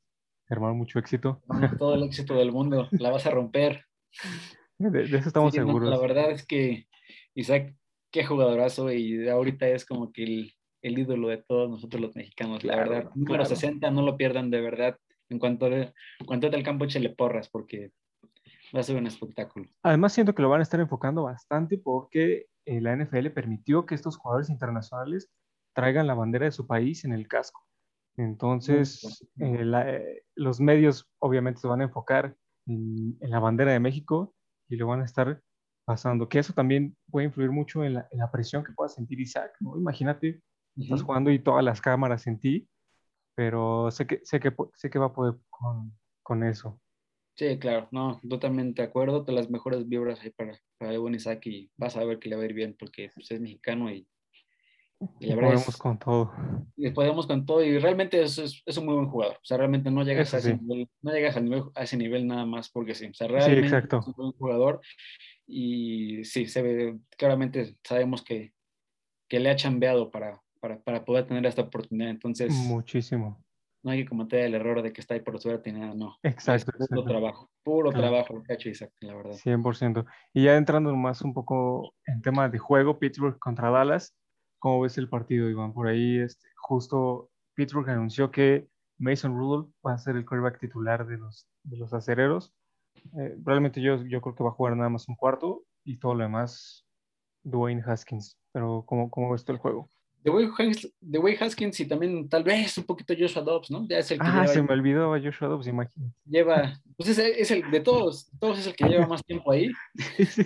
hermano, 0.49 0.75
mucho 0.75 0.99
éxito. 0.99 1.41
Todo 1.79 1.95
el 1.95 2.03
éxito 2.03 2.35
del 2.35 2.51
mundo, 2.51 2.89
la 2.91 3.11
vas 3.11 3.25
a 3.25 3.31
romper. 3.31 3.85
De, 4.77 5.03
eso 5.03 5.29
estamos 5.29 5.53
seguros. 5.53 5.89
la 5.89 5.97
verdad 5.97 6.31
es 6.31 6.45
que 6.45 6.87
Isaac, 7.33 7.73
qué 8.11 8.25
jugadorazo 8.25 8.91
y 8.91 9.27
ahorita 9.29 9.69
es 9.69 9.85
como 9.85 10.11
que 10.11 10.23
el, 10.23 10.53
el 10.81 10.99
ídolo 10.99 11.29
de 11.29 11.37
todos 11.37 11.69
nosotros 11.69 12.01
los 12.01 12.15
mexicanos, 12.15 12.65
la 12.65 12.75
verdad. 12.75 13.09
Número 13.15 13.45
60, 13.45 13.89
no 13.91 14.01
lo 14.01 14.17
pierdan 14.17 14.51
de 14.51 14.59
verdad. 14.59 14.97
En 15.29 15.39
cuanto, 15.39 15.67
en 15.67 15.93
cuanto 16.25 16.49
del 16.49 16.63
campo, 16.63 16.85
échale 16.85 17.09
porras 17.09 17.49
porque 17.49 17.91
va 18.75 18.79
a 18.79 18.83
ser 18.83 18.97
un 18.97 19.07
espectáculo. 19.07 19.67
Además, 19.83 20.13
siento 20.13 20.35
que 20.35 20.41
lo 20.41 20.49
van 20.49 20.59
a 20.59 20.63
estar 20.63 20.79
enfocando 20.79 21.23
bastante 21.23 21.77
porque 21.77 22.47
eh, 22.65 22.81
la 22.81 22.95
NFL 22.95 23.29
permitió 23.29 23.85
que 23.85 23.95
estos 23.95 24.17
jugadores 24.17 24.49
internacionales 24.49 25.31
traigan 25.73 26.07
la 26.07 26.13
bandera 26.13 26.45
de 26.45 26.51
su 26.51 26.67
país 26.67 27.05
en 27.05 27.13
el 27.13 27.27
casco. 27.27 27.65
Entonces, 28.17 29.27
eh, 29.39 29.61
eh, 29.61 30.23
los 30.35 30.59
medios 30.59 31.09
obviamente 31.19 31.59
se 31.59 31.67
van 31.67 31.81
a 31.81 31.85
enfocar 31.85 32.35
en, 32.65 33.17
la 33.19 33.39
bandera 33.39 33.73
de 33.73 33.79
México 33.79 34.33
y 34.69 34.77
lo 34.77 34.87
van 34.87 35.01
a 35.01 35.05
estar 35.05 35.41
pasando, 35.85 36.29
que 36.29 36.39
eso 36.39 36.53
también 36.53 36.95
puede 37.11 37.27
influir 37.27 37.51
mucho 37.51 37.83
en 37.83 37.93
la, 37.93 38.31
presión 38.31 38.63
que 38.63 38.71
pueda 38.71 38.89
sentir 38.89 39.19
Isaac, 39.19 39.51
¿no? 39.59 39.77
Imagínate, 39.77 40.41
estás 40.75 41.03
jugando 41.03 41.29
y 41.29 41.39
todas 41.39 41.63
las 41.63 41.79
cámaras 41.81 42.25
en 42.25 42.39
ti, 42.39 42.67
pero 43.35 43.91
sé 43.91 44.07
que, 44.07 44.21
sé 44.23 44.39
que, 44.39 44.53
sé 44.75 44.89
que 44.89 44.99
va 44.99 45.07
a 45.07 45.13
poder 45.13 45.35
con, 45.49 45.97
con 46.23 46.43
eso. 46.43 46.79
Sí, 47.35 47.59
claro, 47.59 47.89
no, 47.91 48.19
totalmente 48.27 48.81
de 48.81 48.87
acuerdo, 48.87 49.25
todas 49.25 49.41
las 49.41 49.49
mejores 49.49 49.87
vibras 49.87 50.21
ahí 50.21 50.29
para, 50.29 50.57
para 50.77 50.93
Ewan 50.93 51.15
Isaac 51.15 51.45
y 51.47 51.69
vas 51.75 51.97
a 51.97 52.05
ver 52.05 52.17
que 52.19 52.29
le 52.29 52.37
va 52.37 52.43
a 52.43 52.45
ir 52.45 52.53
bien 52.53 52.75
porque 52.79 53.11
pues, 53.13 53.29
es 53.31 53.41
mexicano 53.41 53.91
y 53.91 54.07
y 55.19 55.33
podemos 55.33 55.77
con 55.77 55.99
todo. 55.99 56.31
Y 56.77 56.89
podemos 56.91 57.27
con 57.27 57.45
todo 57.45 57.63
y 57.63 57.77
realmente 57.79 58.21
es, 58.21 58.37
es, 58.65 58.77
un 58.77 58.85
muy 58.85 58.95
buen 58.95 59.09
jugador. 59.09 59.35
O 59.35 59.45
sea, 59.45 59.57
realmente 59.57 59.91
no 59.91 60.03
llegas, 60.03 60.33
a, 60.33 60.37
ese 60.37 60.57
nivel, 60.57 60.89
no 61.01 61.11
llegas 61.11 61.35
a, 61.35 61.41
nivel, 61.41 61.63
a, 61.75 61.83
ese 61.83 61.97
nivel 61.97 62.27
nada 62.27 62.45
más 62.45 62.69
porque 62.69 62.95
sí. 62.95 63.07
O 63.07 63.13
sea, 63.13 63.27
realmente 63.27 63.97
es 63.97 64.07
un 64.07 64.13
buen 64.13 64.31
jugador 64.33 64.81
y 65.45 66.23
sí, 66.23 66.47
se 66.47 66.61
ve, 66.61 66.97
claramente 67.17 67.75
sabemos 67.83 68.23
que, 68.23 68.53
que 69.27 69.39
le 69.39 69.49
ha 69.49 69.55
chambeado 69.55 70.11
para, 70.11 70.41
para, 70.65 70.79
para, 70.81 71.05
poder 71.05 71.27
tener 71.27 71.45
esta 71.45 71.61
oportunidad. 71.61 72.09
Entonces, 72.09 72.51
muchísimo. 72.53 73.43
No 73.83 73.91
hay 73.91 74.03
que 74.03 74.09
cometer 74.09 74.45
el 74.45 74.55
error 74.55 74.81
de 74.81 74.91
que 74.91 74.99
está 74.99 75.13
ahí 75.13 75.19
por 75.19 75.39
suerte 75.39 75.71
ni 75.71 75.79
nada, 75.79 75.93
no. 75.93 76.17
Exacto. 76.23 76.71
puro 76.89 77.03
trabajo, 77.03 77.51
puro 77.63 77.91
trabajo 77.91 78.33
lo 78.33 78.41
que 78.43 78.53
ha 78.53 78.55
hecho 78.55 78.69
Isaac, 78.69 78.91
la 79.01 79.13
verdad. 79.13 79.33
100%. 79.33 80.05
Y 80.33 80.45
ya 80.45 80.57
entrando 80.57 80.95
más 80.95 81.21
un 81.21 81.33
poco 81.35 81.93
en 82.07 82.21
tema 82.23 82.49
de 82.49 82.57
juego, 82.57 82.97
Pittsburgh 82.97 83.37
contra 83.37 83.69
Dallas 83.69 84.15
¿Cómo 84.57 84.81
ves 84.81 84.97
el 84.97 85.07
partido, 85.07 85.47
Iván? 85.47 85.73
Por 85.73 85.87
ahí, 85.87 86.17
este, 86.17 86.47
justo 86.55 87.29
Pittsburgh 87.53 87.87
anunció 87.87 88.31
que 88.31 88.67
Mason 88.97 89.37
Rudolph 89.37 89.69
va 89.85 89.93
a 89.93 89.97
ser 89.99 90.15
el 90.15 90.25
quarterback 90.25 90.59
titular 90.59 91.05
de 91.05 91.17
los, 91.17 91.47
de 91.61 91.77
los 91.77 91.93
acereros. 91.93 92.51
Eh, 93.19 93.37
realmente 93.43 93.79
yo, 93.79 94.03
yo 94.05 94.21
creo 94.21 94.33
que 94.33 94.43
va 94.43 94.49
a 94.49 94.53
jugar 94.53 94.75
nada 94.75 94.89
más 94.89 95.07
un 95.07 95.15
cuarto 95.15 95.63
y 95.83 95.97
todo 95.97 96.15
lo 96.15 96.23
demás 96.23 96.83
Dwayne 97.43 97.83
Haskins. 97.85 98.39
Pero 98.51 98.83
¿cómo, 98.87 99.11
cómo 99.11 99.31
ves 99.31 99.45
tú 99.45 99.51
el 99.51 99.59
juego? 99.59 99.87
De 100.25 101.19
Wayne 101.19 101.37
Haskins 101.39 101.79
y 101.79 101.87
también 101.87 102.27
tal 102.27 102.43
vez 102.43 102.77
un 102.79 102.85
poquito 102.85 103.13
Joshua 103.17 103.43
Dobbs, 103.43 103.69
¿no? 103.69 103.87
Ya 103.87 103.99
es 103.99 104.09
el 104.09 104.17
que 104.17 104.25
ah, 104.27 104.47
se 104.47 104.63
me 104.63 104.73
olvidó 104.73 105.13
a 105.13 105.21
Joshua 105.21 105.49
Dobbs, 105.49 105.67
imagínate. 105.67 106.15
Lleva, 106.25 106.81
pues 106.97 107.09
es, 107.09 107.19
es, 107.19 107.51
el 107.51 107.69
de 107.69 107.79
todos, 107.81 108.31
todos 108.39 108.57
es 108.57 108.65
el 108.65 108.75
que 108.75 108.85
lleva 108.85 109.05
más 109.05 109.23
tiempo 109.23 109.51
ahí. 109.51 109.69
sí, 110.17 110.25
sí, 110.25 110.43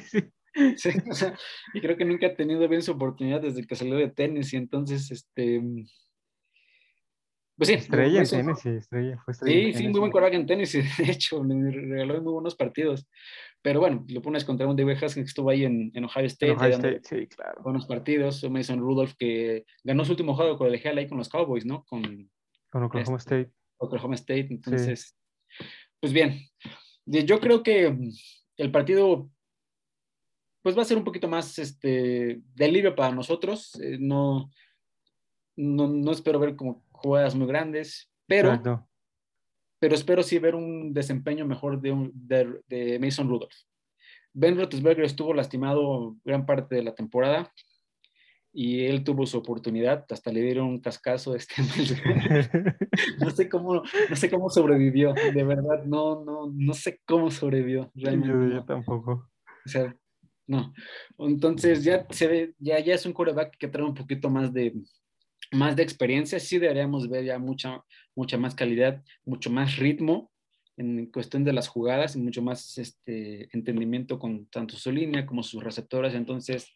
sí. 0.77 1.25
y 1.73 1.79
creo 1.79 1.95
que 1.95 2.03
nunca 2.03 2.27
ha 2.27 2.35
tenido 2.35 2.67
bien 2.67 2.81
su 2.81 2.91
oportunidad 2.91 3.41
desde 3.41 3.65
que 3.65 3.75
salió 3.75 3.95
de 3.95 4.09
tenis 4.09 4.51
y 4.53 4.57
entonces, 4.57 5.09
este... 5.11 5.61
Pues 7.59 7.67
sí, 7.67 7.73
estrella 7.73 8.21
en 8.21 8.29
tenis, 8.29 8.59
sí, 8.59 8.69
estrella, 8.69 9.21
fue 9.25 9.33
estrella. 9.33 9.67
Sí, 9.67 9.73
sí, 9.73 9.87
muy 9.89 9.99
buen 9.99 10.11
coraje 10.11 10.37
en 10.37 10.45
tenis, 10.45 10.71
de 10.97 11.11
hecho, 11.11 11.43
me 11.43 11.69
regaló 11.69 12.21
muy 12.21 12.31
buenos 12.31 12.55
partidos. 12.55 13.05
Pero 13.61 13.81
bueno, 13.81 14.05
lo 14.07 14.21
pones 14.21 14.45
contra 14.45 14.65
un 14.65 14.77
David 14.77 14.93
Haskins 14.93 15.15
que 15.15 15.21
estuvo 15.23 15.49
ahí 15.49 15.65
en, 15.65 15.91
en 15.93 16.05
Ohio 16.05 16.25
State. 16.27 16.53
Ohio 16.53 16.75
State 16.75 17.01
sí, 17.03 17.27
claro. 17.27 17.61
Buenos 17.61 17.85
partidos. 17.85 18.49
Mason 18.49 18.79
Rudolph 18.79 19.11
que 19.19 19.65
ganó 19.83 20.05
su 20.05 20.13
último 20.13 20.33
juego 20.35 20.57
con 20.57 20.73
el 20.73 20.97
ahí 20.97 21.09
con 21.09 21.17
los 21.17 21.27
Cowboys, 21.27 21.65
¿no? 21.65 21.83
Con, 21.83 22.31
con 22.71 22.83
Oklahoma 22.83 23.17
este, 23.17 23.41
State. 23.41 23.55
Oklahoma 23.77 24.15
State, 24.15 24.47
entonces, 24.51 25.17
pues 25.99 26.13
bien. 26.13 26.39
Yo 27.05 27.41
creo 27.41 27.61
que 27.61 27.93
el 28.55 28.71
partido 28.71 29.29
pues 30.61 30.77
va 30.77 30.83
a 30.83 30.85
ser 30.85 30.97
un 30.97 31.03
poquito 31.03 31.27
más 31.27 31.59
este, 31.59 32.41
de 32.55 32.65
alivio 32.65 32.95
para 32.95 33.13
nosotros. 33.13 33.75
Eh, 33.81 33.97
no, 33.99 34.49
no, 35.57 36.11
espero 36.11 36.39
ver 36.39 36.55
como 36.55 36.85
jugadas 37.01 37.35
muy 37.35 37.47
grandes, 37.47 38.11
pero, 38.27 38.87
pero 39.79 39.95
espero 39.95 40.23
sí 40.23 40.39
ver 40.39 40.55
un 40.55 40.93
desempeño 40.93 41.45
mejor 41.45 41.81
de, 41.81 42.61
de, 42.67 42.99
Mason 42.99 43.27
Rudolph. 43.27 43.55
Ben 44.33 44.55
Roethlisberger 44.55 45.05
estuvo 45.05 45.33
lastimado 45.33 46.15
gran 46.23 46.45
parte 46.45 46.75
de 46.75 46.83
la 46.83 46.93
temporada 46.93 47.51
y 48.51 48.85
él 48.85 49.03
tuvo 49.03 49.25
su 49.25 49.37
oportunidad, 49.37 50.05
hasta 50.09 50.31
le 50.31 50.41
dieron 50.41 50.67
un 50.67 50.81
cascazo 50.81 51.35
este 51.35 51.55
no 53.19 53.29
sé 53.29 53.47
cómo 53.47 53.83
no 54.09 54.15
sé 54.15 54.29
cómo 54.29 54.49
sobrevivió, 54.49 55.13
de 55.13 55.43
verdad 55.43 55.83
no 55.85 56.23
no 56.23 56.51
no 56.51 56.73
sé 56.73 56.99
cómo 57.05 57.29
sobrevivió 57.29 57.91
realmente. 57.93 58.55
Yo, 58.55 58.65
tampoco. 58.65 59.29
O 59.65 59.69
sea, 59.69 59.95
no. 60.47 60.73
Entonces 61.19 61.83
ya 61.83 62.07
se 62.09 62.27
ve, 62.27 62.55
ya, 62.57 62.79
ya 62.79 62.95
es 62.95 63.05
un 63.05 63.13
coreback 63.13 63.55
que 63.57 63.67
trae 63.67 63.85
un 63.85 63.93
poquito 63.93 64.31
más 64.31 64.51
de, 64.51 64.73
más 65.51 65.75
de 65.75 65.83
experiencia. 65.83 66.39
Sí 66.39 66.59
deberíamos 66.59 67.09
ver 67.09 67.25
ya 67.25 67.39
mucha, 67.39 67.83
mucha 68.15 68.37
más 68.37 68.55
calidad, 68.55 69.03
mucho 69.25 69.49
más 69.49 69.77
ritmo 69.77 70.31
en 70.77 71.07
cuestión 71.07 71.43
de 71.43 71.53
las 71.53 71.67
jugadas 71.67 72.15
y 72.15 72.21
mucho 72.21 72.41
más 72.41 72.77
este, 72.77 73.49
entendimiento 73.55 74.17
con 74.17 74.45
tanto 74.45 74.77
su 74.77 74.91
línea 74.91 75.25
como 75.25 75.43
sus 75.43 75.61
receptores. 75.61 76.13
Entonces, 76.13 76.73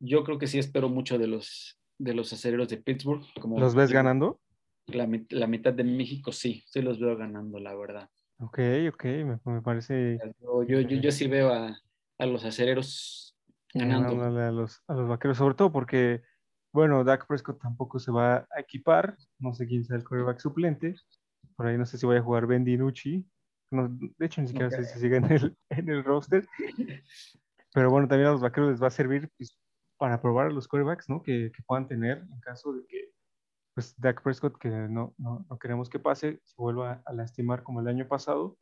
yo 0.00 0.24
creo 0.24 0.38
que 0.38 0.46
sí 0.46 0.58
espero 0.58 0.88
mucho 0.88 1.18
de 1.18 1.26
los, 1.26 1.78
de 1.98 2.14
los 2.14 2.32
acereros 2.32 2.68
de 2.68 2.78
Pittsburgh. 2.78 3.22
Como 3.40 3.58
¿Los 3.60 3.74
ves 3.74 3.92
ganando? 3.92 4.40
La, 4.86 5.08
la, 5.28 5.46
mitad 5.46 5.72
de 5.74 5.84
México 5.84 6.32
sí, 6.32 6.64
sí 6.66 6.80
los 6.80 6.98
veo 6.98 7.16
ganando, 7.16 7.58
la 7.60 7.74
verdad. 7.74 8.08
Ok, 8.38 8.58
ok, 8.92 9.04
me, 9.04 9.38
me 9.44 9.62
parece... 9.62 10.18
yo, 10.40 10.64
yo, 10.64 10.80
yo 10.80 11.12
sí 11.12 11.28
veo 11.28 11.52
a, 11.52 11.78
a 12.18 12.26
los 12.26 12.44
acereros 12.44 13.36
ganando. 13.74 14.24
A 14.24 14.50
los, 14.50 14.82
a 14.88 14.94
los 14.94 15.08
vaqueros, 15.08 15.36
sobre 15.36 15.54
todo 15.54 15.70
porque, 15.70 16.22
bueno, 16.72 17.04
Dak 17.04 17.26
Prescott 17.26 17.60
tampoco 17.60 17.98
se 17.98 18.10
va 18.10 18.46
a 18.50 18.60
equipar, 18.60 19.16
no 19.38 19.52
sé 19.52 19.66
quién 19.66 19.84
sea 19.84 19.96
el 19.96 20.04
quarterback 20.04 20.38
suplente, 20.38 20.94
por 21.56 21.66
ahí 21.66 21.76
no 21.76 21.86
sé 21.86 21.98
si 21.98 22.06
vaya 22.06 22.20
a 22.20 22.24
jugar 22.24 22.46
Ben 22.46 22.64
DiNucci, 22.64 23.26
de 23.70 24.26
hecho 24.26 24.40
ni 24.40 24.48
siquiera 24.48 24.70
sé 24.70 24.84
si 24.84 24.98
sigue 24.98 25.16
en 25.16 25.24
el, 25.30 25.56
en 25.70 25.88
el 25.88 26.04
roster, 26.04 26.46
pero 27.74 27.90
bueno, 27.90 28.08
también 28.08 28.28
a 28.28 28.32
los 28.32 28.40
vaqueros 28.40 28.70
les 28.70 28.82
va 28.82 28.88
a 28.88 28.90
servir 28.90 29.30
pues, 29.36 29.58
para 29.98 30.20
probar 30.20 30.48
a 30.48 30.50
los 30.50 30.68
quarterbacks, 30.68 31.08
¿no? 31.08 31.22
Que, 31.22 31.50
que, 31.54 31.62
puedan 31.62 31.86
tener 31.86 32.18
en 32.18 32.40
caso 32.40 32.72
de 32.72 32.84
que, 32.86 33.12
pues, 33.74 33.94
Dak 33.98 34.22
Prescott, 34.22 34.58
que 34.58 34.68
no, 34.68 35.14
no, 35.16 35.46
no 35.48 35.58
queremos 35.58 35.88
que 35.88 35.98
pase, 35.98 36.40
se 36.44 36.54
vuelva 36.56 37.02
a 37.04 37.12
lastimar 37.12 37.62
como 37.62 37.80
el 37.80 37.88
año 37.88 38.06
pasado. 38.08 38.58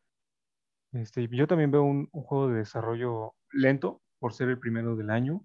Este, 0.93 1.27
yo 1.29 1.47
también 1.47 1.71
veo 1.71 1.83
un, 1.83 2.09
un 2.13 2.23
juego 2.23 2.49
de 2.49 2.59
desarrollo 2.59 3.35
lento 3.53 4.01
por 4.19 4.33
ser 4.33 4.49
el 4.49 4.59
primero 4.59 4.97
del 4.97 5.11
año. 5.11 5.43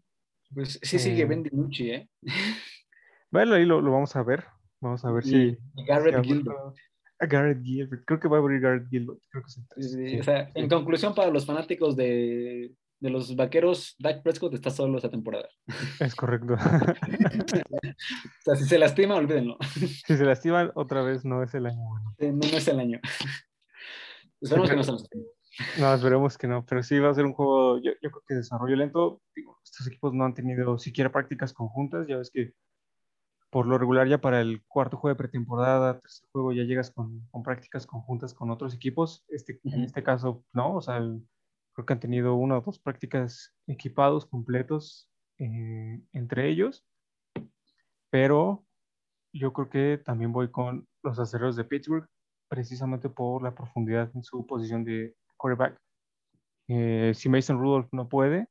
Pues 0.54 0.80
sí 0.82 1.00
sigue 1.00 1.24
eh, 1.24 1.26
Ben 1.26 1.44
DiNucci, 1.44 1.92
¿eh? 1.92 2.10
Bueno, 3.32 3.56
ahí 3.56 3.66
lo, 3.66 3.82
lo, 3.82 3.92
vamos 3.92 4.16
a 4.16 4.24
ver. 4.24 4.46
Vamos 4.80 5.04
a 5.04 5.12
ver 5.12 5.24
si... 5.24 5.58
Garrett 5.88 6.24
Gilbert. 6.24 6.58
A 7.20 7.26
Garrett 7.26 7.64
Gilbert. 7.64 8.04
Creo 8.06 8.20
que 8.20 8.28
va 8.28 8.38
a 8.38 8.40
abrir 8.40 8.62
Garrett 8.62 8.88
Gilbert. 8.90 9.20
Creo 9.30 9.44
que 9.44 9.50
sí, 9.82 10.20
O 10.20 10.24
sea, 10.24 10.52
en 10.54 10.70
conclusión, 10.70 11.16
para 11.16 11.32
los 11.32 11.46
fanáticos 11.46 11.96
de, 11.96 12.72
de 13.00 13.10
los 13.10 13.36
vaqueros, 13.36 13.96
Dak 14.00 14.24
Prescott 14.24 14.54
está 14.54 14.70
solo 14.70 14.98
esta 14.98 15.10
temporada. 15.10 15.50
Es 16.00 16.16
correcto. 16.16 16.54
o 16.54 16.58
sea, 18.44 18.56
si 18.56 18.66
se 18.66 18.78
lastima, 18.78 19.16
olvídenlo. 19.16 19.58
Si 19.62 20.18
se 20.18 20.24
lastima, 20.26 20.72
otra 20.76 21.02
vez 21.04 21.26
no 21.26 21.44
es 21.44 21.54
el 21.56 21.66
año 21.66 21.82
bueno. 21.82 22.14
no, 22.20 22.52
no 22.52 22.58
es 22.58 22.68
el 22.68 22.80
año. 22.80 23.00
Esperemos 24.42 24.70
que 24.70 24.76
no 24.76 24.84
se 24.84 24.92
no, 25.80 25.94
esperemos 25.94 26.38
que 26.38 26.48
no, 26.48 26.66
pero 26.66 26.84
sí 26.84 27.00
va 27.00 27.10
a 27.10 27.14
ser 27.14 27.26
un 27.26 27.34
juego, 27.34 27.78
yo, 27.80 27.92
creo 28.00 28.24
que 28.28 28.36
desarrollo 28.36 28.76
lento. 28.76 29.22
estos 29.64 29.88
equipos 29.88 30.14
no 30.14 30.26
han 30.26 30.34
tenido 30.34 30.78
siquiera 30.78 31.12
prácticas 31.12 31.54
conjuntas, 31.54 32.08
ya 32.08 32.18
ves 32.18 32.32
que 32.32 32.54
por 33.50 33.68
lo 33.68 33.78
regular 33.78 34.08
ya 34.08 34.20
para 34.20 34.42
el 34.42 34.64
cuarto 34.68 34.98
juego 34.98 35.14
de 35.14 35.18
pretemporada, 35.18 36.00
tercer 36.00 36.28
juego 36.32 36.52
ya 36.52 36.64
llegas 36.64 36.92
con, 36.92 37.26
prácticas 37.44 37.88
conjuntas 37.88 38.34
con 38.34 38.52
otros 38.52 38.74
equipos. 38.74 39.24
Este, 39.30 39.60
En 39.64 39.84
este 39.84 40.04
caso, 40.04 40.44
no, 40.52 40.76
o 40.76 40.82
sea, 40.82 41.00
creo 41.74 41.86
que 41.86 41.94
han 41.94 42.00
tenido 42.00 42.36
una 42.36 42.58
o 42.58 42.62
dos 42.62 42.80
prácticas 42.80 43.56
equipados 43.68 44.26
completos 44.26 45.10
eh, 45.38 46.02
entre 46.12 46.50
ellos, 46.50 46.86
pero 48.10 48.66
yo 49.32 49.54
creo 49.54 49.70
que 49.70 50.02
también 50.04 50.32
voy 50.32 50.50
con 50.50 50.88
los 51.04 51.20
aceros 51.20 51.56
de 51.56 51.64
Pittsburgh 51.64 52.08
precisamente 52.48 53.10
por 53.10 53.42
la 53.42 53.56
profundidad 53.56 54.10
en 54.16 54.24
su 54.24 54.46
posición 54.46 54.84
de 54.84 55.16
quarterback. 55.38 55.78
Eh, 56.68 57.14
si 57.16 57.30
Mason 57.30 57.60
Rudolph 57.60 57.90
no 57.92 58.10
puede, 58.10 58.48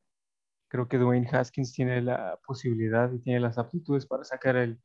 creo 0.68 0.88
que 0.88 0.98
Dwayne 0.98 1.28
Haskins 1.30 1.72
tiene 1.72 2.02
la 2.02 2.38
posibilidad 2.46 3.12
y 3.12 3.20
tiene 3.20 3.40
las 3.40 3.58
aptitudes 3.58 4.06
para 4.06 4.24
sacar 4.24 4.56
el, 4.56 4.78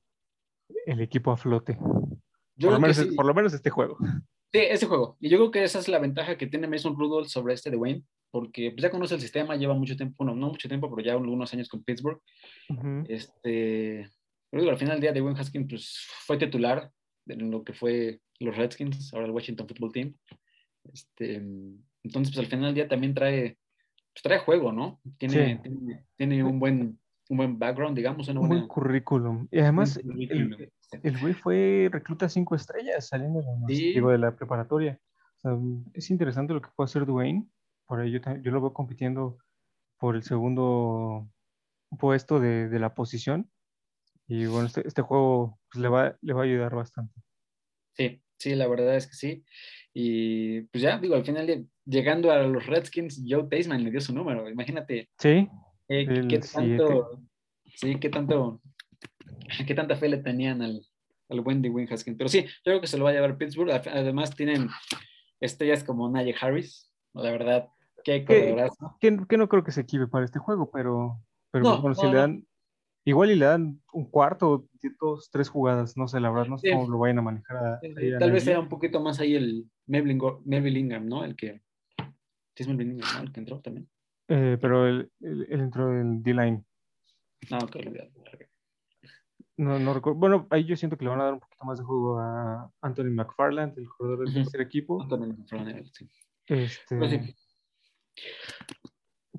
el 0.85 1.01
equipo 1.01 1.31
a 1.31 1.37
flote. 1.37 1.77
Yo 2.55 2.67
Por 2.67 2.73
lo, 2.73 2.79
menos, 2.79 2.97
sí. 2.97 3.11
por 3.15 3.25
lo 3.25 3.33
menos 3.33 3.53
este 3.53 3.69
juego. 3.69 3.97
Sí, 4.51 4.59
ese 4.59 4.87
juego. 4.87 5.17
Y 5.19 5.29
yo 5.29 5.37
creo 5.37 5.51
que 5.51 5.63
esa 5.63 5.79
es 5.79 5.87
la 5.87 5.99
ventaja 5.99 6.37
que 6.37 6.47
tiene 6.47 6.67
Mason 6.67 6.97
Rudolph 6.97 7.27
sobre 7.27 7.53
este 7.53 7.69
de 7.69 7.77
Wayne, 7.77 8.03
porque 8.31 8.71
pues, 8.71 8.81
ya 8.81 8.89
conoce 8.89 9.15
el 9.15 9.21
sistema, 9.21 9.55
lleva 9.55 9.73
mucho 9.73 9.95
tiempo, 9.95 10.15
bueno, 10.23 10.35
no 10.35 10.47
mucho 10.47 10.67
tiempo, 10.67 10.89
pero 10.89 11.05
ya 11.05 11.13
algunos 11.13 11.53
años 11.53 11.69
con 11.69 11.83
Pittsburgh. 11.83 12.19
Ujú. 12.69 13.05
Este, 13.07 14.09
pero 14.49 14.61
digo, 14.61 14.71
al 14.71 14.79
final 14.79 14.95
del 14.95 15.01
día 15.01 15.13
de 15.13 15.21
Wayne 15.21 15.39
Haskins 15.39 15.67
pues, 15.69 16.07
fue 16.25 16.37
titular 16.37 16.91
en 17.27 17.51
lo 17.51 17.63
que 17.63 17.73
fue 17.73 18.21
los 18.39 18.55
Redskins, 18.57 19.13
ahora 19.13 19.27
el 19.27 19.31
Washington 19.31 19.67
Football 19.67 19.91
Team. 19.91 20.15
Este, 20.91 21.41
entonces, 22.03 22.33
pues 22.33 22.45
al 22.45 22.49
final 22.51 22.65
del 22.67 22.75
día 22.75 22.87
también 22.87 23.13
trae, 23.13 23.57
pues, 24.13 24.23
trae 24.23 24.39
juego, 24.39 24.71
¿no? 24.71 24.99
Tiene, 25.17 25.55
Sí. 25.55 25.61
tiene, 25.61 26.05
tiene 26.15 26.43
un, 26.43 26.59
buen, 26.59 26.99
un 27.29 27.37
buen 27.37 27.59
background, 27.59 27.95
digamos, 27.95 28.27
una 28.27 28.39
Un 28.39 28.47
buena... 28.47 28.61
buen 28.61 28.67
currículum. 28.67 29.47
Y 29.51 29.59
además, 29.59 29.97
el, 29.97 30.71
el 31.03 31.19
güey 31.19 31.33
fue 31.33 31.89
recluta 31.91 32.27
cinco 32.29 32.55
estrellas 32.55 33.07
saliendo 33.07 33.41
de 33.67 33.75
Sí. 33.75 33.93
digo, 33.93 34.11
de 34.11 34.17
la 34.17 34.35
preparatoria. 34.35 34.99
Es 35.93 36.09
interesante 36.09 36.53
lo 36.53 36.61
que 36.61 36.69
puede 36.75 36.85
hacer 36.85 37.05
Dwayne. 37.05 37.47
Por 37.85 38.01
ahí 38.01 38.11
yo, 38.11 38.19
yo 38.41 38.51
lo 38.51 38.61
veo 38.61 38.73
compitiendo 38.73 39.37
por 39.97 40.15
el 40.15 40.23
segundo 40.23 41.29
puesto 41.97 42.39
de, 42.39 42.67
de 42.69 42.79
la 42.79 42.93
posición. 42.93 43.49
Y 44.27 44.45
bueno, 44.45 44.67
este, 44.67 44.87
este 44.87 45.01
juego 45.01 45.59
pues, 45.71 45.81
le, 45.81 45.89
va, 45.89 46.17
le 46.21 46.33
va 46.33 46.41
a 46.41 46.45
ayudar 46.45 46.75
bastante. 46.75 47.13
Sí, 47.93 48.21
sí, 48.37 48.53
la 48.55 48.67
verdad 48.67 48.95
es 48.95 49.07
que 49.07 49.13
sí. 49.13 49.43
Y 49.93 50.61
pues 50.63 50.83
ya, 50.83 50.99
digo, 50.99 51.15
al 51.15 51.25
final, 51.25 51.67
llegando 51.89 52.31
a 52.31 52.37
los 52.43 52.65
Redskins, 52.67 53.23
Joe 53.27 53.47
Taisman 53.49 53.83
le 53.83 53.91
dio 53.91 54.01
su 54.01 54.13
número. 54.13 54.49
Imagínate 54.49 55.09
Sí, 55.17 55.47
eh, 55.87 56.05
El 56.07 56.27
qué 56.27 56.39
tanto, 56.39 57.21
sí, 57.75 57.95
qué 57.99 58.09
tanto, 58.09 58.61
qué 59.65 59.73
tanta 59.75 59.95
fe 59.95 60.09
le 60.09 60.17
tenían 60.17 60.61
al, 60.61 60.81
al 61.29 61.41
buen 61.41 61.61
Dwayne 61.61 61.91
Haskins. 61.91 62.17
Pero 62.17 62.29
sí, 62.29 62.43
yo 62.43 62.47
creo 62.63 62.81
que 62.81 62.87
se 62.87 62.97
lo 62.97 63.05
va 63.05 63.09
a 63.09 63.13
llevar 63.13 63.37
Pittsburgh. 63.37 63.71
Ad- 63.71 63.87
Además, 63.87 64.35
tienen 64.35 64.69
estrellas 65.39 65.83
como 65.83 66.09
Najee 66.09 66.35
Harris. 66.39 66.91
La 67.13 67.31
verdad, 67.31 67.67
qué 68.03 68.23
corredorazo. 68.23 68.95
que, 68.99 69.17
que 69.27 69.37
no 69.37 69.49
creo 69.49 69.63
que 69.63 69.71
se 69.71 69.81
equive 69.81 70.07
para 70.07 70.25
este 70.25 70.37
juego, 70.39 70.69
pero, 70.71 71.19
pero 71.51 71.63
No, 71.65 71.81
bueno, 71.81 71.95
si 71.95 72.05
le 72.05 72.13
dan, 72.17 72.45
igual 73.03 73.31
y 73.31 73.35
le 73.35 73.45
dan 73.45 73.81
un 73.93 74.05
cuarto, 74.11 74.67
dos, 75.01 75.29
tres 75.31 75.49
jugadas, 75.49 75.97
no 75.97 76.07
sé, 76.07 76.19
la 76.19 76.29
verdad, 76.29 76.47
no 76.49 76.57
sé 76.59 76.67
Sí. 76.69 76.73
cómo 76.75 76.87
lo 76.87 76.99
vayan 76.99 77.17
a 77.19 77.21
manejar. 77.23 77.57
a- 77.57 77.79
ahí 77.97 78.13
a 78.13 78.19
Tal 78.19 78.31
vez 78.31 78.43
sea 78.43 78.59
un 78.59 78.69
poquito 78.69 79.01
más 79.01 79.19
ahí 79.19 79.33
el 79.35 79.65
Melvin, 79.87 80.19
Melvin 80.45 80.77
Ingram, 80.77 81.07
¿no? 81.07 81.23
El 81.25 81.35
que. 81.35 81.61
Sí, 82.59 82.63
es 82.63 82.67
Melvin 82.67 82.91
Ingram. 82.91 83.23
El 83.23 83.31
que 83.31 83.39
entró 83.39 83.61
también. 83.61 83.89
Eh, 84.27 84.57
pero 84.59 84.85
él, 84.85 85.09
él- 85.21 85.47
él 85.49 85.61
entró 85.61 85.87
del 85.87 86.21
D-line. 86.21 86.61
No, 87.49 87.57
ok, 87.59 87.75
olvídalo. 87.77 88.11
No, 89.55 89.79
no 89.79 89.93
recuerdo. 89.93 90.19
Bueno, 90.19 90.45
ahí 90.49 90.65
yo 90.65 90.75
siento 90.75 90.97
que 90.97 91.05
le 91.05 91.09
van 91.09 91.21
a 91.21 91.23
dar 91.25 91.33
un 91.35 91.39
poquito 91.39 91.63
más 91.63 91.77
de 91.79 91.85
juego 91.85 92.19
a 92.19 92.69
Anthony 92.81 93.11
McFarland, 93.11 93.77
el 93.77 93.87
corredor 93.87 94.25
del 94.25 94.33
tercer 94.33 94.59
equipo. 94.59 95.01
Antonio 95.01 95.27
McFarland, 95.37 95.85
sí. 95.93 96.09
Este, 96.47 96.97
Pues 96.97 97.11
sí. 97.11 97.35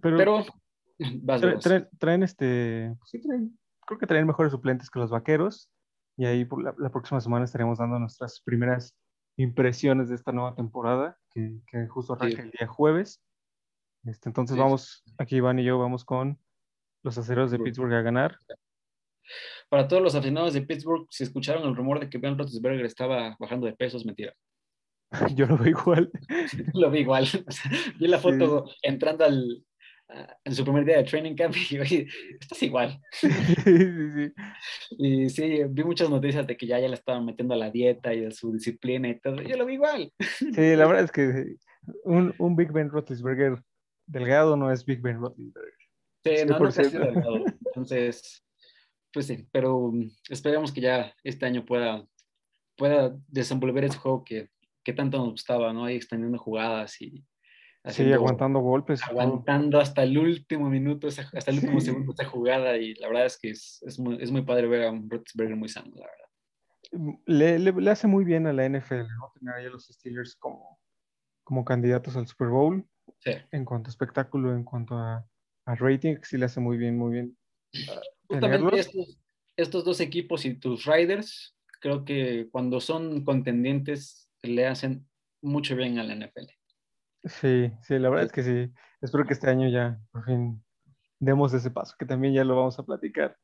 pero 0.00 0.16
Pero. 0.16 0.44
Vas, 1.22 1.42
tra- 1.42 1.58
traen, 1.60 1.88
traen 1.98 2.22
este, 2.22 2.94
pues 2.98 3.10
sí, 3.10 3.20
traen- 3.20 3.58
creo 3.86 3.98
que 3.98 4.06
traen 4.06 4.26
mejores 4.26 4.50
suplentes 4.52 4.88
que 4.90 4.98
los 4.98 5.10
vaqueros. 5.10 5.70
Y 6.16 6.24
ahí 6.24 6.44
por 6.46 6.62
la, 6.62 6.74
la 6.78 6.90
próxima 6.90 7.20
semana 7.20 7.44
estaremos 7.44 7.78
dando 7.78 7.98
nuestras 7.98 8.40
primeras 8.42 8.94
impresiones 9.36 10.08
de 10.08 10.16
esta 10.16 10.32
nueva 10.32 10.54
temporada, 10.54 11.16
que, 11.30 11.60
que 11.70 11.86
justo 11.88 12.12
arranca 12.14 12.36
Sí. 12.36 12.42
el 12.42 12.50
día 12.50 12.66
jueves. 12.66 13.22
Este, 14.04 14.28
entonces 14.28 14.54
Sí. 14.54 14.60
vamos, 14.60 15.02
aquí 15.18 15.36
Iván 15.36 15.58
y 15.58 15.64
yo 15.64 15.78
vamos 15.78 16.04
con 16.04 16.38
los 17.02 17.16
aceros 17.18 17.50
de 17.50 17.58
Pittsburgh. 17.58 17.92
A 17.94 18.02
ganar. 18.02 18.36
Para 19.68 19.86
todos 19.86 20.02
los 20.02 20.14
aficionados 20.14 20.54
de 20.54 20.62
Pittsburgh, 20.62 21.06
si 21.10 21.22
escucharon 21.22 21.62
el 21.68 21.76
rumor 21.76 22.00
de 22.00 22.10
que 22.10 22.18
Ben 22.18 22.36
Roethlisberger 22.36 22.84
estaba 22.84 23.36
bajando 23.38 23.66
de 23.66 23.74
peso, 23.74 23.96
es 23.96 24.04
mentira. 24.04 24.34
Yo 25.36 25.46
lo 25.46 25.56
veo 25.56 25.68
igual. 25.68 26.10
Lo 26.74 26.90
vi 26.90 27.00
igual. 27.00 27.26
Vi 28.00 28.06
la 28.08 28.18
foto 28.18 28.70
entrando 28.82 29.24
al, 29.24 29.64
en 30.44 30.54
su 30.54 30.64
primer 30.64 30.84
día 30.84 30.98
de 30.98 31.04
training 31.04 31.34
camp 31.34 31.54
y 31.70 31.78
oye, 31.78 32.06
estás 32.40 32.62
igual. 32.62 33.00
Sí, 33.12 33.30
sí, 33.30 34.12
sí. 34.14 34.32
Y 34.98 35.28
sí, 35.30 35.60
vi 35.68 35.84
muchas 35.84 36.10
noticias 36.10 36.46
de 36.46 36.56
que 36.56 36.66
ya, 36.66 36.78
ya 36.78 36.88
le 36.88 36.94
estaban 36.94 37.24
metiendo 37.24 37.54
a 37.54 37.58
la 37.58 37.70
dieta 37.70 38.14
y 38.14 38.24
a 38.24 38.30
su 38.30 38.52
disciplina 38.52 39.08
y 39.08 39.20
todo. 39.20 39.40
Yo 39.42 39.56
lo 39.56 39.66
vi 39.66 39.74
igual. 39.74 40.12
Sí, 40.18 40.76
la 40.76 40.86
verdad 40.86 41.04
es 41.04 41.12
que 41.12 41.56
un, 42.04 42.34
un 42.38 42.56
Big 42.56 42.72
Ben 42.72 42.90
Roethlisberger 42.90 43.62
delgado 44.06 44.56
no 44.56 44.70
es 44.70 44.84
Big 44.84 45.00
Ben 45.00 45.20
Roethlisberger. 45.20 45.74
Sí, 46.24 46.44
no, 46.46 46.58
no 46.58 46.70
100%. 46.70 46.74
casi 46.74 46.98
delgado. 46.98 47.44
Entonces, 47.66 48.44
pues 49.12 49.26
sí, 49.26 49.46
pero 49.50 49.90
mm, 49.92 50.10
esperemos 50.28 50.72
que 50.72 50.80
ya 50.80 51.14
este 51.24 51.46
año 51.46 51.64
pueda, 51.64 52.04
pueda 52.76 53.16
desenvolver 53.28 53.84
ese 53.84 53.98
juego 53.98 54.24
que, 54.24 54.48
que 54.84 54.92
tanto 54.92 55.18
nos 55.18 55.30
gustaba, 55.30 55.72
¿no? 55.72 55.84
Ahí 55.84 55.96
extendiendo 55.96 56.38
jugadas 56.38 57.00
y 57.00 57.24
Sí, 57.88 58.12
aguantando 58.12 58.58
golpes. 58.60 59.02
aguantando 59.02 59.80
hasta 59.80 60.02
el 60.02 60.18
último 60.18 60.68
minuto, 60.68 61.08
hasta 61.08 61.50
el 61.50 61.58
último 61.58 61.80
Sí. 61.80 61.86
segundo 61.86 62.12
esa 62.12 62.26
jugada 62.26 62.76
y 62.76 62.94
la 62.94 63.08
verdad 63.08 63.26
es 63.26 63.38
que 63.40 63.50
es, 63.50 63.82
es, 63.86 63.98
muy, 63.98 64.18
es 64.22 64.30
muy 64.30 64.42
padre 64.42 64.66
ver 64.68 64.84
a 64.84 64.90
un 64.90 65.08
Roethlisberger 65.08 65.56
muy 65.56 65.68
sano, 65.70 65.90
la 65.94 66.06
verdad. 66.06 67.20
Le, 67.26 67.58
le- 67.58 67.72
le 67.72 67.90
hace 67.90 68.06
muy 68.06 68.24
bien 68.24 68.46
a 68.46 68.52
la 68.52 68.64
NFL, 68.68 69.08
¿no? 69.08 69.32
Tener 69.38 69.54
ahí 69.54 69.66
a 69.66 69.70
los 69.70 69.86
Steelers 69.86 70.36
como, 70.36 70.78
como 71.44 71.64
candidatos 71.64 72.16
al 72.16 72.26
Super 72.26 72.48
Bowl 72.48 72.86
Sí. 73.18 73.32
en 73.50 73.64
cuanto 73.64 73.88
a 73.88 73.90
espectáculo, 73.92 74.54
en 74.54 74.64
cuanto 74.64 74.96
a, 74.96 75.26
a 75.66 75.74
rating, 75.74 76.16
sí 76.22 76.36
le 76.36 76.44
hace 76.46 76.60
muy 76.60 76.76
bien, 76.76 76.98
muy 76.98 77.12
bien. 77.12 77.38
ah, 77.88 78.00
Justamente 78.28 78.78
estos, 78.78 79.18
estos 79.56 79.84
dos 79.84 80.00
equipos 80.00 80.44
y 80.44 80.54
tus 80.54 80.84
Riders, 80.84 81.56
creo 81.80 82.04
que 82.04 82.48
cuando 82.50 82.80
son 82.80 83.24
contendientes 83.24 84.28
le 84.42 84.66
hacen 84.66 85.08
mucho 85.42 85.76
bien 85.76 85.98
a 85.98 86.04
la 86.04 86.14
NFL. 86.14 86.46
Sí, 87.24 87.70
sí, 87.82 87.98
la 87.98 88.08
verdad 88.08 88.26
es 88.26 88.32
que 88.32 88.42
sí. 88.42 88.72
Espero 89.00 89.24
que 89.24 89.34
este 89.34 89.48
año 89.48 89.68
ya 89.68 90.00
por 90.10 90.24
fin 90.24 90.62
demos 91.18 91.52
ese 91.52 91.70
paso, 91.70 91.94
que 91.98 92.06
también 92.06 92.34
ya 92.34 92.44
lo 92.44 92.56
vamos 92.56 92.78
a 92.78 92.82
platicar 92.82 93.36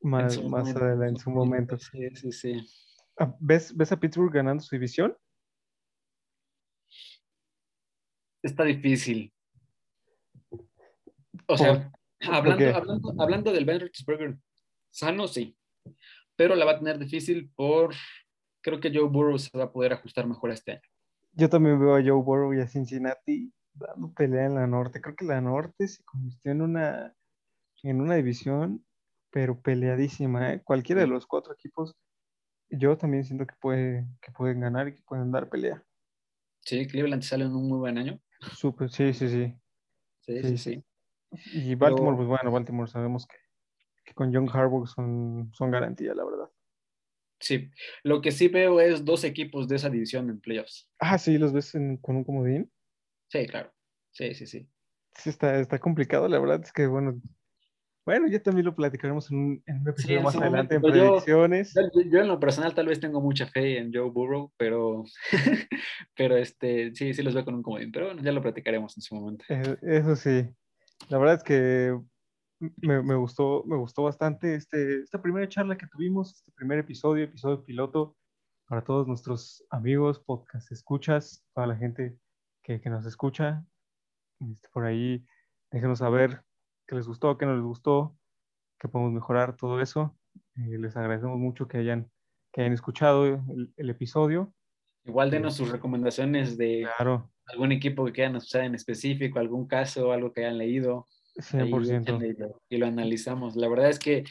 más, 0.00 0.42
más 0.44 0.64
momento, 0.64 0.84
adelante, 0.84 1.08
en 1.08 1.16
su 1.16 1.30
momento. 1.30 1.78
Sí, 1.78 2.10
sí, 2.16 2.32
sí. 2.32 2.66
Ah, 3.18 3.34
¿Ves, 3.38 3.76
¿Ves 3.76 3.92
a 3.92 4.00
Pittsburgh 4.00 4.32
ganando 4.32 4.62
su 4.62 4.74
división? 4.74 5.16
Está 8.42 8.64
difícil. 8.64 9.32
O 11.46 11.56
sea, 11.56 11.92
hablando, 12.30 12.76
hablando, 12.76 13.14
hablando 13.18 13.52
del 13.52 13.64
Ben 13.64 13.80
Roethlisberger 13.80 14.38
sano, 14.90 15.28
sí. 15.28 15.56
Pero 16.34 16.56
la 16.56 16.64
va 16.64 16.72
a 16.72 16.78
tener 16.78 16.98
difícil 16.98 17.50
por... 17.54 17.94
Creo 18.62 18.80
que 18.80 18.90
Joe 18.92 19.08
Burrow 19.08 19.38
se 19.38 19.56
va 19.56 19.64
a 19.64 19.72
poder 19.72 19.92
ajustar 19.92 20.26
mejor 20.26 20.50
este 20.50 20.72
año. 20.72 20.91
Yo 21.32 21.48
también 21.48 21.78
veo 21.80 21.96
a 21.96 22.02
Joe 22.02 22.22
Burrow 22.22 22.52
y 22.54 22.60
a 22.60 22.68
Cincinnati 22.68 23.52
dando 23.74 24.12
pelea 24.12 24.46
en 24.46 24.54
la 24.54 24.66
norte. 24.66 25.00
Creo 25.00 25.16
que 25.16 25.24
la 25.24 25.40
norte 25.40 25.88
se 25.88 26.02
convirtió 26.04 26.52
en 26.52 26.62
una, 26.62 27.14
en 27.82 28.00
una 28.00 28.16
división, 28.16 28.84
pero 29.30 29.60
peleadísima, 29.60 30.52
¿eh? 30.52 30.62
Cualquiera 30.62 31.00
de 31.00 31.06
los 31.06 31.26
cuatro 31.26 31.54
equipos, 31.54 31.94
yo 32.68 32.96
también 32.98 33.24
siento 33.24 33.46
que, 33.46 33.54
puede, 33.60 34.06
que 34.20 34.30
pueden 34.32 34.60
ganar 34.60 34.88
y 34.88 34.94
que 34.94 35.02
pueden 35.02 35.30
dar 35.32 35.48
pelea. 35.48 35.82
Sí, 36.60 36.86
Cleveland 36.86 37.22
sale 37.22 37.44
en 37.44 37.54
un 37.54 37.68
muy 37.68 37.78
buen 37.78 37.98
año. 37.98 38.20
Súper, 38.54 38.90
sí, 38.90 39.12
sí, 39.12 39.28
sí. 39.28 39.54
Sí, 40.20 40.42
Sí, 40.42 40.48
sí, 40.48 40.58
sí. 40.58 40.84
Y 41.54 41.74
Baltimore, 41.74 42.14
Pero- 42.14 42.16
pues 42.16 42.28
bueno, 42.28 42.52
Baltimore 42.52 42.90
sabemos 42.90 43.26
que, 43.26 43.36
que 44.04 44.14
con 44.14 44.32
John 44.34 44.48
Harbaugh 44.52 44.86
son, 44.86 45.50
son 45.54 45.70
garantía, 45.70 46.14
la 46.14 46.24
verdad. 46.24 46.41
Sí. 47.42 47.68
Lo 48.04 48.20
que 48.22 48.30
sí 48.30 48.46
veo 48.48 48.80
es 48.80 49.04
dos 49.04 49.24
equipos 49.24 49.66
de 49.68 49.76
esa 49.76 49.90
división 49.90 50.30
en 50.30 50.40
playoffs. 50.40 50.88
Ah, 51.00 51.18
sí, 51.18 51.38
los 51.38 51.52
ves 51.52 51.74
en- 51.74 51.96
con 51.96 52.16
un 52.16 52.24
comodín. 52.24 52.70
Sí, 53.28 53.46
claro. 53.46 53.72
Sí, 54.12 54.32
sí, 54.34 54.46
sí. 54.46 54.68
Sí, 55.16 55.28
está, 55.30 55.58
está 55.58 55.78
complicado, 55.78 56.28
la 56.28 56.38
verdad 56.38 56.60
es 56.62 56.72
que, 56.72 56.86
bueno, 56.86 57.20
bueno, 58.06 58.26
ya 58.28 58.40
también 58.42 58.64
lo 58.66 58.74
platicaremos 58.74 59.30
en 59.30 59.38
un, 59.38 59.62
en 59.66 59.80
un 59.80 59.88
episodio 59.88 60.22
más 60.22 60.36
adelante 60.36 60.76
en 60.76 60.80
momento, 60.80 61.00
predicciones. 61.00 61.74
Yo, 61.74 62.02
yo 62.10 62.20
en 62.20 62.28
lo 62.28 62.38
personal 62.40 62.74
tal 62.74 62.86
vez 62.86 63.00
tengo 63.00 63.20
mucha 63.20 63.46
fe 63.46 63.78
en 63.78 63.92
Joe 63.92 64.10
Burrow, 64.10 64.52
pero, 64.56 65.04
pero 66.16 66.36
este, 66.36 66.94
sí, 66.94 67.12
sí 67.12 67.22
los 67.22 67.34
veo 67.34 67.44
con 67.44 67.54
un 67.54 67.62
comodín. 67.62 67.90
Pero 67.92 68.06
bueno, 68.06 68.22
ya 68.22 68.32
lo 68.32 68.40
platicaremos 68.42 68.96
en 68.96 69.02
su 69.02 69.14
momento. 69.16 69.44
Eh, 69.48 69.76
Eso 69.82 70.16
sí, 70.16 70.48
la 71.08 71.18
verdad 71.18 71.36
es 71.36 71.42
que 71.42 71.98
me, 72.76 73.02
me 73.02 73.14
gustó, 73.14 73.64
me 73.66 73.76
gustó 73.76 74.04
bastante 74.04 74.54
este, 74.54 75.00
esta 75.00 75.20
primera 75.20 75.48
charla 75.48 75.76
que 75.76 75.86
tuvimos, 75.86 76.34
este 76.34 76.52
primer 76.52 76.78
episodio, 76.78 77.24
episodio 77.24 77.64
piloto, 77.64 78.16
para 78.66 78.84
todos 78.84 79.06
nuestros 79.06 79.64
amigos, 79.70 80.20
podcast 80.20 80.70
escuchas, 80.70 81.44
toda 81.54 81.66
la 81.66 81.76
gente 81.76 82.16
que, 82.62 82.80
que 82.80 82.90
nos 82.90 83.04
escucha. 83.06 83.64
Este, 84.40 84.68
por 84.72 84.84
ahí, 84.84 85.24
déjenos 85.70 85.98
saber 85.98 86.42
qué 86.86 86.94
les 86.94 87.06
gustó, 87.06 87.36
qué 87.36 87.46
no 87.46 87.54
les 87.54 87.64
gustó, 87.64 88.16
qué 88.78 88.88
podemos 88.88 89.12
mejorar, 89.12 89.56
todo 89.56 89.80
eso. 89.80 90.16
Eh, 90.56 90.78
les 90.78 90.96
agradecemos 90.96 91.38
mucho 91.38 91.68
que 91.68 91.78
hayan, 91.78 92.10
que 92.52 92.62
hayan 92.62 92.72
escuchado 92.72 93.26
el, 93.26 93.72
el 93.76 93.90
episodio. 93.90 94.54
Igual 95.04 95.30
denos 95.30 95.56
sus 95.56 95.70
recomendaciones 95.70 96.56
de 96.56 96.88
Claro, 96.96 97.32
algún 97.46 97.72
equipo 97.72 98.04
que 98.04 98.12
quieran 98.12 98.36
usar 98.36 98.62
en 98.62 98.74
específico, 98.74 99.38
algún 99.38 99.66
caso, 99.66 100.12
algo 100.12 100.32
que 100.32 100.44
hayan 100.44 100.58
leído. 100.58 101.08
Ahí 101.36 101.70
100%. 101.70 102.02
échenle 102.02 102.36
Y 102.68 102.76
lo, 102.76 102.86
analizamos. 102.86 103.56
La 103.56 103.68
verdad 103.68 103.90
es 103.90 103.98
que 103.98 104.24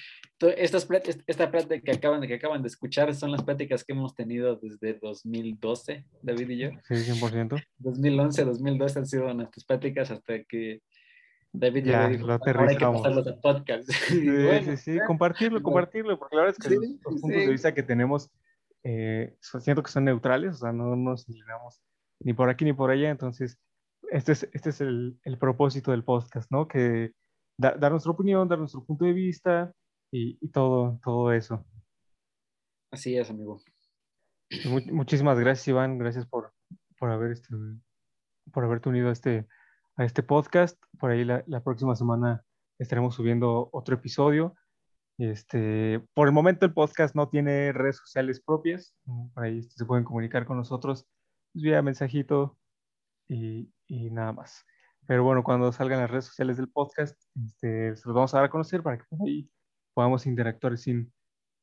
estas 0.58 0.88
esta 1.28 1.52
plática 1.52 1.82
que 1.82 1.92
acaban, 1.92 2.22
de, 2.22 2.28
que 2.28 2.36
acaban 2.36 2.62
de 2.62 2.68
escuchar 2.68 3.14
son 3.16 3.32
las 3.32 3.44
pláticas 3.44 3.84
que 3.84 3.94
hemos 3.94 4.16
tenido 4.16 4.56
desde 4.56 4.94
2012, 4.96 6.06
David 6.22 6.50
y 6.50 6.58
yo. 6.58 6.70
Sí, 6.88 6.96
100%. 6.96 7.64
2011, 7.78 8.46
2012 8.46 9.00
han 9.00 9.06
sido 9.06 9.34
nuestras 9.34 9.66
pláticas 9.66 10.12
hasta 10.12 10.44
que 10.44 10.82
David 11.54 11.86
ya, 11.86 12.08
dijo, 12.08 12.28
lo 12.28 12.34
aterrizamos. 12.34 13.06
Hay 13.06 13.24
que 13.24 13.30
a 13.30 13.42
podcast. 13.42 13.90
Sí, 14.08 14.28
sí, 14.66 14.78
sí, 14.78 15.00
compartirlo, 15.06 15.62
compartirlo, 15.62 16.18
porque 16.18 16.36
la 16.36 16.44
verdad 16.44 16.58
es 16.58 16.68
que 16.68 16.76
los, 16.76 16.88
puntos 17.02 17.30
de 17.30 17.48
vista 17.48 17.74
que 17.74 17.84
tenemos 17.84 18.32
eh, 18.84 19.36
siento 19.40 19.84
que 19.84 19.92
son 19.92 20.06
neutrales, 20.06 20.56
o 20.56 20.58
sea, 20.58 20.72
no 20.72 20.96
nos 20.96 21.28
inclinamos 21.28 21.82
ni 22.20 22.34
por 22.34 22.50
aquí 22.50 22.66
ni 22.66 22.74
por 22.74 22.90
allá, 22.90 23.10
entonces 23.10 23.58
este 24.12 24.34
es, 24.34 24.50
este 24.54 24.70
es 24.70 24.82
el, 24.82 25.20
el 25.24 25.38
propósito 25.38 25.92
del 25.92 26.04
podcast, 26.04 26.52
¿no? 26.52 26.68
Que 26.68 27.14
dar 27.58 27.92
nuestra 27.92 28.12
opinión, 28.12 28.48
dar 28.48 28.60
nuestro 28.60 28.84
punto 28.84 29.06
de 29.06 29.14
vista 29.14 29.74
y, 30.12 30.38
y 30.42 30.50
todo, 30.50 31.00
todo 31.04 31.32
eso. 31.32 31.66
Así 32.92 33.18
es, 33.18 33.30
amigo. 33.30 33.62
Pues 34.50 34.92
muchísimas 34.92 35.40
gracias, 35.40 35.68
Iván, 35.70 35.98
gracias 35.98 36.26
por, 36.26 36.54
por, 36.98 37.10
haber 37.10 37.32
este, 37.32 37.56
por 38.52 38.66
haberte 38.66 38.90
unido 38.90 39.10
a 39.10 39.14
este, 39.14 39.48
a 39.96 40.04
este 40.04 40.24
podcast. 40.24 40.82
Por 41.00 41.12
ahí 41.12 41.24
la, 41.24 41.44
la 41.48 41.64
próxima 41.64 41.96
semana 41.96 42.44
estaremos 42.80 43.16
subiendo 43.16 43.70
otro 43.72 43.96
episodio. 43.96 44.56
Este, 45.18 46.04
por 46.14 46.28
el 46.28 46.34
momento 46.34 46.66
el 46.66 46.74
podcast 46.74 47.16
no 47.16 47.30
tiene 47.30 47.72
redes 47.72 47.98
sociales 47.98 48.42
propias, 48.42 48.96
por 49.34 49.44
ahí 49.44 49.62
se 49.62 49.86
pueden 49.86 50.04
comunicar 50.04 50.46
con 50.46 50.58
nosotros 50.58 51.06
vía 51.54 51.82
mensajito 51.82 52.58
y, 53.30 53.70
y, 53.92 54.10
nada 54.10 54.32
más. 54.32 54.66
Pero 55.06 55.24
bueno, 55.24 55.44
cuando 55.44 55.72
salgan 55.72 56.00
las 56.00 56.10
redes 56.10 56.26
sociales 56.26 56.58
del 56.58 56.70
podcast, 56.70 57.20
este, 57.46 57.96
se 57.96 58.08
los 58.08 58.16
vamos 58.16 58.34
a 58.34 58.38
dar 58.38 58.46
a 58.46 58.50
conocer 58.50 58.82
para 58.82 58.98
que 58.98 59.06
ahí 59.26 59.50
podamos 59.94 60.26
interactuar 60.26 60.78
sin, 60.78 61.12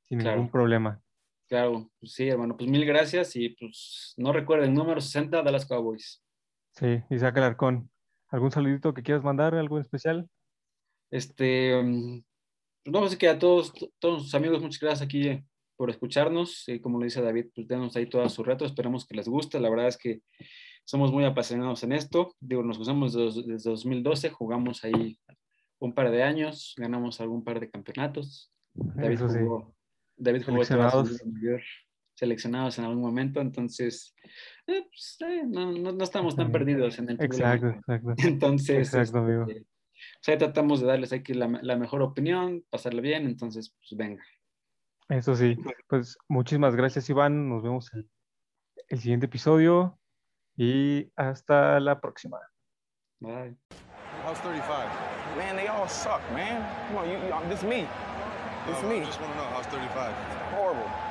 sin 0.04 0.18
ningún 0.18 0.50
problema. 0.50 1.00
Claro, 1.48 1.90
pues 1.98 2.12
sí, 2.12 2.28
hermano, 2.28 2.56
pues 2.56 2.68
mil 2.68 2.84
gracias 2.84 3.34
y 3.36 3.48
pues 3.50 4.12
no 4.18 4.32
recuerden, 4.32 4.74
número 4.74 5.00
60 5.00 5.42
de 5.42 5.52
las 5.52 5.64
Cowboys. 5.64 6.22
Sí, 6.72 7.02
Isaac 7.08 7.38
Alarcón, 7.38 7.90
¿algún 8.28 8.50
saludito 8.50 8.92
que 8.92 9.02
quieras 9.02 9.24
mandar, 9.24 9.54
algo 9.54 9.80
especial? 9.80 10.28
Este, 11.10 11.82
mm, 11.82 12.22
pues 12.84 12.92
no, 12.92 13.08
sé 13.08 13.16
que 13.16 13.28
a 13.28 13.38
todos, 13.38 13.72
todos 13.98 14.24
sus 14.24 14.34
amigos, 14.34 14.60
muchas 14.60 14.80
gracias 14.80 15.02
aquí 15.02 15.28
eh, 15.28 15.44
por 15.76 15.88
escucharnos. 15.88 16.68
Y 16.68 16.80
como 16.80 16.98
le 16.98 17.06
dice 17.06 17.22
David, 17.22 17.46
pues 17.54 17.66
denos 17.66 17.96
ahí 17.96 18.06
todas 18.06 18.32
sus 18.32 18.46
retos. 18.46 18.70
Esperamos 18.70 19.06
que 19.06 19.16
les 19.16 19.28
guste. 19.28 19.58
La 19.58 19.70
verdad 19.70 19.88
es 19.88 19.96
que 19.96 20.20
somos 20.88 21.12
muy 21.12 21.26
apasionados 21.26 21.82
en 21.82 21.92
esto. 21.92 22.34
Digo, 22.40 22.62
nos 22.62 22.78
usamos 22.78 23.12
desde, 23.12 23.70
2012, 23.70 24.30
jugamos 24.30 24.84
ahí 24.84 25.18
un 25.80 25.92
par 25.92 26.10
de 26.10 26.22
años, 26.22 26.74
ganamos 26.78 27.20
algún 27.20 27.44
par 27.44 27.60
de 27.60 27.68
campeonatos. 27.68 28.50
David 28.72 29.20
jugó, 29.20 29.76
David 30.16 30.44
jugó 30.46 30.64
seleccionados. 30.64 31.22
seleccionados 32.14 32.78
en 32.78 32.86
algún 32.86 33.02
momento, 33.02 33.42
entonces 33.42 34.14
eh, 34.66 34.86
pues, 34.88 35.18
eh, 35.28 35.42
no, 35.46 35.72
no, 35.72 36.02
estamos 36.02 36.34
tan 36.34 36.50
perdidos 36.50 36.98
en 36.98 37.10
el 37.10 37.20
Exacto, 37.20 37.68
exacto. 37.68 38.14
Entonces, 38.26 38.78
exacto, 38.78 39.18
amigo. 39.18 39.42
Este, 39.46 39.60
o 39.60 40.22
sea, 40.22 40.38
tratamos 40.38 40.80
de 40.80 40.86
darles 40.86 41.12
aquí 41.12 41.34
la, 41.34 41.48
la 41.60 41.76
mejor 41.76 42.00
opinión, 42.00 42.64
pasarle 42.70 43.02
bien, 43.02 43.26
entonces, 43.26 43.76
pues 43.78 43.94
venga. 43.94 44.24
Eso 45.10 45.34
sí, 45.34 45.54
pues 45.86 46.16
muchísimas 46.28 46.74
gracias 46.74 47.10
Iván, 47.10 47.50
nos 47.50 47.62
vemos 47.62 47.92
el, 47.92 48.08
el 48.88 48.98
siguiente 49.00 49.26
episodio 49.26 49.98
y 50.58 51.10
hasta 51.16 51.78
la 51.78 52.00
próxima. 52.00 52.38
Bye. 53.20 53.54
How's 54.24 54.38
35? 54.40 54.90
Man, 55.36 55.56
they 55.56 55.68
all 55.68 55.88
suck, 55.88 56.20
man. 56.32 56.66
Come 56.88 56.98
on, 56.98 57.08
you, 57.08 57.16
you, 57.16 57.48
this 57.48 57.60
is 57.60 57.64
me. 57.64 57.86
This 58.66 58.76
is 58.78 58.84
me. 58.84 59.00
I 59.00 59.04
just 59.04 59.20
want 59.20 59.32
to 59.32 59.38
know, 59.38 59.44
how's 59.54 59.66
35? 59.66 60.12
Horrible. 60.52 61.07